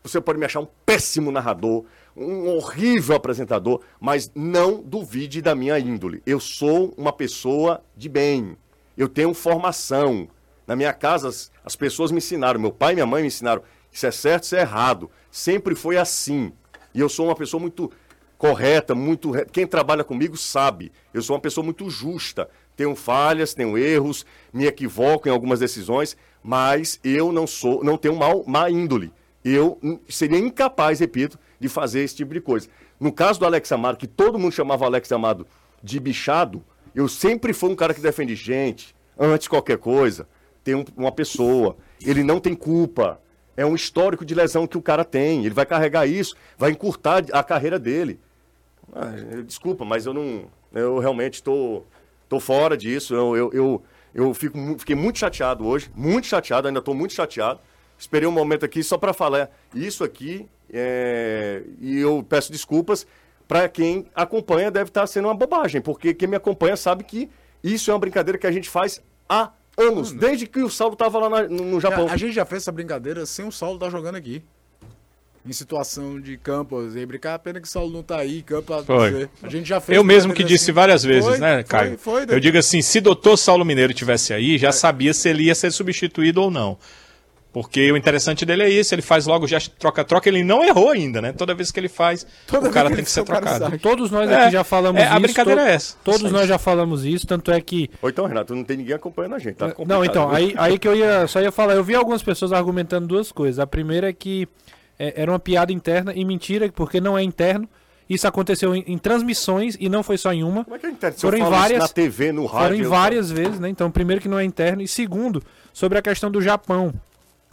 você 0.03 0.21
pode 0.21 0.39
me 0.39 0.47
achar 0.47 0.61
um 0.61 0.69
péssimo 0.85 1.31
narrador, 1.31 1.85
um 2.17 2.49
horrível 2.49 3.15
apresentador, 3.15 3.81
mas 4.01 4.31
não 4.35 4.83
duvide 4.83 5.43
da 5.43 5.55
minha 5.55 5.79
índole. 5.79 6.23
Eu 6.25 6.41
sou 6.41 6.95
uma 6.97 7.13
pessoa 7.13 7.83
de 7.97 8.09
bem. 8.09 8.57
Eu 8.97 9.09
tenho 9.09 9.35
formação. 9.35 10.29
Na 10.67 10.75
minha 10.75 10.93
casa, 10.93 11.29
as, 11.29 11.53
as 11.65 11.77
pessoas 11.77 12.11
me 12.11 12.19
ensinaram, 12.19 12.59
meu 12.59 12.73
pai 12.73 12.93
e 12.93 12.95
minha 12.97 13.07
mãe 13.07 13.23
me 13.23 13.29
ensinaram. 13.29 13.63
Isso 13.93 14.07
é 14.07 14.11
certo, 14.11 14.45
isso 14.45 14.57
é 14.57 14.61
errado. 14.61 15.11
Sempre 15.31 15.75
foi 15.75 15.97
assim. 15.97 16.53
E 16.95 17.01
eu 17.01 17.09
sou 17.09 17.27
uma 17.27 17.35
pessoa 17.35 17.61
muito 17.61 17.91
correta, 18.39 18.95
muito. 18.95 19.33
Quem 19.53 19.67
trabalha 19.67 20.03
comigo 20.03 20.37
sabe. 20.37 20.93
Eu 21.13 21.23
sou 21.23 21.37
uma 21.37 21.43
pessoa 21.43 21.65
muito 21.65 21.89
justa. 21.91 22.49
Tenho 22.77 22.95
falhas, 22.95 23.55
tenho 23.55 23.77
erros, 23.79 24.27
me 24.53 24.67
equivoco 24.67 25.29
em 25.29 25.31
algumas 25.33 25.61
decisões, 25.61 26.17
mas 26.43 27.01
eu 27.03 27.33
não 27.33 27.47
sou, 27.47 27.83
não 27.83 27.97
tenho 27.97 28.15
mal, 28.15 28.45
má 28.47 28.71
índole. 28.71 29.11
Eu 29.45 29.79
seria 30.09 30.39
incapaz, 30.39 31.01
repito, 31.01 31.39
de 31.59 31.69
fazer 31.69 32.01
esse 32.01 32.15
tipo 32.17 32.35
de 32.35 32.41
coisa. 32.41 32.69
No 33.01 33.13
caso 33.13 33.41
do 33.41 33.47
Alex 33.47 33.71
Amado, 33.73 33.97
que 33.97 34.07
todo 34.07 34.39
mundo 34.39 34.53
chamava 34.53 34.85
Alex 34.85 35.11
Amado 35.13 35.47
de 35.83 35.99
bichado, 36.01 36.63
eu 36.95 37.09
sempre 37.09 37.53
fui 37.53 37.71
um 37.71 37.77
cara 37.77 37.95
que 37.95 38.01
defende 38.01 38.35
gente, 38.35 38.95
antes 39.19 39.49
qualquer 39.49 39.79
coisa. 39.79 40.29
Tem 40.65 40.75
um- 40.75 40.85
uma 40.97 41.13
pessoa, 41.13 41.77
ele 42.05 42.23
não 42.23 42.41
tem 42.41 42.55
culpa. 42.55 43.21
É 43.57 43.65
um 43.65 43.75
histórico 43.75 44.25
de 44.25 44.35
lesão 44.35 44.67
que 44.67 44.77
o 44.77 44.83
cara 44.83 45.05
tem. 45.05 45.41
Ele 45.47 45.55
vai 45.55 45.65
carregar 45.65 46.07
isso, 46.07 46.35
vai 46.59 46.73
encurtar 46.73 47.25
a 47.33 47.43
carreira 47.43 47.79
dele. 47.79 48.19
Ah, 48.93 49.13
desculpa, 49.47 49.85
mas 49.85 50.05
eu 50.07 50.13
não. 50.13 50.45
Eu 50.75 50.99
realmente 50.99 51.35
estou 51.35 51.81
tô, 51.81 51.87
tô 52.29 52.41
fora 52.41 52.77
disso. 52.77 53.15
Eu, 53.15 53.37
eu, 53.37 53.51
eu, 53.53 53.83
eu 54.15 54.35
fico, 54.35 54.59
fiquei 54.79 54.97
muito 54.97 55.19
chateado 55.19 55.67
hoje, 55.67 55.91
muito 55.95 56.27
chateado, 56.27 56.69
ainda 56.69 56.81
estou 56.81 56.95
muito 56.95 57.13
chateado. 57.15 57.61
Esperei 57.99 58.29
um 58.29 58.33
momento 58.33 58.65
aqui 58.65 58.83
só 58.83 58.99
para 58.99 59.13
falar 59.13 59.51
isso 59.75 60.05
aqui. 60.05 60.47
é, 60.73 61.63
e 61.81 61.99
eu 61.99 62.25
peço 62.29 62.51
desculpas 62.53 63.07
para 63.49 63.69
quem 63.69 64.07
acompanha, 64.15 64.71
deve 64.71 64.91
estar 64.91 65.07
sendo 65.07 65.29
uma 65.29 65.35
bobagem, 65.35 65.81
porque 65.81 66.13
quem 66.13 66.29
me 66.29 66.37
acompanha 66.37 66.77
sabe 66.77 67.05
que 67.05 67.31
isso 67.63 67.91
é 67.91 67.95
uma 67.95 68.01
brincadeira 68.01 68.37
que 68.37 68.47
a 68.47 68.51
gente 68.53 68.69
faz 68.69 69.01
há 69.29 69.53
anos, 69.79 70.11
desde 70.13 70.47
que 70.47 70.61
o 70.63 70.69
Saulo 70.69 70.95
estava 70.95 71.19
lá 71.19 71.29
na- 71.29 71.43
no, 71.49 71.65
no 71.65 71.81
Japão. 71.81 72.09
A, 72.09 72.13
a 72.15 72.17
gente 72.17 72.33
já 72.33 72.45
fez 72.45 72.63
essa 72.63 72.73
brincadeira 72.73 73.25
sem 73.25 73.47
o 73.47 73.53
Saulo 73.53 73.77
estar 73.77 73.89
jogando 73.91 74.17
aqui. 74.17 74.43
Em 75.47 75.53
situação 75.53 76.21
de 76.21 76.37
campo, 76.37 76.83
e 76.97 77.07
brincar, 77.07 77.35
a 77.35 77.39
pena 77.39 77.61
que 77.61 77.69
o 77.69 77.71
Saulo 77.71 77.93
não 77.93 78.03
tá 78.03 78.19
aí, 78.19 78.43
campo 78.43 78.75
a 78.75 78.83
Foi. 78.83 79.11
dizer. 79.13 79.31
A 79.43 79.49
gente 79.49 79.69
já 79.69 79.81
fez 79.81 79.97
Eu 79.97 80.03
mesmo 80.03 80.33
que 80.35 80.43
disse 80.43 80.65
assim. 80.65 80.73
várias 80.73 81.03
vezes, 81.05 81.29
Foi, 81.29 81.39
né, 81.39 81.55
foi, 81.57 81.65
Caio? 81.65 81.99
Foi, 81.99 82.27
eu 82.29 82.41
digo 82.41 82.59
assim, 82.59 82.83
se 82.83 83.01
doutor 83.01 83.37
Saulo 83.37 83.65
Mineiro 83.65 83.95
tivesse 83.95 84.33
aí, 84.33 84.59
já 84.59 84.73
sabia 84.73 85.15
se 85.15 85.29
ele 85.29 85.45
ia 85.45 85.55
ser 85.55 85.71
substituído 85.71 86.43
ou 86.43 86.51
não. 86.51 86.77
Porque 87.53 87.91
o 87.91 87.97
interessante 87.97 88.45
dele 88.45 88.65
é 88.65 88.69
isso, 88.69 88.95
ele 88.95 89.01
faz 89.01 89.25
logo 89.27 89.47
já 89.47 89.59
troca-troca, 89.79 90.29
ele 90.29 90.45
não 90.45 90.63
errou 90.63 90.91
ainda, 90.91 91.23
né? 91.23 91.33
Toda 91.33 91.55
vez 91.55 91.71
que 91.71 91.81
ele 91.81 91.89
faz, 91.89 92.27
Toda 92.47 92.69
o 92.69 92.71
cara 92.73 92.89
tem 92.91 92.99
que 92.99 93.05
que 93.05 93.11
ser 93.11 93.25
trocado. 93.25 93.65
sai. 93.71 93.79
Todos 93.79 94.11
nós 94.11 94.29
É, 94.31 94.43
aqui 94.43 94.53
já 94.53 94.63
falamos 94.63 95.01
é, 95.01 95.05
isso. 95.07 95.15
a 95.15 95.21
brincadeira 95.21 95.63
to- 95.63 95.67
é 95.69 95.73
essa. 95.73 95.97
Todos 96.05 96.31
nós 96.31 96.47
já 96.47 96.59
falamos 96.59 97.07
isso, 97.07 97.27
tanto 97.27 97.51
é 97.51 97.59
que 97.59 97.89
Ou 98.03 98.11
então, 98.11 98.27
Renato, 98.27 98.55
não 98.55 98.63
tem 98.63 98.77
ninguém 98.77 98.95
acompanhando 98.95 99.37
a 99.37 99.39
gente. 99.39 99.55
Tá 99.55 99.73
Não, 99.87 100.05
então, 100.05 100.31
aí, 100.31 100.55
aí 100.59 100.79
que 100.79 100.87
eu 100.87 100.95
ia, 100.95 101.27
só 101.29 101.41
ia 101.41 101.51
falar. 101.51 101.75
Eu 101.77 101.83
vi 101.85 101.95
algumas 101.95 102.23
pessoas 102.23 102.53
argumentando 102.53 103.07
duas 103.07 103.33
coisas. 103.33 103.59
A 103.59 103.67
primeira 103.67 104.11
é 104.11 104.13
que 104.13 104.47
é, 104.99 105.15
era 105.23 105.31
uma 105.31 105.39
piada 105.39 105.73
interna 105.73 106.13
e 106.15 106.25
mentira, 106.25 106.71
porque 106.73 107.01
não 107.01 107.17
é 107.17 107.23
interno. 107.23 107.69
Isso 108.09 108.27
aconteceu 108.29 108.75
em, 108.75 108.85
em 108.87 108.97
transmissões 108.99 109.77
e 109.81 109.89
não 109.89 110.03
foi 110.03 110.17
só 110.17 110.33
em 110.33 110.45
uma. 110.45 110.63
Como 110.65 110.77
é 110.77 110.79
que 110.79 110.87
eu 110.87 110.91
entendo? 110.91 111.15
Se 111.15 111.21
Foram 111.23 111.39
eu 111.39 111.45
falo 111.45 111.55
isso 111.55 111.63
várias- 111.63 111.81
na 111.81 111.89
TV, 111.89 112.33
no 112.33 112.47
rádio... 112.47 112.59
Foram 112.67 112.77
em 112.77 112.83
eu- 112.83 112.91
várias 112.91 113.31
vezes, 113.33 113.59
né? 113.59 113.69
Então, 113.69 113.91
primeiro 113.91 114.23
que 114.23 114.29
não 114.29 114.39
é 114.39 114.45
interno. 114.45 114.81
E 114.81 114.87
segundo, 114.87 115.43
sobre 115.73 115.99
a 115.99 116.03
questão 116.03 116.31
do 116.31 116.41
Japão. 116.41 116.95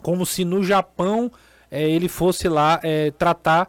Como 0.03 0.25
se 0.25 0.45
no 0.45 0.63
Japão 0.63 1.31
eh, 1.71 1.89
ele 1.89 2.07
fosse 2.07 2.47
lá 2.47 2.79
eh, 2.83 3.11
tratar. 3.17 3.67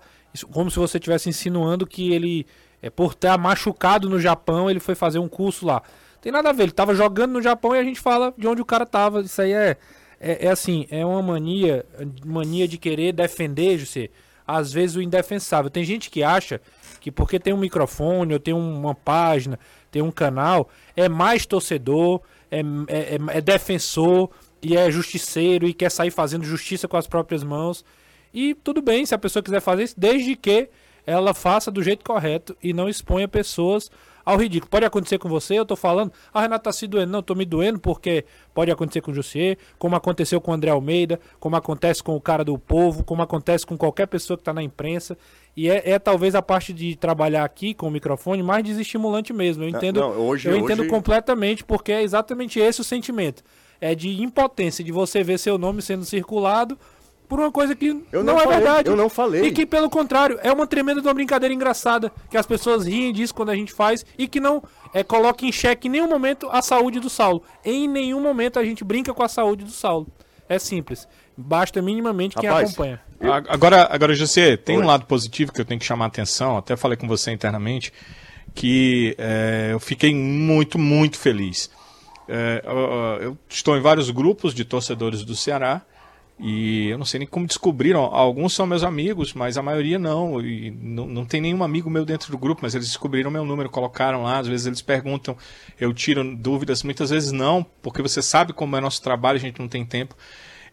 Como 0.52 0.70
se 0.70 0.78
você 0.78 0.98
estivesse 0.98 1.28
insinuando 1.28 1.86
que 1.86 2.12
ele, 2.12 2.44
eh, 2.82 2.90
por 2.90 3.12
estar 3.12 3.38
machucado 3.38 4.10
no 4.10 4.20
Japão, 4.20 4.68
ele 4.68 4.80
foi 4.80 4.94
fazer 4.94 5.18
um 5.20 5.28
curso 5.28 5.64
lá. 5.64 5.80
Tem 6.20 6.30
nada 6.32 6.50
a 6.50 6.52
ver, 6.52 6.64
ele 6.64 6.72
tava 6.72 6.94
jogando 6.94 7.32
no 7.32 7.40
Japão 7.40 7.74
e 7.74 7.78
a 7.78 7.84
gente 7.84 8.00
fala 8.00 8.34
de 8.36 8.46
onde 8.46 8.60
o 8.60 8.64
cara 8.64 8.84
tava. 8.84 9.20
Isso 9.22 9.40
aí 9.40 9.52
é, 9.52 9.76
é, 10.24 10.46
é 10.46 10.50
assim, 10.50 10.86
é 10.90 11.04
uma 11.04 11.20
mania, 11.22 11.84
mania 12.24 12.66
de 12.66 12.78
querer 12.78 13.12
defender, 13.12 13.78
José, 13.78 14.08
às 14.46 14.72
vezes 14.72 14.96
o 14.96 15.02
indefensável. 15.02 15.70
Tem 15.70 15.84
gente 15.84 16.10
que 16.10 16.22
acha 16.22 16.60
que 17.00 17.10
porque 17.10 17.38
tem 17.38 17.52
um 17.52 17.58
microfone, 17.58 18.32
ou 18.32 18.38
tem 18.40 18.54
um- 18.54 18.78
uma 18.78 18.94
página, 18.94 19.58
tem 19.90 20.02
um 20.02 20.10
canal, 20.10 20.68
é 20.96 21.08
mais 21.08 21.44
torcedor, 21.46 22.20
é, 22.50 22.60
é, 22.60 22.62
é- 23.16 23.38
é 23.38 23.40
defensor 23.40 24.30
e 24.62 24.76
é 24.76 24.90
justiceiro 24.90 25.66
e 25.66 25.74
quer 25.74 25.90
sair 25.90 26.10
fazendo 26.10 26.44
justiça 26.44 26.88
com 26.88 26.96
as 26.96 27.06
próprias 27.06 27.42
mãos. 27.44 27.84
E 28.32 28.54
tudo 28.54 28.80
bem, 28.82 29.04
se 29.06 29.14
a 29.14 29.18
pessoa 29.18 29.42
quiser 29.42 29.60
fazer 29.60 29.84
isso, 29.84 29.94
desde 29.98 30.34
que 30.36 30.68
ela 31.06 31.34
faça 31.34 31.70
do 31.70 31.82
jeito 31.82 32.04
correto 32.04 32.56
e 32.62 32.72
não 32.72 32.88
exponha 32.88 33.28
pessoas 33.28 33.90
ao 34.24 34.36
ridículo. 34.36 34.70
Pode 34.70 34.84
acontecer 34.86 35.18
com 35.18 35.28
você, 35.28 35.58
eu 35.58 35.66
tô 35.66 35.76
falando, 35.76 36.12
ah, 36.32 36.40
Renato 36.40 36.64
tá 36.64 36.72
se 36.72 36.86
doendo. 36.86 37.12
Não, 37.12 37.22
tô 37.22 37.34
me 37.34 37.44
doendo 37.44 37.78
porque 37.78 38.24
pode 38.54 38.70
acontecer 38.70 39.00
com 39.00 39.10
o 39.10 39.14
Jussier, 39.14 39.58
como 39.78 39.94
aconteceu 39.96 40.40
com 40.40 40.50
o 40.50 40.54
André 40.54 40.70
Almeida, 40.70 41.20
como 41.38 41.56
acontece 41.56 42.02
com 42.02 42.16
o 42.16 42.20
cara 42.20 42.44
do 42.44 42.56
povo, 42.58 43.04
como 43.04 43.22
acontece 43.22 43.66
com 43.66 43.76
qualquer 43.76 44.06
pessoa 44.06 44.36
que 44.36 44.42
tá 44.44 44.52
na 44.52 44.62
imprensa. 44.62 45.16
E 45.56 45.68
é, 45.70 45.90
é 45.92 45.98
talvez 45.98 46.34
a 46.34 46.42
parte 46.42 46.72
de 46.72 46.96
trabalhar 46.96 47.44
aqui 47.44 47.74
com 47.74 47.86
o 47.86 47.90
microfone 47.90 48.42
mais 48.42 48.64
desestimulante 48.64 49.32
mesmo. 49.32 49.62
Eu 49.64 49.68
entendo, 49.68 50.00
não, 50.00 50.10
hoje- 50.18 50.48
eu 50.48 50.56
entendo 50.56 50.80
hoje- 50.80 50.88
completamente, 50.90 51.62
porque 51.62 51.92
é 51.92 52.02
exatamente 52.02 52.58
esse 52.58 52.80
o 52.80 52.84
sentimento. 52.84 53.42
É 53.80 53.94
de 53.94 54.22
impotência, 54.22 54.82
de 54.82 54.90
você 54.90 55.22
ver 55.22 55.38
seu 55.38 55.58
nome 55.58 55.82
sendo 55.82 56.04
circulado 56.04 56.78
por 57.28 57.40
uma 57.40 57.50
coisa 57.50 57.74
que 57.74 57.86
Eu 58.12 58.22
não, 58.22 58.34
não 58.34 58.40
é 58.40 58.44
falei, 58.44 58.58
verdade. 58.58 58.88
eu 58.88 58.96
não 58.96 59.08
falei. 59.08 59.44
E 59.44 59.52
que, 59.52 59.64
pelo 59.64 59.88
contrário, 59.88 60.38
é 60.42 60.52
uma 60.52 60.66
tremenda 60.66 61.00
uma 61.00 61.14
brincadeira 61.14 61.54
engraçada. 61.54 62.12
Que 62.30 62.36
as 62.36 62.46
pessoas 62.46 62.86
riem 62.86 63.12
disso 63.12 63.34
quando 63.34 63.50
a 63.50 63.54
gente 63.54 63.72
faz 63.72 64.04
e 64.18 64.28
que 64.28 64.40
não 64.40 64.62
é, 64.92 65.02
coloca 65.02 65.44
em 65.44 65.52
xeque 65.52 65.88
em 65.88 65.90
nenhum 65.90 66.08
momento 66.08 66.48
a 66.50 66.62
saúde 66.62 67.00
do 67.00 67.08
Saulo. 67.08 67.42
Em 67.64 67.88
nenhum 67.88 68.20
momento 68.20 68.58
a 68.58 68.64
gente 68.64 68.84
brinca 68.84 69.12
com 69.12 69.22
a 69.22 69.28
saúde 69.28 69.64
do 69.64 69.70
Saulo. 69.70 70.06
É 70.48 70.58
simples. 70.58 71.08
Basta 71.36 71.80
minimamente 71.82 72.36
quem 72.36 72.48
Rapaz, 72.48 72.70
acompanha. 72.70 73.00
Agora, 73.48 73.88
agora 73.90 74.14
José, 74.14 74.56
tem 74.56 74.76
Oi. 74.76 74.82
um 74.82 74.86
lado 74.86 75.06
positivo 75.06 75.52
que 75.52 75.60
eu 75.60 75.64
tenho 75.64 75.80
que 75.80 75.86
chamar 75.86 76.04
a 76.04 76.08
atenção, 76.08 76.56
até 76.56 76.76
falei 76.76 76.96
com 76.96 77.08
você 77.08 77.32
internamente, 77.32 77.92
que 78.54 79.14
é, 79.18 79.70
eu 79.72 79.80
fiquei 79.80 80.14
muito, 80.14 80.78
muito 80.78 81.18
feliz. 81.18 81.70
É, 82.28 82.62
eu, 82.64 83.28
eu 83.28 83.38
estou 83.48 83.76
em 83.76 83.80
vários 83.80 84.10
grupos 84.10 84.54
de 84.54 84.64
torcedores 84.64 85.24
do 85.24 85.34
Ceará 85.34 85.82
e 86.38 86.88
eu 86.88 86.98
não 86.98 87.04
sei 87.04 87.18
nem 87.20 87.28
como 87.28 87.46
descobriram. 87.46 88.00
Alguns 88.00 88.54
são 88.54 88.66
meus 88.66 88.82
amigos, 88.82 89.32
mas 89.32 89.56
a 89.56 89.62
maioria 89.62 89.98
não. 89.98 90.40
E 90.40 90.70
não, 90.70 91.06
não 91.06 91.24
tem 91.24 91.40
nenhum 91.40 91.62
amigo 91.62 91.88
meu 91.88 92.04
dentro 92.04 92.30
do 92.30 92.38
grupo, 92.38 92.62
mas 92.62 92.74
eles 92.74 92.88
descobriram 92.88 93.30
meu 93.30 93.44
número, 93.44 93.70
colocaram 93.70 94.24
lá. 94.24 94.38
Às 94.38 94.48
vezes 94.48 94.66
eles 94.66 94.82
perguntam, 94.82 95.36
eu 95.80 95.92
tiro 95.94 96.24
dúvidas, 96.36 96.82
muitas 96.82 97.10
vezes 97.10 97.30
não, 97.30 97.64
porque 97.80 98.02
você 98.02 98.20
sabe 98.20 98.52
como 98.52 98.76
é 98.76 98.80
nosso 98.80 99.00
trabalho, 99.00 99.36
a 99.36 99.40
gente 99.40 99.60
não 99.60 99.68
tem 99.68 99.84
tempo. 99.84 100.16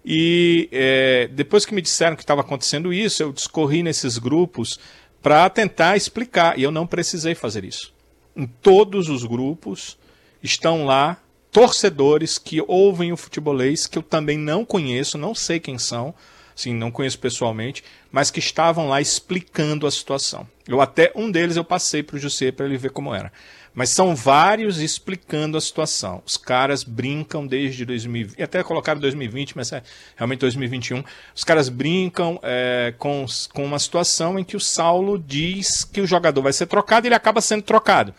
E 0.03 0.67
é, 0.71 1.29
depois 1.31 1.63
que 1.63 1.75
me 1.75 1.81
disseram 1.81 2.15
que 2.15 2.23
estava 2.23 2.41
acontecendo 2.41 2.91
isso, 2.91 3.21
eu 3.21 3.31
discorri 3.31 3.83
nesses 3.83 4.17
grupos 4.17 4.79
para 5.21 5.47
tentar 5.47 5.95
explicar. 5.95 6.57
E 6.57 6.63
eu 6.63 6.71
não 6.71 6.87
precisei 6.87 7.35
fazer 7.35 7.63
isso. 7.63 7.93
Em 8.35 8.47
todos 8.47 9.09
os 9.09 9.23
grupos 9.23 9.95
estão 10.41 10.85
lá 10.85 11.21
torcedores 11.51 12.37
que 12.37 12.63
ouvem 12.65 13.11
o 13.11 13.17
futebolês, 13.17 13.85
que 13.85 13.97
eu 13.97 14.03
também 14.03 14.37
não 14.37 14.63
conheço, 14.63 15.17
não 15.17 15.35
sei 15.35 15.59
quem 15.59 15.77
são, 15.77 16.15
assim, 16.55 16.73
não 16.73 16.89
conheço 16.89 17.19
pessoalmente, 17.19 17.83
mas 18.11 18.31
que 18.31 18.39
estavam 18.39 18.87
lá 18.87 19.01
explicando 19.01 19.85
a 19.85 19.91
situação. 19.91 20.47
Eu 20.67 20.79
até 20.79 21.11
um 21.15 21.29
deles 21.29 21.57
eu 21.57 21.63
passei 21.63 22.01
para 22.01 22.15
o 22.15 22.19
José 22.19 22.51
para 22.51 22.65
ele 22.65 22.77
ver 22.77 22.91
como 22.91 23.13
era. 23.13 23.31
Mas 23.73 23.89
são 23.89 24.13
vários 24.13 24.79
explicando 24.79 25.57
a 25.57 25.61
situação. 25.61 26.21
Os 26.25 26.35
caras 26.35 26.83
brincam 26.83 27.47
desde 27.47 27.85
2020, 27.85 28.41
até 28.41 28.61
colocaram 28.63 28.99
2020, 28.99 29.55
mas 29.55 29.71
é 29.71 29.81
realmente 30.17 30.39
2021. 30.39 31.03
Os 31.33 31.43
caras 31.45 31.69
brincam 31.69 32.37
é, 32.43 32.93
com, 32.97 33.25
com 33.53 33.63
uma 33.63 33.79
situação 33.79 34.37
em 34.37 34.43
que 34.43 34.57
o 34.57 34.59
Saulo 34.59 35.17
diz 35.17 35.85
que 35.85 36.01
o 36.01 36.07
jogador 36.07 36.41
vai 36.41 36.51
ser 36.51 36.65
trocado 36.65 37.05
e 37.05 37.07
ele 37.07 37.15
acaba 37.15 37.39
sendo 37.39 37.63
trocado. 37.63 38.13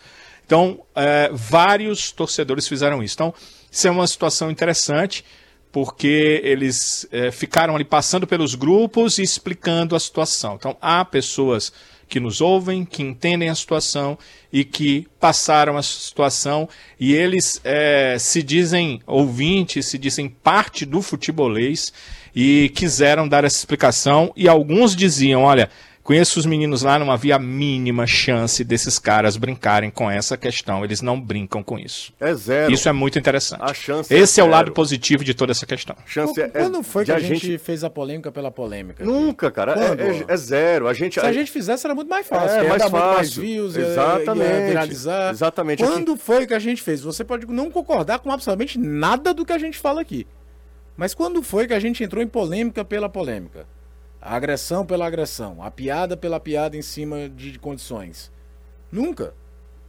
Então, 0.45 0.81
é, 0.95 1.29
vários 1.33 2.11
torcedores 2.11 2.67
fizeram 2.67 3.01
isso. 3.01 3.15
Então, 3.15 3.33
isso 3.71 3.87
é 3.87 3.91
uma 3.91 4.07
situação 4.07 4.51
interessante, 4.51 5.23
porque 5.71 6.41
eles 6.43 7.07
é, 7.11 7.31
ficaram 7.31 7.75
ali 7.75 7.83
passando 7.83 8.27
pelos 8.27 8.53
grupos 8.53 9.17
e 9.17 9.23
explicando 9.23 9.95
a 9.95 9.99
situação. 9.99 10.55
Então, 10.55 10.77
há 10.81 11.03
pessoas 11.03 11.73
que 12.07 12.19
nos 12.19 12.41
ouvem, 12.41 12.85
que 12.85 13.01
entendem 13.01 13.49
a 13.49 13.55
situação 13.55 14.19
e 14.51 14.63
que 14.63 15.07
passaram 15.19 15.77
a 15.77 15.81
situação 15.81 16.69
e 16.99 17.13
eles 17.13 17.59
é, 17.63 18.17
se 18.19 18.43
dizem 18.43 19.01
ouvintes, 19.07 19.87
se 19.87 19.97
dizem 19.97 20.29
parte 20.29 20.85
do 20.85 21.01
futebolês 21.01 21.91
e 22.35 22.71
quiseram 22.75 23.27
dar 23.27 23.43
essa 23.43 23.57
explicação 23.57 24.31
e 24.35 24.47
alguns 24.47 24.95
diziam, 24.95 25.41
olha, 25.41 25.71
Conheço 26.03 26.37
os 26.37 26.45
meninos 26.45 26.81
lá, 26.81 26.99
não 26.99 27.09
havia 27.09 27.37
a 27.37 27.39
mínima 27.39 28.05
chance 28.05 28.61
desses 28.61 28.99
caras 28.99 29.37
brincarem 29.37 29.89
com 29.89 30.11
essa 30.11 30.35
questão. 30.35 30.83
Eles 30.83 31.01
não 31.01 31.19
brincam 31.19 31.63
com 31.63 31.79
isso. 31.79 32.11
É 32.19 32.33
zero. 32.33 32.73
Isso 32.73 32.89
é 32.89 32.91
muito 32.91 33.17
interessante. 33.17 33.61
A 33.63 33.73
chance 33.73 34.13
Esse 34.13 34.41
é, 34.41 34.43
é 34.43 34.45
o 34.45 34.49
lado 34.49 34.73
positivo 34.73 35.23
de 35.23 35.33
toda 35.33 35.53
essa 35.53 35.65
questão. 35.65 35.95
Chance 36.05 36.41
é, 36.41 36.49
Quando 36.49 36.83
foi 36.83 37.05
que 37.05 37.11
a 37.13 37.19
gente, 37.19 37.57
fez 37.57 37.85
a 37.85 37.89
polêmica 37.89 38.33
pela 38.33 38.51
polêmica? 38.51 39.05
Nunca, 39.05 39.49
cara. 39.49 39.75
É, 39.79 40.09
é- 40.09 40.25
é 40.27 40.35
zero. 40.37 40.89
A 40.89 40.93
gente. 40.93 41.21
Se 41.21 41.25
a 41.25 41.31
gente 41.31 41.49
fizesse, 41.49 41.87
era 41.87 41.95
muito 41.95 42.09
mais 42.09 42.27
fácil. 42.27 42.57
É, 42.59 42.63
ia 42.63 42.69
mais 42.69 42.81
dar 42.81 42.89
muito 42.89 43.05
mais 43.05 43.17
fácil. 43.29 43.41
views, 43.41 43.75
ia- 43.77 43.81
ia 43.83 43.87
Exatamente. 43.87 44.65
viralizar. 44.67 45.31
Exatamente. 45.31 45.83
Quando 45.83 46.17
foi 46.17 46.45
que 46.45 46.53
a 46.53 46.59
gente 46.59 46.81
fez? 46.81 46.99
Você 47.01 47.23
pode 47.23 47.45
não 47.47 47.71
concordar 47.71 48.19
com 48.19 48.29
absolutamente 48.29 48.77
nada 48.77 49.33
do 49.33 49.45
que 49.45 49.53
a 49.53 49.57
gente 49.57 49.77
fala 49.77 50.01
aqui. 50.01 50.27
Mas 50.97 51.13
quando 51.13 51.41
foi 51.41 51.65
que 51.65 51.73
a 51.73 51.79
gente 51.79 52.03
entrou 52.03 52.21
em 52.21 52.27
polêmica 52.27 52.83
pela 52.83 53.07
polêmica? 53.07 53.65
A 54.25 54.37
agressão 54.37 54.85
pela 54.85 55.05
agressão, 55.05 55.61
a 55.61 55.69
piada 55.69 56.15
pela 56.15 56.39
piada 56.39 56.77
em 56.77 56.81
cima 56.81 57.27
de, 57.27 57.59
condições. 57.59 58.31
Nunca. 58.89 59.33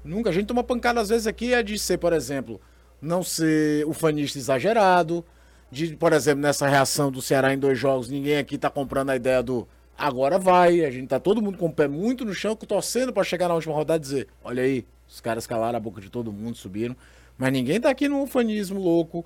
Nunca. 0.02 0.30
A 0.30 0.32
gente 0.32 0.46
toma 0.46 0.64
pancada 0.64 1.00
às 1.00 1.08
vezes 1.08 1.28
aqui 1.28 1.54
é 1.54 1.62
de 1.62 1.78
ser, 1.78 1.98
por 1.98 2.12
exemplo, 2.12 2.60
não 3.00 3.22
ser 3.22 3.86
ufanista 3.86 4.36
exagerado, 4.36 5.24
de, 5.70 5.94
por 5.94 6.12
exemplo, 6.12 6.42
nessa 6.42 6.66
reação 6.66 7.12
do 7.12 7.22
Ceará 7.22 7.54
em 7.54 7.58
dois 7.58 7.78
jogos, 7.78 8.08
ninguém 8.08 8.36
aqui 8.36 8.58
tá 8.58 8.68
comprando 8.68 9.10
a 9.10 9.16
ideia 9.16 9.40
do 9.40 9.68
agora 9.96 10.36
vai, 10.36 10.84
a 10.84 10.90
gente 10.90 11.06
tá 11.06 11.20
todo 11.20 11.40
mundo 11.40 11.56
com 11.56 11.66
o 11.66 11.72
pé 11.72 11.86
muito 11.86 12.24
no 12.24 12.34
chão, 12.34 12.56
torcendo 12.56 13.12
para 13.12 13.22
chegar 13.22 13.46
na 13.46 13.54
última 13.54 13.72
rodada 13.72 13.98
e 13.98 14.00
dizer, 14.00 14.28
olha 14.42 14.64
aí, 14.64 14.84
os 15.08 15.20
caras 15.20 15.46
calaram 15.46 15.76
a 15.76 15.80
boca 15.80 16.00
de 16.00 16.10
todo 16.10 16.32
mundo, 16.32 16.56
subiram, 16.56 16.96
mas 17.38 17.52
ninguém 17.52 17.80
tá 17.80 17.88
aqui 17.88 18.08
no 18.08 18.20
ufanismo 18.22 18.80
louco, 18.80 19.24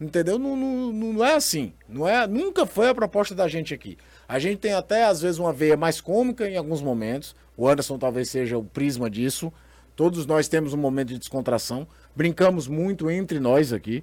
entendeu? 0.00 0.38
Não, 0.38 0.56
não, 0.56 0.92
não 0.92 1.24
é 1.24 1.34
assim, 1.34 1.72
não 1.88 2.08
é, 2.08 2.26
nunca 2.26 2.64
foi 2.64 2.88
a 2.88 2.94
proposta 2.94 3.34
da 3.34 3.46
gente 3.46 3.74
aqui. 3.74 3.98
A 4.28 4.38
gente 4.38 4.58
tem 4.58 4.72
até 4.72 5.04
às 5.04 5.20
vezes 5.20 5.38
uma 5.38 5.52
veia 5.52 5.76
mais 5.76 6.00
cômica 6.00 6.48
em 6.48 6.56
alguns 6.56 6.80
momentos, 6.80 7.34
o 7.56 7.68
Anderson 7.68 7.98
talvez 7.98 8.30
seja 8.30 8.56
o 8.56 8.64
prisma 8.64 9.10
disso, 9.10 9.52
todos 9.94 10.24
nós 10.24 10.48
temos 10.48 10.72
um 10.72 10.78
momento 10.78 11.08
de 11.08 11.18
descontração, 11.18 11.86
brincamos 12.16 12.66
muito 12.66 13.10
entre 13.10 13.38
nós 13.38 13.72
aqui, 13.72 14.02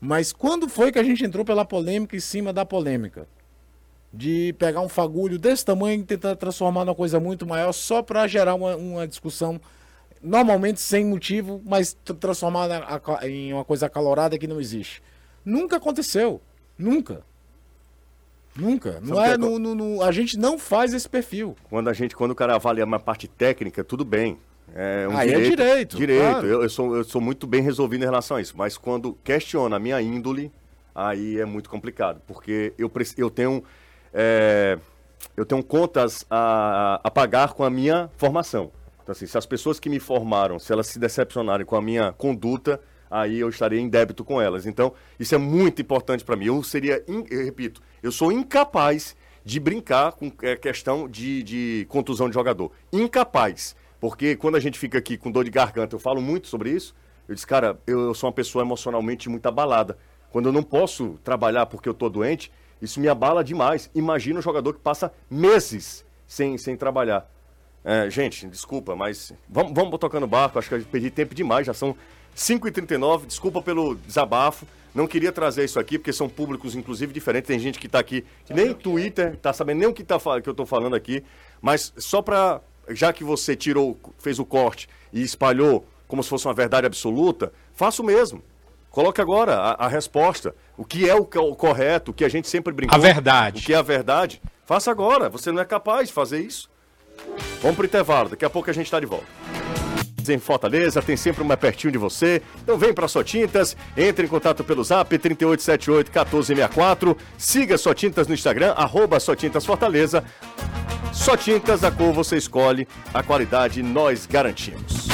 mas 0.00 0.32
quando 0.32 0.68
foi 0.68 0.92
que 0.92 0.98
a 0.98 1.02
gente 1.02 1.24
entrou 1.24 1.44
pela 1.44 1.64
polêmica 1.64 2.16
em 2.16 2.20
cima 2.20 2.52
da 2.52 2.64
polêmica? 2.66 3.26
De 4.12 4.54
pegar 4.58 4.80
um 4.80 4.88
fagulho 4.88 5.38
desse 5.38 5.64
tamanho 5.64 6.00
e 6.00 6.04
tentar 6.04 6.36
transformar 6.36 6.84
numa 6.84 6.94
coisa 6.94 7.18
muito 7.18 7.46
maior 7.46 7.72
só 7.72 8.02
para 8.02 8.26
gerar 8.26 8.54
uma, 8.54 8.76
uma 8.76 9.08
discussão, 9.08 9.60
normalmente 10.22 10.80
sem 10.80 11.04
motivo, 11.04 11.60
mas 11.64 11.94
tr- 12.04 12.14
transformar 12.14 12.68
na- 12.68 13.00
a- 13.18 13.28
em 13.28 13.52
uma 13.52 13.64
coisa 13.64 13.86
acalorada 13.86 14.38
que 14.38 14.46
não 14.46 14.60
existe. 14.60 15.02
Nunca 15.44 15.76
aconteceu. 15.76 16.40
Nunca. 16.78 17.22
Nunca. 18.54 19.00
Não 19.02 19.22
é, 19.22 19.32
é 19.32 19.36
no, 19.36 19.58
no- 19.58 19.74
no- 19.74 20.02
a 20.02 20.10
gente 20.10 20.38
não 20.38 20.58
faz 20.58 20.94
esse 20.94 21.08
perfil. 21.08 21.54
Quando 21.68 21.88
a 21.88 21.92
gente, 21.92 22.16
quando 22.16 22.30
o 22.30 22.34
cara 22.34 22.54
avalia 22.54 22.84
uma 22.84 22.98
parte 22.98 23.28
técnica, 23.28 23.84
tudo 23.84 24.04
bem. 24.04 24.38
É 24.74 25.06
um 25.08 25.16
Aí 25.16 25.32
é 25.32 25.40
direito, 25.40 25.96
Direito. 25.96 26.22
claro. 26.22 26.46
Eu, 26.46 26.62
eu 26.62 26.68
sou, 26.68 26.96
eu 26.96 27.04
sou 27.04 27.20
muito 27.20 27.46
bem 27.46 27.62
resolvido 27.62 28.02
em 28.02 28.06
relação 28.06 28.36
a 28.36 28.40
isso. 28.40 28.54
Mas 28.56 28.76
quando 28.76 29.16
questiona 29.22 29.76
a 29.76 29.78
minha 29.78 30.00
índole, 30.02 30.50
aí 30.94 31.38
é 31.38 31.44
muito 31.44 31.68
complicado. 31.70 32.20
Porque 32.26 32.72
eu, 32.78 32.90
eu 33.16 33.30
tenho. 33.30 33.62
é, 34.12 34.78
eu 35.36 35.44
tenho 35.46 35.62
contas 35.62 36.24
a, 36.30 37.00
a 37.04 37.10
pagar 37.10 37.52
com 37.52 37.62
a 37.62 37.70
minha 37.70 38.10
formação. 38.16 38.72
Então, 39.06 39.12
assim, 39.12 39.26
se 39.26 39.38
as 39.38 39.46
pessoas 39.46 39.78
que 39.78 39.88
me 39.88 40.00
formaram, 40.00 40.58
se 40.58 40.72
elas 40.72 40.88
se 40.88 40.98
decepcionarem 40.98 41.64
com 41.64 41.76
a 41.76 41.80
minha 41.80 42.10
conduta, 42.10 42.80
aí 43.08 43.38
eu 43.38 43.48
estaria 43.48 43.78
em 43.78 43.88
débito 43.88 44.24
com 44.24 44.42
elas. 44.42 44.66
Então, 44.66 44.92
isso 45.16 45.32
é 45.32 45.38
muito 45.38 45.80
importante 45.80 46.24
para 46.24 46.34
mim. 46.34 46.46
Eu 46.46 46.60
seria, 46.64 47.04
eu 47.06 47.44
repito, 47.44 47.80
eu 48.02 48.10
sou 48.10 48.32
incapaz 48.32 49.14
de 49.44 49.60
brincar 49.60 50.10
com 50.10 50.32
é, 50.42 50.56
questão 50.56 51.08
de, 51.08 51.44
de 51.44 51.86
contusão 51.88 52.28
de 52.28 52.34
jogador. 52.34 52.72
Incapaz. 52.92 53.76
Porque 54.00 54.34
quando 54.34 54.56
a 54.56 54.60
gente 54.60 54.76
fica 54.76 54.98
aqui 54.98 55.16
com 55.16 55.30
dor 55.30 55.44
de 55.44 55.52
garganta, 55.52 55.94
eu 55.94 56.00
falo 56.00 56.20
muito 56.20 56.48
sobre 56.48 56.70
isso. 56.70 56.92
Eu 57.28 57.34
disse, 57.36 57.46
cara, 57.46 57.78
eu, 57.86 58.06
eu 58.06 58.14
sou 58.14 58.26
uma 58.26 58.34
pessoa 58.34 58.64
emocionalmente 58.64 59.28
muito 59.28 59.46
abalada. 59.46 59.96
Quando 60.32 60.46
eu 60.46 60.52
não 60.52 60.64
posso 60.64 61.16
trabalhar 61.22 61.66
porque 61.66 61.88
eu 61.88 61.94
tô 61.94 62.08
doente, 62.08 62.50
isso 62.82 62.98
me 62.98 63.06
abala 63.06 63.44
demais. 63.44 63.88
Imagina 63.94 64.40
um 64.40 64.42
jogador 64.42 64.72
que 64.72 64.80
passa 64.80 65.12
meses 65.30 66.04
sem, 66.26 66.58
sem 66.58 66.76
trabalhar. 66.76 67.35
É, 67.88 68.10
gente, 68.10 68.48
desculpa, 68.48 68.96
mas 68.96 69.32
vamos, 69.48 69.72
vamos 69.72 69.96
tocando 70.00 70.24
o 70.24 70.26
barco. 70.26 70.58
Acho 70.58 70.68
que 70.68 70.74
eu 70.74 70.82
perdi 70.82 71.08
tempo 71.08 71.36
demais, 71.36 71.68
já 71.68 71.72
são 71.72 71.96
5h39. 72.36 73.26
Desculpa 73.26 73.62
pelo 73.62 73.94
desabafo. 73.94 74.66
Não 74.92 75.06
queria 75.06 75.30
trazer 75.30 75.64
isso 75.64 75.78
aqui, 75.78 75.96
porque 75.96 76.12
são 76.12 76.28
públicos, 76.28 76.74
inclusive, 76.74 77.12
diferentes. 77.12 77.46
Tem 77.46 77.60
gente 77.60 77.78
que 77.78 77.88
tá 77.88 78.00
aqui, 78.00 78.24
que 78.44 78.52
nem 78.52 78.74
Twitter, 78.74 79.36
tá 79.36 79.52
sabendo 79.52 79.78
nem 79.78 79.88
o 79.88 79.92
que, 79.92 80.02
tá, 80.02 80.18
que 80.42 80.48
eu 80.48 80.54
tô 80.54 80.66
falando 80.66 80.96
aqui. 80.96 81.22
Mas 81.62 81.92
só 81.96 82.20
pra. 82.20 82.60
Já 82.88 83.12
que 83.12 83.22
você 83.22 83.54
tirou, 83.54 83.96
fez 84.18 84.40
o 84.40 84.44
corte 84.44 84.88
e 85.12 85.22
espalhou 85.22 85.86
como 86.08 86.24
se 86.24 86.28
fosse 86.28 86.46
uma 86.46 86.54
verdade 86.54 86.88
absoluta, 86.88 87.52
faça 87.72 88.02
o 88.02 88.04
mesmo. 88.04 88.42
Coloque 88.90 89.20
agora 89.20 89.54
a, 89.54 89.86
a 89.86 89.88
resposta. 89.88 90.56
O 90.76 90.84
que 90.84 91.08
é 91.08 91.14
o, 91.14 91.20
o 91.20 91.54
correto, 91.54 92.10
o 92.10 92.14
que 92.14 92.24
a 92.24 92.28
gente 92.28 92.48
sempre 92.48 92.72
brincou. 92.72 92.96
A 92.96 93.00
verdade. 93.00 93.62
O 93.62 93.64
que 93.64 93.74
é 93.74 93.76
a 93.76 93.82
verdade. 93.82 94.42
Faça 94.64 94.90
agora. 94.90 95.28
Você 95.28 95.52
não 95.52 95.62
é 95.62 95.64
capaz 95.64 96.08
de 96.08 96.14
fazer 96.14 96.40
isso. 96.40 96.68
Vamos 97.62 97.76
pro 97.76 97.86
intervalo. 97.86 98.28
Daqui 98.28 98.44
a 98.44 98.50
pouco 98.50 98.70
a 98.70 98.72
gente 98.72 98.86
está 98.86 99.00
de 99.00 99.06
volta. 99.06 99.26
em 100.28 100.38
Fortaleza, 100.38 101.00
tem 101.00 101.16
sempre 101.16 101.42
uma 101.42 101.56
pertinho 101.56 101.92
de 101.92 101.98
você. 101.98 102.42
Então 102.62 102.76
vem 102.76 102.92
pra 102.92 103.06
Só 103.08 103.22
Tintas, 103.22 103.76
entre 103.96 104.26
em 104.26 104.28
contato 104.28 104.64
pelo 104.64 104.82
zap 104.82 105.16
3878 105.16 106.08
1464. 106.08 107.16
Siga 107.38 107.78
Só 107.78 107.94
Tintas 107.94 108.26
no 108.26 108.34
Instagram, 108.34 108.72
arroba 108.76 109.20
Só 109.20 109.34
Tintas 109.34 109.64
Fortaleza. 109.64 110.24
Só 111.12 111.36
Tintas, 111.36 111.84
a 111.84 111.90
cor 111.90 112.12
você 112.12 112.36
escolhe, 112.36 112.86
a 113.14 113.22
qualidade 113.22 113.82
nós 113.82 114.26
garantimos. 114.26 115.06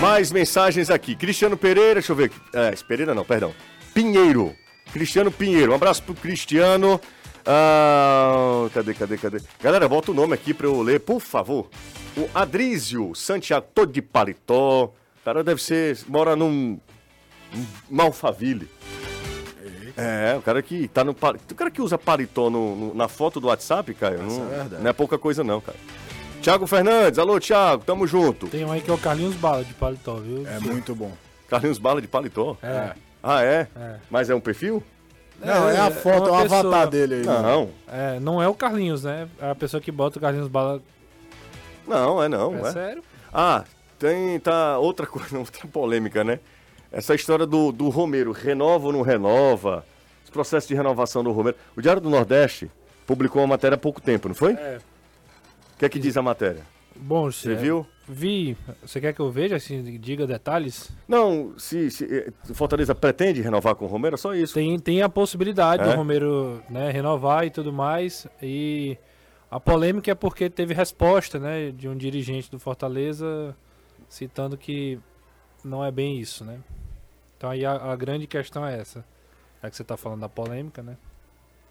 Mais 0.00 0.30
mensagens 0.30 0.90
aqui. 0.90 1.14
Cristiano 1.16 1.56
Pereira, 1.56 1.94
deixa 1.94 2.12
eu 2.12 2.16
ver. 2.16 2.24
aqui. 2.24 2.36
É, 2.52 2.70
Pereira 2.86 3.14
não, 3.14 3.24
perdão. 3.24 3.54
Pinheiro. 3.94 4.54
Cristiano 4.96 5.30
Pinheiro. 5.30 5.72
Um 5.72 5.74
abraço 5.74 6.02
pro 6.02 6.14
Cristiano. 6.14 6.98
Ah, 7.44 8.66
cadê, 8.72 8.94
cadê, 8.94 9.16
cadê? 9.18 9.38
Galera, 9.62 9.88
bota 9.88 10.10
o 10.10 10.14
nome 10.14 10.32
aqui 10.34 10.52
pra 10.54 10.66
eu 10.66 10.80
ler, 10.82 11.00
por 11.00 11.20
favor. 11.20 11.68
O 12.16 12.28
Adrísio 12.34 13.14
Santiago, 13.14 13.66
todo 13.74 13.92
de 13.92 14.00
paletó. 14.00 14.84
O 14.84 15.24
cara 15.24 15.44
deve 15.44 15.62
ser. 15.62 15.98
mora 16.08 16.34
num. 16.34 16.78
um 17.90 18.00
Alphaville. 18.00 18.68
É, 19.98 20.34
o 20.38 20.42
cara 20.42 20.62
que 20.62 20.88
tá 20.88 21.04
no. 21.04 21.12
O 21.12 21.54
cara 21.54 21.70
que 21.70 21.80
usa 21.80 21.96
paletó 21.98 22.48
no- 22.50 22.76
no- 22.76 22.94
na 22.94 23.08
foto 23.08 23.38
do 23.40 23.48
WhatsApp, 23.48 23.92
Caio, 23.94 24.22
não, 24.22 24.44
é 24.52 24.56
verdade. 24.58 24.82
não 24.82 24.90
é 24.90 24.92
pouca 24.92 25.16
coisa, 25.18 25.42
não, 25.44 25.60
cara. 25.60 25.76
Tiago 26.42 26.66
Fernandes, 26.66 27.18
alô, 27.18 27.40
Tiago, 27.40 27.82
tamo 27.84 28.06
junto. 28.06 28.46
Tem 28.46 28.64
um 28.64 28.70
aí 28.72 28.80
que 28.80 28.90
é 28.90 28.94
o 28.94 28.98
Carlinhos 28.98 29.34
Bala 29.36 29.64
de 29.64 29.72
paletó, 29.74 30.16
viu? 30.16 30.46
É 30.46 30.58
muito 30.60 30.94
bom. 30.94 31.12
Carlinhos 31.48 31.78
Bala 31.78 32.00
de 32.00 32.06
paletó. 32.08 32.56
É. 32.62 32.92
Ah, 33.28 33.42
é? 33.42 33.66
É. 33.76 33.96
Mas 34.08 34.30
é 34.30 34.34
um 34.34 34.40
perfil? 34.40 34.82
Não, 35.40 35.68
é 35.68 35.78
a 35.78 35.90
foto, 35.90 36.28
é 36.28 36.30
o 36.30 36.32
uma 36.34 36.40
avatar 36.42 36.62
pessoa. 36.62 36.86
dele 36.86 37.14
aí. 37.16 37.26
né? 37.26 37.42
Não, 37.42 37.70
É, 37.88 38.20
não 38.20 38.42
é 38.42 38.48
o 38.48 38.54
Carlinhos, 38.54 39.02
né? 39.04 39.28
É 39.40 39.50
a 39.50 39.54
pessoa 39.54 39.80
que 39.80 39.90
bota 39.90 40.18
o 40.18 40.20
Carlinhos 40.20 40.48
Bala. 40.48 40.80
não, 41.86 42.22
é 42.22 42.28
não. 42.28 42.64
É 42.64 42.68
é. 42.68 42.72
sério? 42.72 43.02
Ah, 43.32 43.64
tem 43.98 44.38
tá 44.40 44.78
outra 44.78 45.04
coisa, 45.08 45.38
outra 45.38 45.66
polêmica, 45.68 46.22
né? 46.24 46.38
Essa 46.92 47.14
história 47.14 47.44
do, 47.44 47.72
do 47.72 47.88
Romero, 47.88 48.30
renova 48.32 48.86
ou 48.86 48.92
não 48.92 49.02
renova? 49.02 49.84
Esse 50.22 50.32
processo 50.32 50.68
de 50.68 50.74
renovação 50.74 51.22
do 51.22 51.32
Romero. 51.32 51.56
O 51.76 51.82
Diário 51.82 52.00
do 52.00 52.08
Nordeste 52.08 52.70
publicou 53.06 53.42
uma 53.42 53.48
matéria 53.48 53.74
há 53.74 53.78
pouco 53.78 54.00
tempo, 54.00 54.28
não 54.28 54.34
foi? 54.34 54.52
É. 54.54 54.78
O 55.74 55.78
que 55.78 55.84
é 55.84 55.88
que 55.88 55.98
diz 55.98 56.16
a 56.16 56.22
matéria? 56.22 56.62
Bom, 57.00 57.30
Você 57.30 57.52
é, 57.52 57.54
viu? 57.54 57.86
Vi. 58.08 58.56
Você 58.82 59.00
quer 59.00 59.12
que 59.12 59.20
eu 59.20 59.30
veja, 59.30 59.56
assim, 59.56 59.82
diga 59.98 60.26
detalhes? 60.26 60.90
Não, 61.08 61.58
se, 61.58 61.90
se 61.90 62.04
eh, 62.04 62.32
o 62.48 62.54
Fortaleza 62.54 62.94
pretende 62.94 63.40
renovar 63.42 63.74
com 63.74 63.84
o 63.84 63.88
Romero, 63.88 64.14
é 64.14 64.18
só 64.18 64.34
isso. 64.34 64.54
Tem, 64.54 64.78
tem 64.78 65.02
a 65.02 65.08
possibilidade 65.08 65.82
É? 65.82 65.90
do 65.90 65.96
Romero 65.96 66.62
né, 66.70 66.90
renovar 66.90 67.44
e 67.44 67.50
tudo 67.50 67.72
mais. 67.72 68.26
E 68.40 68.96
a 69.50 69.58
polêmica 69.58 70.10
é 70.10 70.14
porque 70.14 70.48
teve 70.48 70.72
resposta 70.72 71.38
né, 71.38 71.70
de 71.70 71.88
um 71.88 71.96
dirigente 71.96 72.50
do 72.50 72.58
Fortaleza 72.58 73.56
citando 74.08 74.56
que 74.56 75.00
não 75.64 75.84
é 75.84 75.90
bem 75.90 76.20
isso, 76.20 76.44
né? 76.44 76.60
Então 77.36 77.50
aí 77.50 77.64
a, 77.64 77.72
a 77.72 77.96
grande 77.96 78.26
questão 78.26 78.64
é 78.64 78.78
essa. 78.78 79.04
É 79.62 79.68
que 79.68 79.74
você 79.76 79.82
está 79.82 79.96
falando 79.96 80.20
da 80.20 80.28
polêmica, 80.28 80.80
né? 80.82 80.96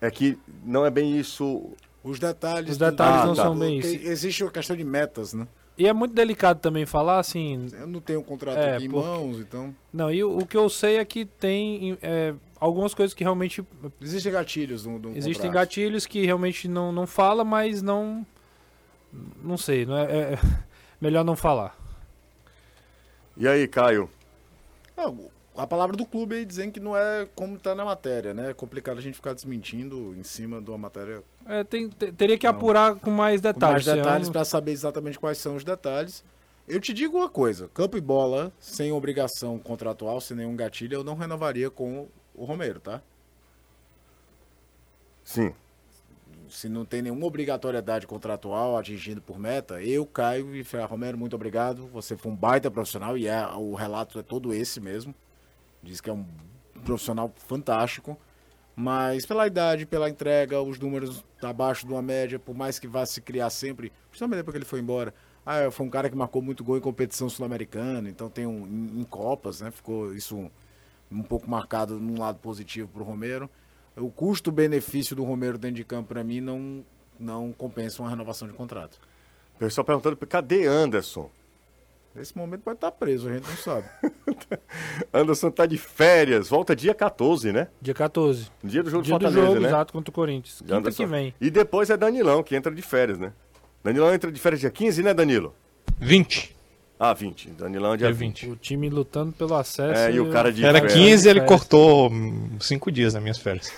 É 0.02 0.12
que 0.12 0.38
não 0.66 0.86
é 0.86 0.90
bem 0.90 1.18
isso. 1.18 1.70
Os 2.06 2.20
detalhes. 2.20 2.72
Os 2.72 2.78
detalhes 2.78 3.22
Ah, 3.24 3.26
não 3.26 3.36
tá. 3.36 3.44
são 3.44 3.58
bem 3.58 3.82
Tem- 3.82 3.96
isso. 3.96 4.08
Existe 4.08 4.44
uma 4.44 4.52
questão 4.52 4.76
de 4.76 4.84
metas, 4.84 5.34
né? 5.34 5.48
E 5.78 5.88
é 5.88 5.92
muito 5.92 6.14
delicado 6.14 6.60
também 6.60 6.86
falar 6.86 7.20
assim. 7.20 7.68
Eu 7.74 7.88
não 7.88 8.00
tenho 8.00 8.20
um 8.20 8.24
contrato 8.24 8.58
É, 8.58 8.76
aqui 8.76 8.86
em 8.86 8.90
porque- 8.90 9.08
mãos, 9.08 9.40
então. 9.40 9.76
Não, 9.92 10.10
e 10.12 10.24
o, 10.24 10.38
o 10.38 10.46
que 10.46 10.56
eu 10.56 10.70
sei 10.70 10.98
é 10.98 11.04
que 11.04 11.26
tem 11.26 11.98
é, 12.02 12.34
algumas 12.60 12.94
coisas 12.94 13.14
que 13.14 13.24
realmente. 13.24 13.62
Existem 14.00 14.32
gatilhos 14.32 14.86
no, 14.86 15.00
no 15.00 15.10
Existem 15.10 15.34
contrato. 15.34 15.54
gatilhos 15.54 16.06
que 16.06 16.26
realmente 16.26 16.68
não, 16.68 16.92
não 16.94 17.06
fala, 17.08 17.44
mas 17.44 17.82
não. 17.82 18.26
Não 19.44 19.58
sei, 19.58 19.86
não 19.86 19.98
é, 19.98 20.04
é- 20.34 20.40
melhor 21.02 21.26
não 21.26 21.36
falar. 21.36 21.76
E 23.38 23.48
aí, 23.48 23.68
Caio? 23.68 24.10
Não, 24.96 25.30
a 25.58 25.68
palavra 25.68 25.98
do 25.98 26.06
clube 26.06 26.36
aí 26.36 26.46
dizendo 26.46 26.72
que 26.72 26.80
não 26.80 26.96
é 26.96 27.28
como 27.36 27.58
tá 27.60 27.76
na 27.76 27.84
matéria, 27.84 28.34
né? 28.34 28.52
É 28.52 28.54
complicado 28.54 28.98
a 28.98 29.02
gente 29.02 29.16
ficar 29.16 29.34
desmentindo 29.34 30.16
em 30.18 30.24
cima 30.24 30.62
de 30.62 30.70
uma 30.70 30.78
matéria 30.78 31.22
É, 31.48 31.64
tem- 31.64 31.90
te- 31.90 32.12
teria 32.12 32.38
que 32.38 32.48
apurar 32.48 32.96
com 32.96 33.12
mais 33.12 33.40
com 33.40 33.48
mais 33.60 33.86
detalhes. 33.86 33.86
detalhes 33.86 34.30
para 34.30 34.44
saber 34.46 34.72
exatamente 34.72 35.20
quais 35.20 35.38
são 35.38 35.56
os 35.56 35.64
detalhes. 35.64 36.24
Eu 36.68 36.80
te 36.82 36.92
digo 36.94 37.18
uma 37.18 37.30
coisa, 37.30 37.70
campo 37.74 37.96
e 37.98 38.02
bola, 38.02 38.52
sem 38.60 38.92
obrigação 38.92 39.60
contratual, 39.60 40.20
sem 40.20 40.36
nenhum 40.38 40.56
gatilho, 40.56 40.96
eu 40.96 41.04
não 41.04 41.14
renovaria 41.16 41.70
com 41.70 42.08
o 42.34 42.44
Romero, 42.46 42.80
tá? 42.80 43.02
Sim. 45.24 45.54
Se 46.50 46.70
não 46.70 46.86
tem 46.86 47.02
nenhuma 47.02 47.26
obrigatoriedade 47.26 48.06
contratual 48.06 48.78
atingindo 48.78 49.22
por 49.22 49.40
meta, 49.40 49.82
eu, 49.82 50.06
Caio 50.06 50.56
e 50.56 50.64
Ferro 50.64 50.88
Romero, 50.88 51.18
muito 51.18 51.36
obrigado. 51.36 51.88
Você 51.88 52.16
foi 52.16 52.32
um 52.32 52.36
baita 52.36 52.70
profissional 52.70 53.18
e 53.18 53.28
é, 53.28 53.46
o 53.48 53.74
relato 53.74 54.20
é 54.20 54.24
todo 54.24 54.54
esse 54.54 54.80
mesmo. 54.80 55.14
Diz 55.82 56.00
que 56.02 56.10
é 56.10 56.14
um 56.14 56.26
profissional 56.84 57.32
fantástico. 57.48 58.18
Mas 58.76 59.26
pela 59.26 59.48
idade, 59.48 59.86
pela 59.86 60.10
entrega, 60.10 60.62
os 60.62 60.78
números 60.78 61.24
abaixo 61.42 61.86
de 61.88 61.94
uma 61.94 62.02
média, 62.02 62.38
por 62.38 62.54
mais 62.54 62.78
que 62.78 62.88
vá 62.88 63.06
se 63.06 63.22
criar 63.22 63.50
sempre, 63.50 63.92
principalmente 64.10 64.38
depois 64.38 64.54
que 64.54 64.58
ele 64.58 64.66
foi 64.66 64.80
embora. 64.80 65.14
Ah, 65.46 65.70
foi 65.72 65.86
um 65.86 65.90
cara 65.90 66.10
que 66.10 66.16
marcou 66.16 66.42
muito 66.42 66.64
gol 66.64 66.78
em 66.78 66.82
competição 66.82 67.30
sul-americana, 67.30 68.10
então 68.10 68.30
tem 68.30 68.46
um 68.46 68.68
em, 68.68 69.02
em 69.02 69.04
Copas, 69.04 69.62
né? 69.62 69.72
Ficou 69.72 70.14
isso 70.14 70.36
um, 70.36 70.50
um 71.12 71.24
pouco 71.24 71.50
marcado 71.50 72.00
num 72.00 72.20
lado 72.20 72.40
positivo 72.40 72.90
pro 72.90 73.04
Romero. 73.04 73.50
O 73.96 74.10
custo-benefício 74.10 75.16
do 75.16 75.24
Romero 75.24 75.58
dentro 75.58 75.78
de 75.78 75.86
campo, 75.86 76.10
para 76.10 76.24
mim, 76.24 76.42
não, 76.42 76.84
não 77.18 77.54
compensa 77.54 78.02
uma 78.02 78.10
renovação 78.10 78.48
de 78.48 78.54
contrato. 78.54 79.00
O 79.56 79.60
pessoal 79.60 79.86
perguntando, 79.86 80.18
cadê 80.18 80.66
Anderson? 80.66 81.30
Nesse 82.16 82.38
momento 82.38 82.62
pode 82.62 82.78
estar 82.78 82.92
preso, 82.92 83.28
a 83.28 83.34
gente 83.34 83.46
não 83.48 83.58
sabe. 83.58 83.86
Anderson 85.14 85.52
tá 85.52 85.66
de 85.66 85.78
férias, 85.78 86.48
volta 86.48 86.74
dia 86.76 86.94
14, 86.94 87.52
né? 87.52 87.68
Dia 87.82 87.94
14. 87.94 88.48
Dia 88.64 88.82
do 88.84 88.90
jogo 88.90 89.04
de 89.04 89.08
Dia 89.10 89.20
do 89.20 89.22
Fortaleza, 89.24 89.48
jogo, 89.48 89.60
né? 89.62 89.68
exato, 89.68 89.92
contra 89.94 90.10
o 90.10 90.14
Corinthians. 90.14 90.60
Quinta 90.62 90.76
Anderson. 90.78 91.04
que 91.04 91.10
vem. 91.10 91.34
E 91.42 91.50
depois 91.50 91.90
é 91.90 91.98
Danilão, 91.98 92.42
que 92.42 92.56
entra 92.56 92.74
de 92.74 92.82
férias, 92.82 93.20
né? 93.20 93.34
Danilão 93.84 94.14
entra 94.14 94.32
de 94.32 94.40
férias 94.40 94.62
dia 94.62 94.70
15, 94.72 95.04
né, 95.04 95.14
Danilo? 95.14 95.54
20. 96.00 96.56
Ah, 96.98 97.14
20. 97.14 97.50
Danilão 97.50 97.94
é 97.94 97.98
dia 97.98 98.08
Dia 98.08 98.16
20. 98.16 98.46
20. 98.46 98.54
O 98.54 98.56
time 98.56 98.90
lutando 98.90 99.34
pelo 99.34 99.54
acesso. 99.54 100.00
É, 100.00 100.14
e 100.14 100.20
o 100.20 100.32
cara 100.32 100.52
de 100.54 100.64
Era 100.66 100.80
férias. 100.80 100.94
15 100.94 101.30
ele 101.30 101.40
É. 101.42 101.44
cortou 101.44 102.10
5 102.62 102.90
dias 102.92 103.14
nas 103.14 103.22
minhas 103.22 103.38
férias. 103.38 103.74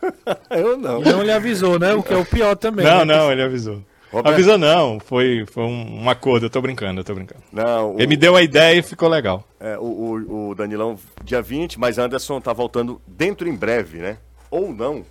Eu 0.50 0.76
não. 0.78 1.02
E 1.02 1.04
não 1.06 1.22
lhe 1.24 1.32
avisou, 1.32 1.78
né? 1.78 1.92
O 1.92 2.02
que 2.02 2.14
é 2.14 2.16
o 2.16 2.24
pior 2.24 2.56
também. 2.56 2.84
Não, 2.86 3.04
né? 3.04 3.16
não, 3.16 3.30
ele 3.32 3.42
avisou. 3.42 3.82
Roberto- 4.12 4.34
Avisou 4.34 4.58
não, 4.58 4.98
foi, 4.98 5.46
foi 5.46 5.62
um, 5.62 6.02
um 6.04 6.10
acordo, 6.10 6.46
eu 6.46 6.50
tô 6.50 6.60
brincando, 6.60 7.00
eu 7.00 7.04
tô 7.04 7.14
brincando. 7.14 7.42
Não, 7.52 7.94
o, 7.94 7.98
Ele 7.98 8.08
me 8.08 8.16
deu 8.16 8.34
a 8.36 8.42
ideia 8.42 8.78
e 8.78 8.82
ficou 8.82 9.08
legal. 9.08 9.44
é, 9.60 9.78
o, 9.78 9.82
o- 9.82 10.48
o 10.50 10.54
Danilão 10.54 10.98
dia 11.22 11.40
20, 11.40 11.78
mas 11.78 11.96
Anderson 11.98 12.40
tá 12.40 12.52
voltando 12.52 13.00
dentro 13.06 13.48
em 13.48 13.54
breve, 13.54 13.98
né? 13.98 14.18
Ou 14.50 14.72
não. 14.74 15.04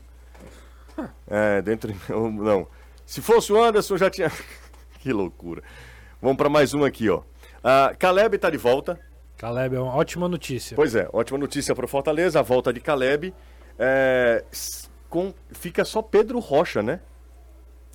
É, 1.30 1.62
dentro 1.62 1.92
em... 1.92 2.14
ou 2.14 2.30
não. 2.30 2.68
Se 3.06 3.22
fosse 3.22 3.52
o 3.54 3.64
Anderson, 3.64 3.98
já 3.98 4.10
tinha... 4.10 4.30
que 5.00 5.14
loucura. 5.14 5.64
Vamos 6.22 6.38
para 6.38 6.50
mais 6.50 6.74
um 6.74 6.84
aqui, 6.84 7.10
ó. 7.10 7.22
Ah, 7.64 7.94
Caleb 7.98 8.38
tá 8.38 8.50
de 8.50 8.58
volta. 8.58 9.00
Caleb, 9.38 9.76
é 9.76 9.80
uma 9.80 9.96
ótima 9.96 10.28
notícia. 10.28 10.76
Pois 10.76 10.94
é, 10.96 11.08
ótima 11.14 11.38
notícia 11.40 11.74
para 11.74 11.86
o 11.86 11.88
Fortaleza, 11.88 12.40
a 12.40 12.44
volta 12.44 12.74
de 12.74 12.82
Caleb. 12.82 13.34
É, 13.78 14.44
com, 15.10 15.34
fica 15.52 15.86
só 15.86 16.02
Pedro 16.02 16.40
Rocha, 16.40 16.84
né? 16.84 17.00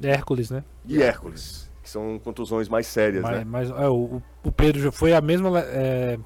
Hércules, 0.02 0.50
né? 0.50 0.64
E 0.86 1.02
Hércules, 1.02 1.70
que 1.82 1.88
são 1.90 2.18
contusões 2.22 2.68
mais 2.68 2.86
sérias, 2.86 3.22
Mas, 3.22 3.38
né? 3.38 3.44
mas, 3.46 3.70
é, 3.70 3.88
o, 3.88 4.20
o 4.42 4.52
Pedro 4.52 4.80
já 4.82 4.92
foi 4.92 5.12
a 5.12 5.20
mesma. 5.20 5.58
É, 5.60 6.18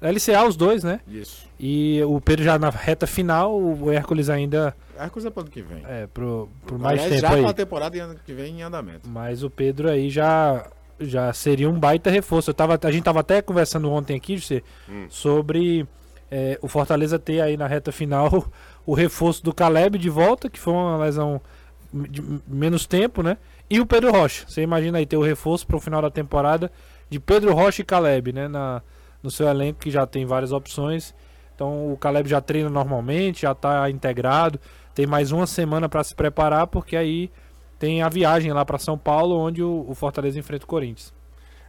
LCA 0.00 0.44
os 0.46 0.54
dois, 0.56 0.84
né? 0.84 1.00
Isso. 1.08 1.48
E 1.58 2.02
o 2.04 2.20
Pedro 2.20 2.44
já 2.44 2.58
na 2.58 2.68
reta 2.68 3.06
final, 3.06 3.58
o 3.58 3.90
Hércules 3.90 4.28
ainda 4.28 4.76
Hércules 4.98 5.24
é 5.24 5.30
para 5.30 5.42
ano 5.42 5.50
que 5.50 5.62
vem. 5.62 5.82
é, 5.88 6.06
pro, 6.06 6.48
por 6.66 6.78
mais 6.78 7.00
Aliás, 7.00 7.10
tempo 7.20 7.20
já 7.22 7.34
aí. 7.36 7.42
com 7.42 7.48
a 7.48 7.54
temporada 7.54 7.96
em 7.96 8.00
ano 8.00 8.16
que 8.24 8.32
vem 8.34 8.58
em 8.58 8.62
andamento. 8.62 9.08
Mas 9.08 9.42
o 9.42 9.48
Pedro 9.48 9.88
aí 9.88 10.10
já 10.10 10.68
já 11.00 11.32
seria 11.32 11.68
um 11.70 11.78
baita 11.78 12.10
reforço. 12.10 12.50
Eu 12.50 12.54
tava, 12.54 12.78
a 12.80 12.90
gente 12.90 13.02
tava 13.02 13.20
até 13.20 13.40
conversando 13.42 13.90
ontem 13.90 14.14
aqui, 14.16 14.36
José, 14.36 14.62
Hum. 14.88 15.06
sobre 15.08 15.86
é, 16.30 16.58
o 16.62 16.68
Fortaleza 16.68 17.18
ter 17.18 17.40
aí 17.40 17.56
na 17.56 17.66
reta 17.66 17.90
final 17.90 18.46
o 18.86 18.92
reforço 18.94 19.42
do 19.42 19.54
Caleb 19.54 19.98
de 19.98 20.10
volta, 20.10 20.48
que 20.50 20.60
foi 20.60 20.72
uma 20.74 20.98
lesão 20.98 21.40
de 22.08 22.22
menos 22.46 22.86
tempo, 22.86 23.22
né? 23.22 23.36
E 23.70 23.80
o 23.80 23.86
Pedro 23.86 24.10
Rocha. 24.10 24.44
Você 24.46 24.62
imagina 24.62 24.98
aí 24.98 25.06
ter 25.06 25.16
o 25.16 25.22
reforço 25.22 25.66
para 25.66 25.76
o 25.76 25.80
final 25.80 26.02
da 26.02 26.10
temporada 26.10 26.70
de 27.08 27.20
Pedro 27.20 27.54
Rocha 27.54 27.82
e 27.82 27.84
Caleb, 27.84 28.32
né? 28.32 28.48
Na, 28.48 28.82
no 29.22 29.30
seu 29.30 29.48
elenco 29.48 29.80
que 29.80 29.90
já 29.90 30.06
tem 30.06 30.26
várias 30.26 30.52
opções. 30.52 31.14
Então 31.54 31.92
o 31.92 31.96
Caleb 31.96 32.28
já 32.28 32.40
treina 32.40 32.68
normalmente, 32.68 33.42
já 33.42 33.52
está 33.52 33.88
integrado. 33.88 34.60
Tem 34.94 35.06
mais 35.06 35.32
uma 35.32 35.46
semana 35.46 35.88
para 35.88 36.04
se 36.04 36.14
preparar, 36.14 36.66
porque 36.66 36.96
aí 36.96 37.30
tem 37.78 38.02
a 38.02 38.08
viagem 38.08 38.52
lá 38.52 38.64
para 38.64 38.78
São 38.78 38.98
Paulo, 38.98 39.36
onde 39.36 39.62
o, 39.62 39.86
o 39.88 39.94
Fortaleza 39.94 40.38
enfrenta 40.38 40.64
o 40.64 40.68
Corinthians. 40.68 41.12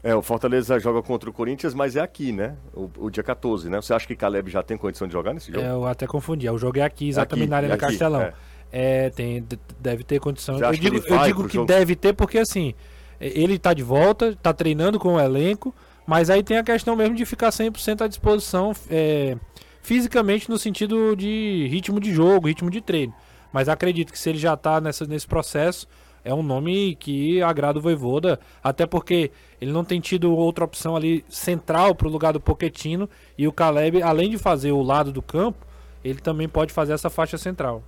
É, 0.04 0.14
o 0.14 0.22
Fortaleza 0.22 0.80
joga 0.80 1.02
contra 1.02 1.28
o 1.28 1.34
Corinthians, 1.34 1.74
mas 1.74 1.96
é 1.96 2.00
aqui, 2.00 2.32
né? 2.32 2.56
O, 2.76 2.90
o 2.98 3.10
dia 3.10 3.24
14, 3.24 3.68
né? 3.70 3.82
Você 3.82 3.92
acha 3.92 4.06
que 4.06 4.16
Caleb 4.16 4.52
já 4.52 4.62
tem 4.62 4.78
condição 4.78 5.08
de 5.08 5.14
jogar 5.14 5.34
nesse 5.34 5.52
jogo? 5.52 5.66
É, 5.66 5.72
eu 5.72 5.86
até 5.88 6.06
confundi. 6.06 6.48
O 6.48 6.58
jogo 6.60 6.78
é 6.78 6.84
aqui, 6.84 7.10
exatamente 7.10 7.46
Aqui, 7.46 7.50
na 7.50 7.58
Arena 7.58 7.74
aqui, 7.74 7.86
Castelão. 7.86 8.22
é. 8.22 8.34
É, 8.72 9.10
tem, 9.10 9.42
de- 9.42 9.60
deve 9.80 10.04
ter 10.04 10.20
condição. 10.20 10.58
Eu 10.60 10.72
que 10.72 10.80
digo, 10.80 10.98
ele 10.98 11.06
eu 11.08 11.20
digo 11.24 11.48
que 11.48 11.66
deve 11.66 11.96
ter 11.96 12.14
porque 12.14 12.38
assim, 12.40 12.74
ele 13.20 13.58
tá 13.58 13.74
de 13.74 13.84
volta, 13.84 14.36
tá 14.42 14.54
treinando 14.54 15.00
com 15.00 15.16
o 15.16 15.20
elenco, 15.20 15.74
mas 16.06 16.30
aí 16.30 16.44
tem 16.44 16.58
a 16.58 16.64
questão 16.64 16.96
mesmo 16.96 17.16
de 17.16 17.26
ficar 17.26 17.50
100% 17.50 18.02
à 18.02 18.08
disposição 18.08 18.74
é, 18.90 19.38
fisicamente 19.82 20.50
no 20.50 20.58
sentido 20.58 21.16
de 21.16 21.68
ritmo 21.70 22.00
de 22.00 22.14
jogo, 22.14 22.48
ritmo 22.48 22.70
de 22.70 22.82
treino. 22.82 23.14
Mas 23.54 23.70
acredito 23.70 24.12
que 24.12 24.20
se 24.20 24.30
ele 24.30 24.38
já 24.38 24.58
tá 24.58 24.82
nessa, 24.82 25.06
nesse 25.06 25.26
processo, 25.26 25.88
é 26.24 26.34
um 26.34 26.44
nome 26.44 26.96
que 26.96 27.42
agrada 27.42 27.80
o 27.80 27.82
Voivoda, 27.82 28.40
até 28.64 28.86
porque 28.86 29.32
ele 29.62 29.72
não 29.72 29.86
tem 29.86 30.02
tido 30.02 30.36
outra 30.36 30.66
opção 30.66 30.96
ali 30.96 31.24
central 31.30 31.96
pro 31.96 32.10
lugar 32.10 32.34
do 32.34 32.40
Poquetino 32.42 33.10
e 33.38 33.48
o 33.48 33.54
Caleb, 33.54 34.02
além 34.02 34.30
de 34.30 34.38
fazer 34.38 34.72
o 34.72 34.82
lado 34.82 35.12
do 35.12 35.22
campo, 35.22 35.66
ele 36.04 36.20
também 36.20 36.50
pode 36.50 36.74
fazer 36.74 36.94
essa 36.94 37.10
faixa 37.10 37.38
central. 37.38 37.82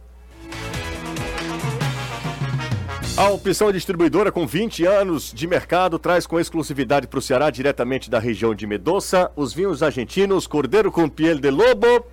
A 3.17 3.29
opção 3.29 3.71
distribuidora 3.71 4.31
com 4.31 4.45
20 4.45 4.85
anos 4.85 5.31
de 5.33 5.47
mercado 5.47 5.97
traz 5.97 6.27
com 6.27 6.39
exclusividade 6.39 7.07
para 7.07 7.17
o 7.17 7.21
Ceará, 7.21 7.49
diretamente 7.49 8.11
da 8.11 8.19
região 8.19 8.53
de 8.53 8.67
Medoça, 8.67 9.31
os 9.35 9.53
vinhos 9.53 9.81
argentinos 9.81 10.45
Cordeiro 10.45 10.91
com 10.91 11.09
Piel 11.09 11.39
de 11.39 11.49
Lobo. 11.49 12.05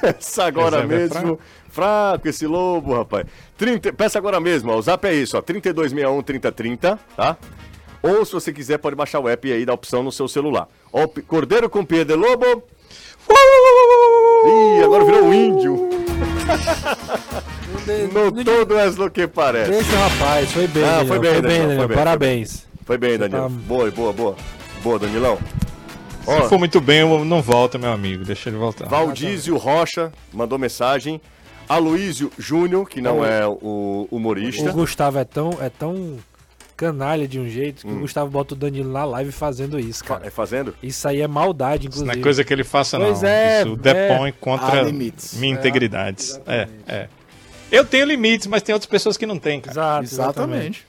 Peça 0.00 0.44
agora 0.44 0.82
Reserva 0.82 1.18
é 1.18 1.22
mesmo. 1.22 1.38
Fraco 1.68 2.28
esse 2.28 2.46
lobo, 2.46 2.94
rapaz. 2.94 3.26
30, 3.56 3.92
peça 3.92 4.18
agora 4.18 4.40
mesmo, 4.40 4.72
ó. 4.72 4.76
O 4.76 4.82
zap 4.82 5.06
é 5.06 5.14
isso, 5.14 5.38
ó. 5.38 5.40
3261 5.40 6.22
3030, 6.22 6.98
tá? 7.16 7.36
Ou 8.02 8.24
se 8.24 8.32
você 8.32 8.52
quiser, 8.52 8.78
pode 8.78 8.96
baixar 8.96 9.20
o 9.20 9.28
app 9.28 9.50
aí 9.50 9.64
da 9.64 9.72
opção 9.72 10.02
no 10.02 10.12
seu 10.12 10.26
celular. 10.26 10.68
Ó, 10.92 11.06
Cordeiro 11.26 11.70
com 11.70 11.84
Piel 11.84 12.04
de 12.04 12.14
Lobo. 12.14 12.64
Ih, 14.46 14.82
agora 14.84 15.04
virou 15.04 15.24
um 15.24 15.32
índio. 15.34 15.88
No 18.12 18.44
todo 18.44 18.78
és 18.78 18.96
lo 18.96 19.10
que 19.10 19.26
parece. 19.26 19.70
O 19.72 19.80
rapaz, 19.96 20.52
foi 20.52 20.66
bem, 20.66 20.84
Ah, 20.84 20.86
Daniel, 20.98 21.06
foi 21.06 21.18
bem, 21.18 21.32
foi 21.32 21.42
Daniel, 21.42 21.76
foi 21.78 21.86
bem, 21.88 21.96
parabéns. 21.96 22.66
Foi 22.84 22.98
bem, 22.98 23.18
Danilo. 23.18 23.42
tá- 23.42 23.48
Boa, 23.48 23.90
boa, 23.90 24.12
boa. 24.12 24.36
Boa, 24.82 24.98
Danilão. 24.98 25.38
Se 26.24 26.48
for 26.48 26.58
muito 26.58 26.80
bem, 26.80 27.00
eu 27.00 27.24
não 27.24 27.42
volta, 27.42 27.76
meu 27.78 27.92
amigo. 27.92 28.24
Deixa 28.24 28.48
ele 28.48 28.56
voltar. 28.56 28.86
Valdísio 28.88 29.56
Rocha 29.56 30.12
mandou 30.32 30.58
mensagem. 30.58 31.20
Aloísio 31.68 32.30
Júnior, 32.38 32.88
que 32.88 33.00
não 33.00 33.24
é 33.24 33.46
o 33.46 34.06
humorista. 34.10 34.68
O 34.70 34.72
Gustavo 34.74 35.18
é 35.18 35.24
tão, 35.24 35.50
é 35.60 35.70
tão 35.70 36.16
canalha 36.76 37.26
de 37.28 37.38
um 37.38 37.48
jeito 37.48 37.82
que 37.86 37.92
Hum. 37.92 37.96
o 37.98 38.00
Gustavo 38.00 38.30
bota 38.30 38.54
o 38.54 38.56
Danilo 38.56 38.90
na 38.92 39.04
live 39.04 39.30
fazendo 39.32 39.78
isso, 39.78 40.04
cara. 40.04 40.26
É 40.26 40.30
fazendo? 40.30 40.74
Isso 40.82 41.06
aí 41.08 41.20
é 41.20 41.28
maldade, 41.28 41.88
Isso 41.88 41.98
não 41.98 42.04
inclusive. 42.06 42.20
é 42.20 42.22
coisa 42.22 42.44
que 42.44 42.52
ele 42.52 42.64
faça, 42.64 42.98
não. 42.98 43.06
Pois 43.06 43.22
é, 43.22 43.60
Isso 43.62 43.76
depõe 43.76 44.32
contra 44.40 44.80
Há 44.80 44.82
limites. 44.82 45.34
minha 45.34 45.54
integridade. 45.54 46.32
É, 46.46 46.68
é. 46.86 47.08
Eu 47.70 47.84
tenho 47.84 48.04
limites, 48.06 48.46
mas 48.46 48.62
tem 48.62 48.72
outras 48.72 48.88
pessoas 48.90 49.16
que 49.16 49.26
não 49.26 49.38
têm, 49.38 49.60
cara. 49.60 49.72
Exato, 49.72 50.04
exatamente. 50.04 50.86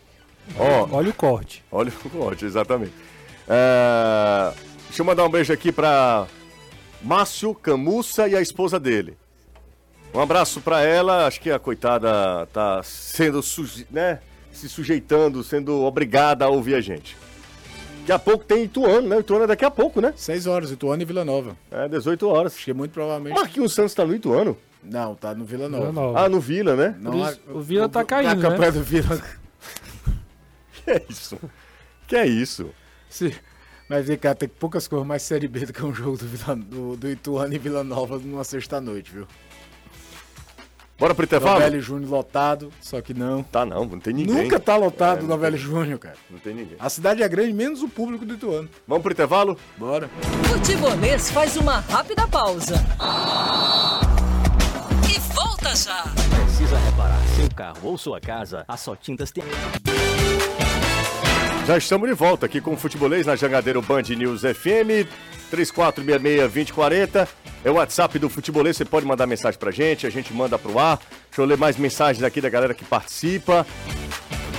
Exatamente. 0.49 0.91
Ó, 0.91 0.97
Olha 0.97 1.09
o 1.09 1.13
corte. 1.13 1.63
olha 1.71 1.91
o 2.03 2.09
corte, 2.09 2.45
exatamente. 2.45 2.93
É, 3.47 4.51
Deixa 4.87 5.01
eu 5.01 5.05
mandar 5.05 5.25
um 5.25 5.29
beijo 5.29 5.51
aqui 5.51 5.71
pra 5.71 6.25
Márcio 7.01 7.53
Camussa 7.55 8.27
e 8.27 8.35
a 8.35 8.41
esposa 8.41 8.79
dele. 8.79 9.17
Um 10.13 10.19
abraço 10.21 10.61
pra 10.61 10.81
ela. 10.81 11.27
Acho 11.27 11.41
que 11.41 11.51
a 11.51 11.59
coitada 11.59 12.47
tá 12.53 12.81
sendo, 12.83 13.41
suje... 13.41 13.85
né? 13.91 14.19
Se 14.55 14.69
sujeitando, 14.69 15.43
sendo 15.43 15.83
obrigada 15.83 16.45
a 16.45 16.49
ouvir 16.49 16.75
a 16.75 16.81
gente. 16.81 17.15
Daqui 17.99 18.11
a 18.11 18.19
pouco 18.19 18.43
tem 18.45 18.63
Ituano, 18.63 19.07
né? 19.07 19.19
Ituano 19.19 19.43
é 19.43 19.47
daqui 19.47 19.65
a 19.65 19.71
pouco, 19.71 19.99
né? 19.99 20.13
6 20.15 20.47
horas, 20.47 20.71
Ituano 20.71 21.01
e 21.01 21.05
Vila 21.05 21.25
Nova. 21.25 21.57
É, 21.71 21.87
18 21.89 22.27
horas. 22.27 22.53
Acho 22.55 22.65
que 22.65 22.73
muito 22.73 22.91
provavelmente. 22.91 23.35
Marquinhos 23.35 23.73
Santos 23.73 23.93
tá 23.93 24.05
no 24.05 24.15
Ituano? 24.15 24.55
Não, 24.83 25.15
tá 25.15 25.33
no 25.33 25.43
Vila 25.43 25.67
Nova. 25.67 25.87
Vila 25.89 25.93
Nova. 26.01 26.19
Ah, 26.19 26.29
no 26.29 26.39
Vila, 26.39 26.75
né? 26.75 26.95
Não, 26.99 27.11
Por 27.11 27.19
isso, 27.29 27.39
a- 27.47 27.51
o 27.53 27.61
Vila 27.61 27.89
tá 27.89 28.03
caindo, 28.03 28.41
Na 28.41 28.49
né? 28.57 28.71
do 28.71 28.83
Vila. 28.83 29.21
Que 30.85 30.91
é 30.91 31.05
isso? 31.09 31.39
Que 32.07 32.15
é 32.15 32.27
isso? 32.27 32.69
Sim. 33.09 33.31
Mas 33.89 34.07
vem 34.07 34.17
cá, 34.17 34.35
tem 34.35 34.47
poucas 34.47 34.87
coisas 34.87 35.07
mais 35.07 35.23
Série 35.23 35.47
B 35.47 35.65
do 35.65 35.73
que 35.73 35.83
um 35.83 35.93
jogo 35.93 36.15
do, 36.17 36.27
Vila, 36.27 36.55
do, 36.55 36.95
do 36.95 37.09
Ituano 37.09 37.53
e 37.53 37.57
Vila 37.57 37.83
Nova 37.83 38.19
numa 38.19 38.43
sexta-noite, 38.43 39.11
viu? 39.11 39.27
Bora 40.97 41.13
pro 41.13 41.25
intervalo? 41.25 41.59
Novelli 41.59 41.81
Júnior 41.81 42.09
lotado, 42.09 42.71
só 42.81 43.01
que 43.01 43.13
não. 43.13 43.43
Tá 43.43 43.65
não, 43.65 43.83
não 43.85 43.99
tem 43.99 44.13
ninguém. 44.13 44.33
Nunca 44.43 44.57
tá 44.59 44.77
lotado 44.77 45.19
É, 45.19 45.23
o 45.23 45.27
Novelli 45.27 45.57
tem- 45.57 45.65
Júnior, 45.65 45.99
cara. 45.99 46.15
Não 46.29 46.39
tem 46.39 46.53
ninguém. 46.55 46.77
A 46.79 46.89
cidade 46.89 47.21
é 47.21 47.27
grande, 47.27 47.51
menos 47.51 47.81
o 47.83 47.89
público 47.89 48.25
do 48.25 48.33
Ituano. 48.35 48.69
Vamos 48.87 49.03
pro 49.03 49.11
intervalo? 49.11 49.57
Bora. 49.77 50.09
Futebolês 50.47 51.29
faz 51.31 51.57
uma 51.57 51.79
rápida 51.81 52.25
pausa. 52.29 52.75
E 55.13 55.19
volta 55.33 55.75
já. 55.75 56.03
Precisa 56.45 56.77
reparar 56.77 57.19
seu 57.35 57.49
carro 57.53 57.79
ou 57.83 57.97
sua 57.97 58.21
casa? 58.21 58.63
A 58.65 58.77
Só 58.77 58.95
Tintas 58.95 59.31
tem. 59.31 59.43
Já 61.67 61.77
estamos 61.77 62.07
de 62.07 62.13
volta 62.15 62.45
aqui 62.45 62.61
com 62.61 62.73
o 62.73 62.77
Futebolês 62.77 63.25
na 63.25 63.35
Jangadeiro 63.35 63.81
Band 63.81 64.03
News 64.15 64.41
FM. 64.43 65.05
3466-2040. 65.51 67.27
É 67.65 67.71
o 67.71 67.73
WhatsApp 67.73 68.19
do 68.19 68.29
Futebolês. 68.29 68.77
Você 68.77 68.85
pode 68.85 69.07
mandar 69.07 69.25
mensagem 69.25 69.59
pra 69.59 69.71
gente, 69.71 70.05
a 70.05 70.09
gente 70.11 70.31
manda 70.31 70.55
pro 70.55 70.77
ar. 70.77 70.99
Deixa 70.99 71.41
eu 71.41 71.45
ler 71.45 71.57
mais 71.57 71.75
mensagens 71.77 72.23
aqui 72.23 72.39
da 72.39 72.47
galera 72.47 72.75
que 72.75 72.85
participa. 72.85 73.65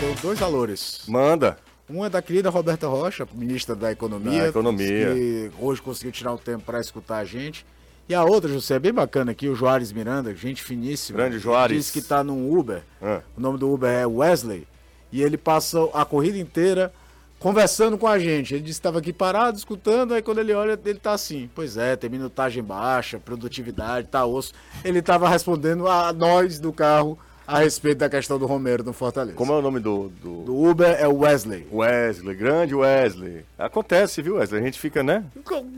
Tenho 0.00 0.12
dois 0.16 0.40
valores. 0.40 1.02
Manda. 1.06 1.56
Um 1.88 2.04
é 2.04 2.10
da 2.10 2.20
querida 2.20 2.50
Roberta 2.50 2.88
Rocha, 2.88 3.24
ministra 3.32 3.76
da 3.76 3.92
Economia. 3.92 4.42
Da 4.42 4.48
Economia. 4.48 5.14
Que 5.14 5.52
hoje 5.60 5.80
conseguiu 5.80 6.10
tirar 6.10 6.32
um 6.32 6.36
tempo 6.36 6.64
para 6.64 6.80
escutar 6.80 7.18
a 7.18 7.24
gente. 7.24 7.64
E 8.08 8.14
a 8.14 8.24
outra, 8.24 8.50
José, 8.50 8.74
é 8.74 8.78
bem 8.80 8.92
bacana 8.92 9.30
aqui, 9.30 9.48
o 9.48 9.54
Joares 9.54 9.92
Miranda, 9.92 10.34
gente 10.34 10.60
finíssima. 10.60 11.18
Grande 11.18 11.38
Joares. 11.38 11.76
Diz 11.76 11.90
que 11.92 12.02
tá 12.02 12.24
num 12.24 12.52
Uber. 12.58 12.82
Ah. 13.00 13.20
O 13.36 13.40
nome 13.40 13.56
do 13.56 13.72
Uber 13.72 13.88
é 13.88 14.04
Wesley. 14.04 14.66
E 15.12 15.22
ele 15.22 15.36
passa 15.36 15.78
a 15.94 16.04
corrida 16.04 16.38
inteira 16.38 16.92
conversando 17.38 17.98
com 17.98 18.06
a 18.06 18.18
gente. 18.18 18.54
Ele 18.54 18.62
disse 18.62 18.78
que 18.78 18.80
estava 18.80 18.98
aqui 18.98 19.12
parado, 19.12 19.56
escutando, 19.56 20.14
aí 20.14 20.22
quando 20.22 20.38
ele 20.38 20.52
olha, 20.52 20.78
ele 20.84 20.98
tá 20.98 21.12
assim. 21.12 21.50
Pois 21.54 21.76
é, 21.76 21.96
tem 21.96 22.10
minutagem 22.10 22.62
baixa, 22.62 23.18
produtividade, 23.18 24.08
tá 24.08 24.24
osso. 24.24 24.52
Ele 24.84 24.98
estava 24.98 25.28
respondendo 25.28 25.88
a 25.88 26.12
nós 26.12 26.58
do 26.58 26.72
carro 26.72 27.18
a 27.46 27.60
respeito 27.60 27.98
da 27.98 28.10
questão 28.10 28.38
do 28.38 28.46
Romero 28.46 28.82
no 28.82 28.92
Fortaleza. 28.92 29.36
Como 29.36 29.52
é 29.52 29.56
o 29.56 29.62
nome 29.62 29.78
do, 29.78 30.08
do... 30.20 30.42
Do 30.42 30.56
Uber 30.56 30.96
é 30.98 31.06
Wesley. 31.06 31.66
Wesley? 31.72 32.34
Grande 32.34 32.74
Wesley. 32.74 33.44
Acontece, 33.56 34.20
viu, 34.20 34.34
Wesley? 34.36 34.60
A 34.60 34.64
gente 34.64 34.80
fica, 34.80 35.02
né? 35.02 35.24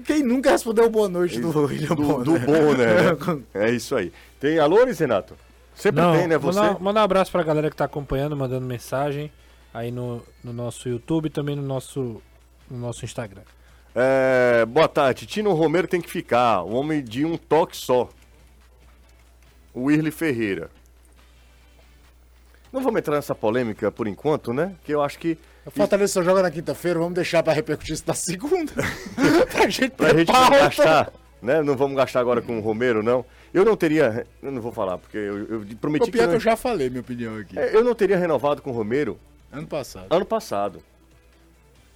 Quem 0.07 0.23
nunca 0.23 0.51
respondeu 0.51 0.89
boa 0.89 1.09
noite 1.09 1.39
do 1.39 1.51
William 1.67 1.95
Do, 1.95 1.97
Bonner? 1.97 2.25
do 2.25 2.39
bom, 2.41 2.75
né? 2.75 3.43
É 3.53 3.71
isso 3.71 3.95
aí. 3.95 4.11
Tem 4.41 4.59
alôres, 4.59 4.99
Renato? 4.99 5.35
Sempre 5.75 6.01
Não, 6.01 6.13
tem, 6.17 6.27
né? 6.27 6.39
Você? 6.39 6.59
Mandar, 6.59 6.81
mandar 6.81 7.01
um 7.03 7.05
abraço 7.05 7.31
pra 7.31 7.43
galera 7.43 7.69
que 7.71 7.77
tá 7.77 7.85
acompanhando, 7.85 8.35
mandando 8.35 8.67
mensagem 8.67 9.31
aí 9.73 9.91
no, 9.91 10.23
no 10.43 10.53
nosso 10.53 10.89
YouTube 10.89 11.27
e 11.27 11.31
também 11.31 11.57
no 11.57 11.63
nosso, 11.63 12.23
no 12.71 12.79
nosso 12.79 13.05
Instagram. 13.05 13.43
É, 13.95 14.65
boa 14.67 14.89
tarde. 14.89 15.27
Tino 15.27 15.53
Romero 15.55 15.89
tem 15.89 16.01
que 16.01 16.11
ficar. 16.11 16.63
O 16.63 16.75
homem 16.75 17.03
de 17.03 17.25
um 17.25 17.37
toque 17.37 17.77
só. 17.77 18.09
O 19.75 19.91
Irle 19.91 20.11
Ferreira. 20.11 20.71
Não 22.73 22.83
vamos 22.83 22.99
entrar 22.99 23.17
nessa 23.17 23.35
polêmica 23.35 23.91
por 23.91 24.07
enquanto, 24.07 24.53
né? 24.53 24.75
Que 24.85 24.93
eu 24.93 25.03
acho 25.03 25.19
que. 25.19 25.39
O 25.65 25.71
Fortaleza 25.71 26.13
só 26.13 26.23
joga 26.23 26.43
na 26.43 26.51
quinta-feira, 26.51 26.99
vamos 26.99 27.15
deixar 27.15 27.43
pra 27.43 27.53
repercutir 27.53 27.95
isso 27.95 28.05
na 28.07 28.15
segunda. 28.15 28.73
pra 29.53 29.69
gente 29.69 29.91
Pra 29.91 30.15
gente 30.15 30.33
não 30.33 30.51
gastar, 30.51 31.13
né? 31.43 31.63
Não 31.63 31.77
vamos 31.77 31.97
gastar 31.97 32.21
agora 32.21 32.41
com 32.43 32.59
o 32.59 32.61
Romero, 32.61 33.03
não. 33.03 33.25
Eu 33.53 33.65
não 33.65 33.77
teria. 33.77 34.27
Eu 34.43 34.53
não 34.53 34.61
vou 34.61 34.73
falar, 34.73 34.99
porque 34.99 35.17
eu, 35.17 35.39
eu 35.47 35.67
prometi 35.81 36.05
O 36.05 36.07
que. 36.07 36.13
pior 36.13 36.23
é 36.23 36.27
eu, 36.27 36.31
que 36.31 36.37
eu 36.37 36.41
já 36.41 36.57
falei 36.57 36.89
minha 36.89 37.01
opinião 37.01 37.37
aqui. 37.39 37.59
É, 37.59 37.75
eu 37.75 37.83
não 37.83 37.95
teria 37.95 38.19
renovado 38.19 38.61
com 38.63 38.71
o 38.71 38.75
Romero 38.75 39.19
Ano 39.53 39.67
passado. 39.67 40.07
ano 40.11 40.25
passado. 40.25 40.83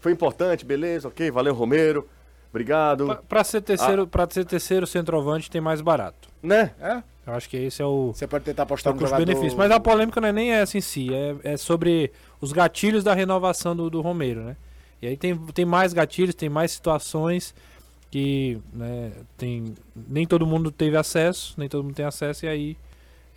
Foi 0.00 0.12
importante, 0.12 0.64
beleza, 0.64 1.09
ok, 1.09 1.30
valeu, 1.30 1.55
Romero. 1.55 2.09
Obrigado. 2.50 3.07
Pra, 3.07 3.14
pra 3.16 3.44
ser 3.44 3.62
terceiro, 3.62 4.07
pra 4.07 4.28
ser 4.28 4.44
terceiro 4.44 4.86
centroavante 4.86 5.50
tem 5.50 5.61
mais 5.61 5.80
barato. 5.80 6.28
Né? 6.42 6.72
É? 6.80 7.03
Eu 7.26 7.34
acho 7.34 7.48
que 7.48 7.57
esse 7.57 7.80
é 7.80 7.84
o, 7.86 8.12
Você 8.12 8.26
pode 8.26 8.44
tentar 8.44 8.62
é 8.62 8.64
apostar 8.64 8.92
o 8.92 8.96
no 8.96 9.00
jogador... 9.00 9.24
custo-benefício. 9.24 9.57
Mas 9.57 9.70
a 9.70 9.78
polêmica 9.78 10.20
não 10.20 10.28
é 10.28 10.32
nem 10.32 10.53
essa 10.53 10.76
em 10.76 10.80
si, 10.80 11.14
é, 11.14 11.36
é 11.44 11.57
sobre 11.57 12.12
os 12.40 12.53
gatilhos 12.53 13.05
da 13.05 13.14
renovação 13.14 13.74
do, 13.76 13.88
do 13.88 14.00
Romero, 14.00 14.42
né? 14.42 14.57
E 15.00 15.07
aí 15.07 15.16
tem, 15.16 15.36
tem 15.36 15.64
mais 15.64 15.92
gatilhos, 15.92 16.34
tem 16.34 16.48
mais 16.48 16.72
situações 16.72 17.55
que 18.11 18.61
né, 18.72 19.12
tem, 19.38 19.74
nem 19.96 20.26
todo 20.26 20.46
mundo 20.46 20.70
teve 20.70 20.96
acesso, 20.96 21.55
nem 21.57 21.68
todo 21.68 21.84
mundo 21.84 21.94
tem 21.94 22.05
acesso, 22.05 22.44
e 22.44 22.48
aí 22.48 22.76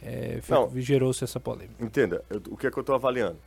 é, 0.04 0.40
gerou-se 0.76 1.24
essa 1.24 1.40
polêmica. 1.40 1.84
Entenda, 1.84 2.24
eu- 2.30 2.42
o 2.50 2.58
que 2.58 2.68
é 2.68 2.72
que 2.72 2.78
eu 2.78 2.84
tô 2.84 2.94
avaliando? 2.94 3.38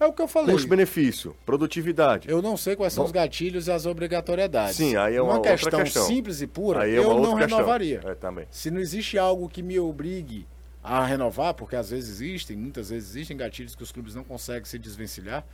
É 0.00 0.06
o 0.06 0.12
que 0.12 0.22
eu 0.22 0.28
falei. 0.28 0.54
Custo-benefício, 0.54 1.34
produtividade. 1.44 2.28
Eu 2.30 2.40
não 2.40 2.56
sei 2.56 2.76
quais 2.76 2.92
são 2.92 3.04
os 3.04 3.10
gatilhos 3.10 3.66
e 3.66 3.72
as 3.72 3.84
obrigatoriedades. 3.84 4.76
Sim, 4.76 4.94
aí 4.96 5.16
é 5.16 5.22
uma 5.22 5.34
uma 5.34 5.42
questão, 5.42 5.82
questão. 5.82 6.04
simples 6.06 6.40
e 6.40 6.46
pura, 6.46 6.82
Aí 6.82 6.94
é 6.94 6.98
eu 6.98 7.18
não 7.18 7.34
renovaria. 7.34 8.00
É, 8.04 8.14
também. 8.14 8.46
Se 8.50 8.70
não 8.70 8.80
existe 8.80 9.18
algo 9.18 9.48
que 9.48 9.60
me 9.62 9.78
obrigue 9.80 10.46
a 10.84 11.04
renovar, 11.04 11.52
porque 11.54 11.74
às 11.74 11.90
vezes 11.90 12.20
existem, 12.20 12.56
muitas 12.56 12.90
vezes 12.90 13.10
existem 13.10 13.36
gatilhos 13.36 13.74
que 13.74 13.82
os 13.82 13.90
clubes 13.90 14.14
não 14.14 14.22
conseguem 14.22 14.64
se 14.64 14.78
desvencilhar, 14.78 15.44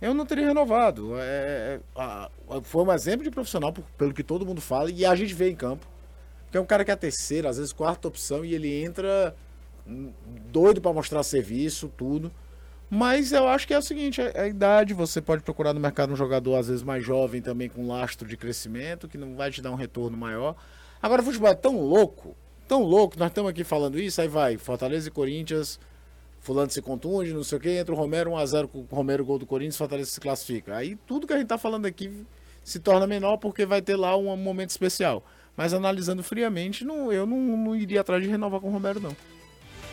eu 0.00 0.12
não 0.12 0.26
teria 0.26 0.46
renovado. 0.46 1.16
É, 1.18 1.22
é, 1.22 1.80
a- 1.96 2.30
a- 2.50 2.60
foi 2.62 2.84
um 2.84 2.92
exemplo 2.92 3.24
de 3.24 3.30
profissional, 3.30 3.72
por- 3.72 3.84
pelo 3.96 4.12
que 4.12 4.22
todo 4.22 4.44
mundo 4.44 4.60
fala, 4.60 4.90
e 4.90 5.04
a 5.06 5.14
gente 5.16 5.32
vê 5.34 5.48
em 5.50 5.56
campo. 5.56 5.86
Que 6.50 6.58
é 6.58 6.60
um 6.60 6.66
cara 6.66 6.84
que 6.84 6.90
é 6.90 6.94
a 6.94 6.96
terceira, 6.98 7.48
às 7.48 7.56
vezes 7.56 7.72
quarta 7.72 8.08
opção, 8.08 8.44
e 8.44 8.54
ele 8.54 8.82
entra 8.82 9.34
hum, 9.86 10.12
doido 10.52 10.80
pra 10.82 10.92
mostrar 10.92 11.22
serviço, 11.22 11.90
tudo. 11.96 12.30
Mas 12.92 13.30
eu 13.30 13.46
acho 13.46 13.68
que 13.68 13.72
é 13.72 13.78
o 13.78 13.82
seguinte, 13.82 14.20
é 14.20 14.40
a 14.40 14.48
idade, 14.48 14.92
você 14.92 15.22
pode 15.22 15.44
procurar 15.44 15.72
no 15.72 15.78
mercado 15.78 16.12
um 16.12 16.16
jogador 16.16 16.56
às 16.56 16.66
vezes 16.66 16.82
mais 16.82 17.04
jovem 17.04 17.40
também 17.40 17.68
com 17.68 17.86
lastro 17.86 18.26
de 18.26 18.36
crescimento, 18.36 19.06
que 19.06 19.16
não 19.16 19.36
vai 19.36 19.48
te 19.52 19.62
dar 19.62 19.70
um 19.70 19.76
retorno 19.76 20.16
maior. 20.16 20.56
Agora 21.00 21.22
o 21.22 21.24
futebol 21.24 21.48
é 21.48 21.54
tão 21.54 21.80
louco, 21.80 22.34
tão 22.66 22.82
louco, 22.82 23.16
nós 23.16 23.28
estamos 23.28 23.48
aqui 23.48 23.62
falando 23.62 23.96
isso, 23.96 24.20
aí 24.20 24.26
vai, 24.26 24.56
Fortaleza 24.56 25.06
e 25.06 25.10
Corinthians, 25.12 25.78
fulano 26.40 26.68
se 26.68 26.82
contunde, 26.82 27.32
não 27.32 27.44
sei 27.44 27.58
o 27.58 27.60
que, 27.60 27.70
entra 27.70 27.94
o 27.94 27.96
Romero 27.96 28.32
1x0 28.32 28.66
com 28.66 28.78
o 28.80 28.86
Romero, 28.90 29.24
gol 29.24 29.38
do 29.38 29.46
Corinthians, 29.46 29.76
Fortaleza 29.76 30.10
se 30.10 30.20
classifica. 30.20 30.74
Aí 30.74 30.96
tudo 31.06 31.28
que 31.28 31.32
a 31.32 31.38
gente 31.38 31.46
tá 31.46 31.56
falando 31.56 31.86
aqui 31.86 32.26
se 32.64 32.80
torna 32.80 33.06
menor 33.06 33.36
porque 33.36 33.64
vai 33.64 33.80
ter 33.80 33.94
lá 33.94 34.16
um 34.16 34.36
momento 34.36 34.70
especial. 34.70 35.24
Mas 35.56 35.72
analisando 35.72 36.24
friamente, 36.24 36.84
não, 36.84 37.12
eu 37.12 37.24
não, 37.24 37.38
não 37.38 37.76
iria 37.76 38.00
atrás 38.00 38.20
de 38.20 38.28
renovar 38.28 38.60
com 38.60 38.68
o 38.68 38.72
Romero, 38.72 38.98
não. 38.98 39.16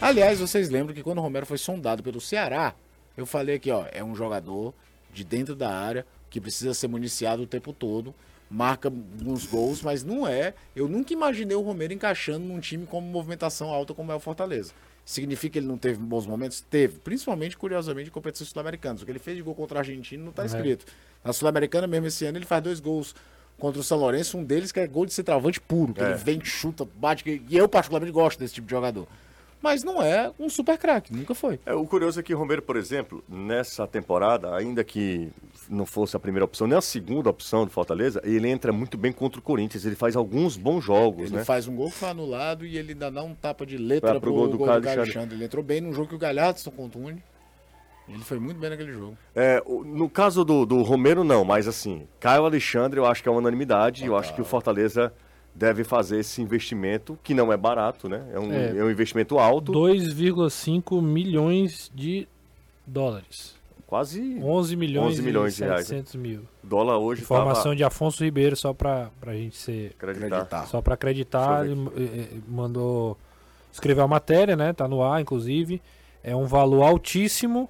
Aliás, 0.02 0.40
vocês 0.40 0.70
lembram 0.70 0.96
que 0.96 1.04
quando 1.04 1.20
o 1.20 1.22
Romero 1.22 1.46
foi 1.46 1.58
sondado 1.58 2.02
pelo 2.02 2.22
Ceará, 2.22 2.74
eu 3.18 3.26
falei 3.26 3.56
aqui, 3.56 3.70
ó, 3.72 3.86
é 3.92 4.04
um 4.04 4.16
jogador 4.16 4.74
de 5.14 5.24
dentro 5.24 5.56
da 5.56 5.70
área 5.70 6.06
que 6.30 6.40
precisa 6.40 6.74
ser 6.74 6.88
municiado 6.88 7.42
o 7.44 7.48
tempo 7.48 7.74
todo, 7.74 8.14
marca 8.50 8.92
uns 9.26 9.46
gols, 9.46 9.82
mas 9.82 10.04
não 10.04 10.28
é. 10.28 10.54
Eu 10.76 10.88
nunca 10.88 11.12
imaginei 11.12 11.56
o 11.58 11.62
Romero 11.62 11.92
encaixando 11.92 12.46
num 12.46 12.60
time 12.60 12.86
com 12.86 13.02
movimentação 13.02 13.70
alta 13.74 13.94
como 13.94 14.12
é 14.12 14.16
o 14.16 14.20
Fortaleza. 14.20 14.72
Significa 15.04 15.54
que 15.54 15.60
ele 15.60 15.68
não 15.68 15.78
teve 15.78 15.98
bons 16.00 16.28
momentos? 16.28 16.60
Teve, 16.70 17.00
principalmente, 17.00 17.58
curiosamente, 17.58 18.10
em 18.10 18.12
competições 18.12 18.50
sul-americanas. 18.50 19.02
O 19.02 19.06
que 19.06 19.12
ele 19.12 19.20
fez 19.20 19.38
de 19.38 19.44
gol 19.44 19.56
contra 19.56 19.80
a 19.80 19.82
Argentina 19.82 20.24
não 20.24 20.34
tá 20.34 20.46
escrito. 20.46 20.86
Na 21.24 21.32
Sul-Americana, 21.32 21.88
mesmo 21.88 22.08
esse 22.08 22.26
ano, 22.26 22.38
ele 22.38 22.46
faz 22.46 22.62
dois 22.62 22.80
gols 22.82 23.16
contra 23.58 23.80
o 23.80 23.84
São 23.84 23.98
Lourenço, 23.98 24.38
um 24.38 24.44
deles 24.44 24.72
que 24.72 24.80
é 24.82 24.86
gol 24.86 25.06
de 25.06 25.14
centroavante 25.14 25.60
puro, 25.62 25.94
que 25.94 26.02
É. 26.02 26.10
ele 26.10 26.16
vem, 26.16 26.44
chuta, 26.44 26.86
bate, 26.96 27.42
e 27.50 27.58
eu 27.58 27.68
particularmente 27.70 28.12
gosto 28.12 28.38
desse 28.38 28.54
tipo 28.56 28.68
de 28.68 28.72
jogador. 28.72 29.08
Mas 29.68 29.84
não 29.84 30.02
é 30.02 30.32
um 30.40 30.50
super 30.50 30.78
craque, 30.78 31.14
nunca 31.14 31.36
foi. 31.36 31.60
É, 31.66 31.74
o 31.74 31.86
curioso 31.86 32.18
é 32.20 32.24
que 32.24 32.34
o 32.34 32.38
Romero, 32.38 32.62
por 32.62 32.78
exemplo, 32.78 33.22
nessa 33.28 33.86
temporada, 33.86 34.56
ainda 34.56 34.82
que 34.82 35.30
não 35.70 35.86
fosse 35.86 36.16
a 36.16 36.20
primeira 36.20 36.46
opção, 36.46 36.68
nem 36.68 36.78
a 36.78 36.82
segunda 36.82 37.30
opção 37.30 37.66
do 37.66 37.72
Fortaleza, 37.72 38.22
ele 38.24 38.48
entra 38.50 38.72
muito 38.72 38.98
bem 38.98 39.12
contra 39.12 39.40
o 39.40 39.44
Corinthians. 39.44 39.84
Ele 39.86 39.96
faz 39.98 40.16
alguns 40.16 40.56
bons 40.56 40.86
jogos, 40.86 41.28
Ele 41.28 41.36
né? 41.40 41.44
faz 41.44 41.68
um 41.68 41.76
gol 41.76 41.88
que 41.90 41.96
foi 41.98 42.08
anulado 42.08 42.66
e 42.66 42.78
ele 42.78 42.94
ainda 42.94 43.12
dá 43.12 43.22
um 43.24 43.36
tapa 43.36 43.66
de 43.66 43.78
letra 43.78 44.12
pro, 44.12 44.22
pro 44.22 44.34
gol 44.34 44.48
do 44.48 44.58
gol 44.58 44.68
Caio 44.68 44.82
do 44.82 44.90
Alexandre. 44.90 45.36
Ele 45.36 45.44
entrou 45.44 45.62
bem 45.62 45.82
num 45.82 45.92
jogo 45.94 46.08
que 46.08 46.16
o 46.16 46.18
Galhardo 46.18 46.60
contunde. 46.72 47.22
Ele 48.08 48.24
foi 48.24 48.40
muito 48.40 48.58
bem 48.58 48.70
naquele 48.70 48.94
jogo. 48.94 49.18
É, 49.36 49.62
o- 49.66 49.84
no 49.84 50.10
caso 50.10 50.46
do, 50.46 50.66
do 50.66 50.82
Romero, 50.82 51.26
não, 51.26 51.44
mas 51.44 51.68
assim, 51.68 52.08
Caio 52.22 52.46
Alexandre, 52.46 52.98
eu 53.02 53.06
acho 53.06 53.22
que 53.22 53.28
é 53.28 53.32
uma 53.34 53.40
unanimidade. 53.40 54.06
Eu 54.06 54.16
acho 54.16 54.34
que 54.34 54.42
o 54.42 54.46
Fortaleza 54.46 55.12
deve 55.58 55.84
fazer 55.84 56.20
esse 56.20 56.40
investimento, 56.42 57.18
que 57.24 57.34
não 57.34 57.52
é 57.52 57.58
barato, 57.58 58.08
né? 58.08 58.24
É 58.32 58.40
um, 58.40 58.52
É. 58.54 58.78
é 58.78 58.84
um 58.84 58.92
investimento 58.92 59.40
alto. 59.40 59.72
2,5 59.72 61.02
milhões 61.02 61.92
de 61.96 62.28
dólares. 62.86 63.56
Quase 63.88 64.38
11 64.44 64.76
milhões, 64.76 65.14
11 65.14 65.22
milhões 65.22 65.54
e 65.54 65.58
de 65.58 65.64
reais, 65.64 65.88
700 65.88 66.16
mil. 66.16 66.42
dólar 66.62 66.98
hoje 67.00 67.22
Informação 67.22 67.64
tava- 67.64 67.76
de 67.78 67.84
Afonso 67.86 68.24
Ribeiro, 68.24 68.56
só 68.56 68.74
pra, 68.74 69.10
pra 69.20 69.34
gente 69.34 69.56
ser... 69.56 69.94
acreditar. 69.98 70.68
Só 70.68 70.82
pra 70.82 70.94
acreditar, 70.94 71.66
ele 71.66 71.90
eh, 71.96 72.02
eh, 72.34 72.38
mandou 72.48 73.18
escrever 73.72 74.02
a 74.02 74.08
matéria, 74.08 74.56
né? 74.58 74.74
Tá 74.74 74.88
no 74.90 75.02
ar, 75.02 75.22
inclusive. 75.22 75.82
É 76.22 76.36
um 76.36 76.46
valor 76.46 76.84
altíssimo, 76.84 77.70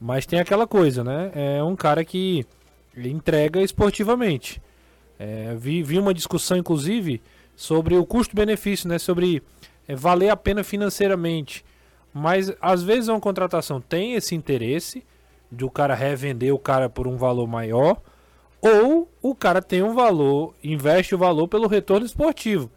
mas 0.00 0.24
tem 0.24 0.40
aquela 0.40 0.66
coisa, 0.66 1.04
né? 1.04 1.30
É 1.34 1.62
um 1.62 1.76
cara 1.76 2.04
que 2.06 2.46
entrega 2.96 3.60
esportivamente. 3.60 4.62
É, 5.22 5.54
vi, 5.54 5.82
vi 5.82 5.98
uma 5.98 6.14
discussão, 6.14 6.56
inclusive, 6.56 7.20
sobre 7.54 7.94
o 7.94 8.06
custo-benefício, 8.06 8.88
né? 8.88 8.98
Sobre 8.98 9.42
eh, 9.86 9.94
valer 9.94 10.30
a 10.30 10.36
pena 10.36 10.64
financeiramente. 10.64 11.62
Mas 12.12 12.50
às 12.58 12.82
vezes 12.82 13.08
uma 13.08 13.20
contratação 13.20 13.82
tem 13.82 14.14
esse 14.14 14.34
interesse 14.34 15.04
de 15.52 15.62
o 15.62 15.70
cara 15.70 15.94
revender 15.94 16.54
o 16.54 16.58
cara 16.58 16.88
por 16.88 17.06
um 17.06 17.18
valor 17.18 17.46
maior, 17.46 18.00
ou 18.62 19.10
o 19.20 19.34
cara 19.34 19.60
tem 19.60 19.82
um 19.82 19.92
valor, 19.92 20.54
investe 20.64 21.14
o 21.14 21.18
valor 21.18 21.48
pelo 21.48 21.68
retorno 21.68 22.06
esportivo. 22.06 22.70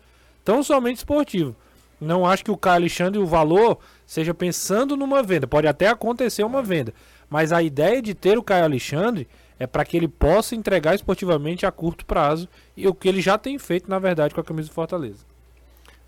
Tão 0.44 0.62
somente 0.62 0.98
esportivo. 0.98 1.56
Não 2.00 2.26
acho 2.26 2.44
que 2.44 2.52
o 2.52 2.58
Caio 2.58 2.76
Alexandre, 2.76 3.22
o 3.22 3.26
valor, 3.26 3.80
seja 4.06 4.34
pensando 4.34 4.98
numa 4.98 5.24
venda. 5.24 5.48
Pode 5.48 5.66
até 5.66 5.88
acontecer 5.88 6.44
uma 6.44 6.62
venda. 6.62 6.94
Mas 7.30 7.54
a 7.54 7.64
ideia 7.64 8.02
de 8.02 8.14
ter 8.14 8.38
o 8.38 8.44
Caio 8.44 8.66
Alexandre 8.66 9.30
é 9.60 9.68
para 9.68 9.86
que 9.86 9.96
ele 9.98 10.08
possa 10.08 10.56
entregar 10.56 10.96
esportivamente 10.96 11.66
a 11.66 11.72
curto 11.72 12.06
prazo. 12.06 12.48
E 12.76 12.88
o 12.88 12.94
que 12.94 13.08
ele 13.08 13.22
já 13.22 13.38
tem 13.38 13.58
feito, 13.60 13.90
na 13.90 14.00
verdade, 14.00 14.34
com 14.34 14.42
a 14.42 14.44
camisa 14.44 14.68
do 14.70 14.74
Fortaleza. 14.74 15.26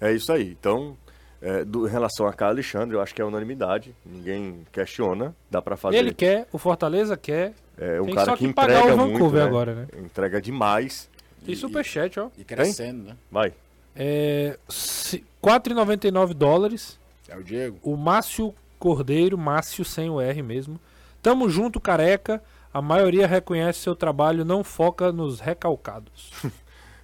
É 0.02 0.12
isso 0.12 0.32
aí. 0.32 0.56
Então, 0.60 0.98
é, 1.42 1.64
do- 1.64 1.88
em 1.88 1.92
relação 1.92 2.28
a 2.28 2.34
Caio 2.34 2.52
Alexandre, 2.52 2.96
eu 2.96 3.02
acho 3.02 3.14
que 3.16 3.22
é 3.22 3.26
unanimidade. 3.26 3.96
Ninguém 4.06 4.66
questiona. 4.72 5.36
Dá 5.50 5.62
pra 5.62 5.78
fazer. 5.78 5.98
Ele 5.98 6.14
quer, 6.14 6.48
o 6.52 6.58
Fortaleza 6.58 7.16
quer. 7.16 7.54
É 7.78 8.00
um 8.02 8.06
Tem 8.06 8.16
cara 8.16 8.26
só 8.32 8.38
que 8.38 8.48
que 8.48 8.54
pagar 8.54 8.80
entrega 8.80 8.94
o 8.96 8.98
muito, 8.98 9.14
Vancouver 9.14 9.42
né? 9.42 9.48
agora, 9.48 9.76
né? 9.76 9.88
Entrega 9.98 10.42
demais. 10.42 11.10
Tem 11.46 11.56
superchat, 11.56 12.20
ó. 12.20 12.30
E 12.38 12.44
crescendo, 12.44 13.04
né? 13.04 13.16
Vai. 13.32 13.54
É, 13.96 14.58
se- 14.68 15.24
4,99 15.42 16.34
dólares. 16.34 17.00
É 17.30 17.38
o 17.38 17.44
Diego. 17.44 17.78
O 17.84 17.96
Márcio 17.96 18.54
Cordeiro, 18.80 19.38
Márcio 19.38 19.86
sem 19.86 20.10
o 20.10 20.20
R 20.20 20.42
mesmo. 20.42 20.80
Tamo 21.22 21.50
junto, 21.50 21.80
careca. 21.80 22.42
A 22.78 22.82
maioria 22.82 23.26
reconhece 23.26 23.80
seu 23.80 23.96
trabalho, 23.96 24.44
não 24.44 24.62
foca 24.64 25.12
nos 25.12 25.40
recalcados. 25.40 26.32